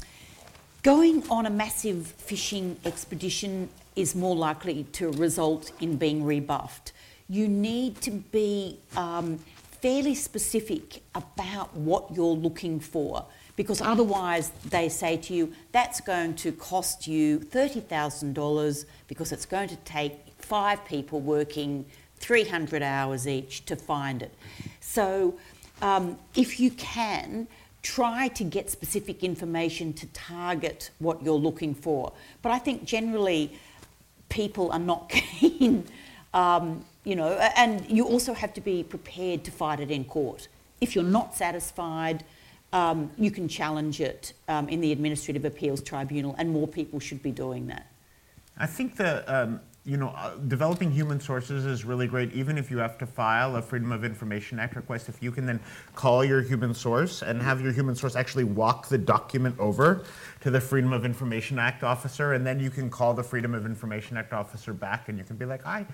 going 0.83 1.23
on 1.31 1.47
a 1.47 1.51
massive 1.51 2.09
fishing 2.09 2.79
expedition 2.85 3.69
is 3.97 4.15
more 4.15 4.37
likely 4.37 4.85
to 4.93 5.11
result 5.13 5.73
in 5.81 5.97
being 5.97 6.25
rebuffed. 6.25 6.93
You 7.29 7.49
need 7.49 8.01
to 8.03 8.11
be 8.11 8.79
um, 8.97 9.39
fairly 9.81 10.15
specific 10.15 11.03
about 11.15 11.75
what 11.77 12.15
you're 12.15 12.27
looking 12.27 12.81
for 12.81 13.25
because 13.57 13.81
otherwise 13.81 14.51
they 14.71 14.89
say 14.89 15.17
to 15.17 15.35
you 15.35 15.53
that's 15.73 16.01
going 16.01 16.35
to 16.35 16.53
cost 16.53 17.07
you 17.07 17.39
$30,000 17.39 18.85
because 19.09 19.33
it's 19.33 19.47
going 19.47 19.69
to 19.69 19.77
take 19.77 20.13
five 20.39 20.85
people 20.85 21.21
working 21.21 21.85
300 22.17 22.83
hours 22.83 23.27
each 23.27 23.65
to 23.67 23.77
find 23.77 24.23
it. 24.23 24.33
So 24.81 25.35
um, 25.83 26.17
if 26.35 26.61
you 26.61 26.71
can, 26.71 27.49
try 27.83 28.29
to 28.29 28.45
get 28.45 28.71
specific 28.71 29.25
information 29.25 29.93
to 29.93 30.07
target 30.09 30.91
what 31.01 31.23
you're 31.23 31.35
looking 31.35 31.75
for. 31.75 32.13
But 32.41 32.53
I 32.53 32.59
think 32.59 32.85
generally, 32.85 33.59
people 34.33 34.73
are 34.73 34.79
not 34.79 35.09
keen, 35.11 35.85
um, 36.35 36.85
you 37.05 37.15
know, 37.15 37.33
and 37.57 37.89
you 37.89 38.05
also 38.07 38.33
have 38.33 38.53
to 38.55 38.61
be 38.61 38.83
prepared 38.83 39.45
to 39.45 39.51
fight 39.51 39.79
it 39.79 39.91
in 39.91 40.05
court. 40.05 40.49
If 40.81 40.95
you're 40.95 41.05
not 41.05 41.37
satisfied, 41.37 42.25
um, 42.73 43.11
you 43.19 43.31
can 43.31 43.47
challenge 43.47 44.01
it 44.01 44.33
um, 44.49 44.69
in 44.69 44.81
the 44.81 44.91
Administrative 44.93 45.45
Appeals 45.45 45.83
Tribunal, 45.83 46.35
and 46.39 46.51
more 46.51 46.67
people 46.67 46.99
should 46.99 47.23
be 47.23 47.31
doing 47.31 47.67
that. 47.67 47.87
I 48.57 48.67
think 48.67 48.97
the 48.97 49.13
um, 49.33 49.61
you 49.85 49.97
know 49.97 50.09
uh, 50.17 50.37
developing 50.47 50.91
human 50.91 51.19
sources 51.19 51.65
is 51.65 51.85
really 51.85 52.07
great. 52.07 52.33
Even 52.33 52.57
if 52.57 52.71
you 52.71 52.79
have 52.79 52.97
to 52.99 53.07
file 53.07 53.57
a 53.57 53.63
Freedom 53.63 53.91
of 53.91 54.05
Information 54.05 54.59
Act 54.59 54.77
request, 54.77 55.09
if 55.09 55.23
you 55.23 55.33
can 55.33 55.45
then 55.47 55.59
call 55.95 56.25
your 56.25 56.41
human 56.41 56.73
source 56.73 57.23
and 57.23 57.43
have 57.43 57.61
your 57.61 57.73
human 57.73 57.95
source 57.95 58.15
actually 58.15 58.45
walk 58.45 58.89
the 58.89 58.99
document 58.99 59.59
over 59.59 60.05
to 60.41 60.51
the 60.51 60.61
Freedom 60.61 60.93
of 60.93 61.05
Information 61.05 61.59
Act 61.59 61.83
officer, 61.83 62.35
and 62.35 62.47
then 62.47 62.61
you 62.61 62.71
can 62.71 62.89
call 62.89 63.15
the 63.15 63.25
Freedom 63.25 63.55
of 63.55 63.67
Information 63.67 64.17
Act 64.17 64.33
officer 64.33 64.73
back, 64.73 65.09
and 65.09 65.19
you 65.19 65.25
can 65.25 65.37
be 65.37 65.45
like, 65.45 65.67
I, 65.67 65.87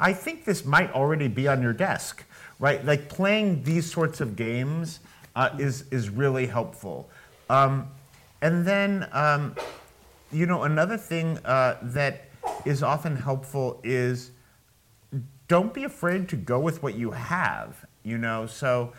I 0.00 0.12
think 0.12 0.44
this 0.44 0.64
might 0.64 0.92
already 0.92 1.28
be 1.28 1.46
on 1.48 1.62
your 1.62 1.72
desk, 1.72 2.24
right? 2.58 2.84
Like 2.84 3.08
playing 3.08 3.62
these 3.62 3.90
sorts 3.90 4.20
of 4.20 4.36
games 4.36 5.00
uh, 5.36 5.50
is 5.58 5.84
is 5.90 6.10
really 6.10 6.46
helpful. 6.46 7.08
Um, 7.48 7.88
and 8.42 8.66
then, 8.66 9.08
um, 9.12 9.54
you 10.32 10.46
know, 10.46 10.64
another 10.64 10.96
thing 10.96 11.38
uh, 11.44 11.76
that 11.82 12.25
is 12.64 12.82
often 12.82 13.16
helpful 13.16 13.80
is 13.84 14.32
don't 15.48 15.72
be 15.72 15.84
afraid 15.84 16.28
to 16.28 16.36
go 16.36 16.58
with 16.58 16.82
what 16.82 16.94
you 16.94 17.10
have. 17.10 17.84
You 18.02 18.18
know, 18.18 18.46
so 18.46 18.92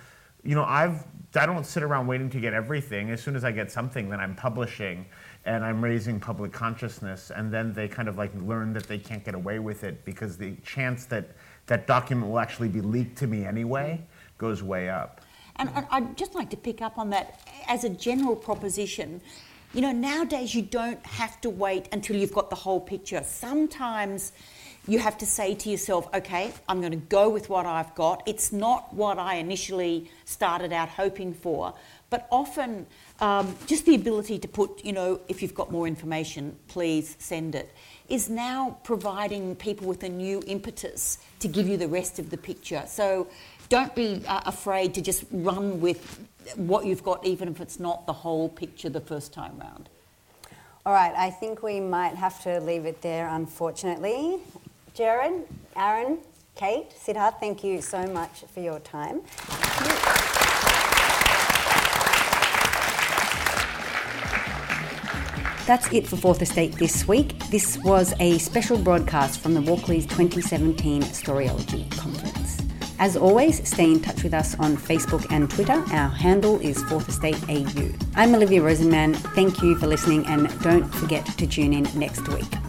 you 0.43 0.55
know 0.55 0.63
I've 0.63 1.05
I 1.35 1.45
don't 1.45 1.65
sit 1.65 1.83
around 1.83 2.07
waiting 2.07 2.29
to 2.31 2.39
get 2.39 2.53
everything. 2.53 3.11
As 3.11 3.21
soon 3.21 3.35
as 3.35 3.43
I 3.43 3.51
get 3.51 3.69
something, 3.69 4.09
then 4.09 4.19
I'm 4.19 4.35
publishing 4.35 5.05
and 5.45 5.63
I'm 5.63 5.83
raising 5.83 6.19
public 6.19 6.51
consciousness. 6.51 7.31
And 7.35 7.51
then 7.51 7.73
they 7.73 7.87
kind 7.87 8.07
of 8.07 8.17
like 8.17 8.31
learn 8.41 8.73
that 8.73 8.83
they 8.83 8.97
can't 8.97 9.23
get 9.23 9.35
away 9.35 9.59
with 9.59 9.83
it 9.83 10.03
because 10.05 10.37
the 10.37 10.55
chance 10.63 11.05
that 11.05 11.31
that 11.67 11.85
document 11.85 12.31
will 12.31 12.39
actually 12.39 12.69
be 12.69 12.81
leaked 12.81 13.17
to 13.19 13.27
me 13.27 13.45
anyway 13.45 14.01
goes 14.37 14.63
way 14.63 14.89
up. 14.89 15.21
And, 15.57 15.69
and 15.75 15.85
I'd 15.89 16.17
just 16.17 16.35
like 16.35 16.49
to 16.51 16.57
pick 16.57 16.81
up 16.81 16.97
on 16.97 17.09
that 17.11 17.39
as 17.67 17.83
a 17.83 17.89
general 17.89 18.35
proposition. 18.35 19.21
You 19.73 19.81
know, 19.81 19.91
nowadays 19.91 20.55
you 20.55 20.61
don't 20.61 21.05
have 21.05 21.41
to 21.41 21.49
wait 21.49 21.89
until 21.91 22.15
you've 22.15 22.33
got 22.33 22.49
the 22.49 22.55
whole 22.55 22.79
picture. 22.79 23.21
Sometimes 23.23 24.31
you 24.87 24.99
have 24.99 25.17
to 25.17 25.25
say 25.25 25.53
to 25.53 25.69
yourself, 25.69 26.07
okay, 26.13 26.53
I'm 26.69 26.79
going 26.79 26.93
to 26.93 26.97
go 26.97 27.29
with 27.29 27.49
what 27.49 27.65
I've 27.65 27.93
got. 27.93 28.23
It's 28.25 28.53
not 28.53 28.93
what 28.93 29.19
I 29.19 29.35
initially 29.35 30.09
started 30.23 30.71
out 30.71 30.87
hoping 30.87 31.33
for, 31.33 31.73
but 32.09 32.27
often 32.31 32.87
um, 33.19 33.53
just 33.65 33.85
the 33.85 33.95
ability 33.95 34.39
to 34.39 34.47
put, 34.47 34.85
you 34.85 34.93
know, 34.93 35.19
if 35.27 35.41
you've 35.41 35.53
got 35.53 35.71
more 35.71 35.85
information, 35.85 36.55
please 36.69 37.17
send 37.19 37.53
it, 37.53 37.73
is 38.07 38.29
now 38.29 38.77
providing 38.85 39.57
people 39.57 39.87
with 39.87 40.03
a 40.03 40.09
new 40.09 40.41
impetus 40.47 41.17
to 41.39 41.49
give 41.49 41.67
you 41.67 41.75
the 41.75 41.89
rest 41.89 42.17
of 42.17 42.29
the 42.29 42.37
picture. 42.37 42.83
So 42.87 43.27
don't 43.67 43.93
be 43.93 44.23
uh, 44.25 44.41
afraid 44.45 44.93
to 44.93 45.01
just 45.01 45.25
run 45.31 45.81
with 45.81 46.25
what 46.55 46.85
you've 46.85 47.03
got, 47.03 47.25
even 47.25 47.47
if 47.47 47.59
it's 47.61 47.79
not 47.79 48.05
the 48.05 48.13
whole 48.13 48.49
picture 48.49 48.89
the 48.89 49.01
first 49.01 49.33
time 49.33 49.57
round. 49.59 49.89
All 50.85 50.93
right, 50.93 51.13
I 51.17 51.29
think 51.29 51.63
we 51.63 51.79
might 51.79 52.15
have 52.15 52.41
to 52.43 52.59
leave 52.61 52.85
it 52.85 53.01
there, 53.01 53.27
unfortunately. 53.27 54.39
Gerard, 54.93 55.43
Aaron, 55.75 56.19
Kate, 56.55 56.89
Siddharth, 56.91 57.39
thank 57.39 57.63
you 57.63 57.81
so 57.81 58.07
much 58.07 58.45
for 58.53 58.61
your 58.61 58.79
time. 58.79 59.21
That's 65.67 65.91
it 65.91 66.07
for 66.07 66.15
Fourth 66.15 66.41
Estate 66.41 66.77
this 66.77 67.05
week. 67.09 67.37
This 67.51 67.77
was 67.83 68.13
a 68.21 68.37
special 68.37 68.77
broadcast 68.77 69.41
from 69.41 69.53
the 69.53 69.59
Walkleys 69.59 70.03
2017 70.03 71.01
Storyology 71.01 71.91
Conference. 71.91 72.46
As 72.99 73.15
always, 73.15 73.67
stay 73.67 73.91
in 73.91 73.99
touch 73.99 74.23
with 74.23 74.33
us 74.33 74.57
on 74.59 74.75
Facebook 74.75 75.31
and 75.31 75.49
Twitter. 75.49 75.83
Our 75.91 76.09
handle 76.09 76.59
is 76.59 76.81
Fourth 76.85 77.07
Estate 77.07 77.37
AU. 77.47 77.91
I'm 78.15 78.33
Olivia 78.33 78.61
Rosenman. 78.61 79.15
Thank 79.35 79.61
you 79.61 79.75
for 79.75 79.85
listening 79.85 80.25
and 80.25 80.47
don't 80.61 80.87
forget 80.95 81.25
to 81.37 81.45
tune 81.45 81.73
in 81.73 81.83
next 81.93 82.27
week. 82.27 82.66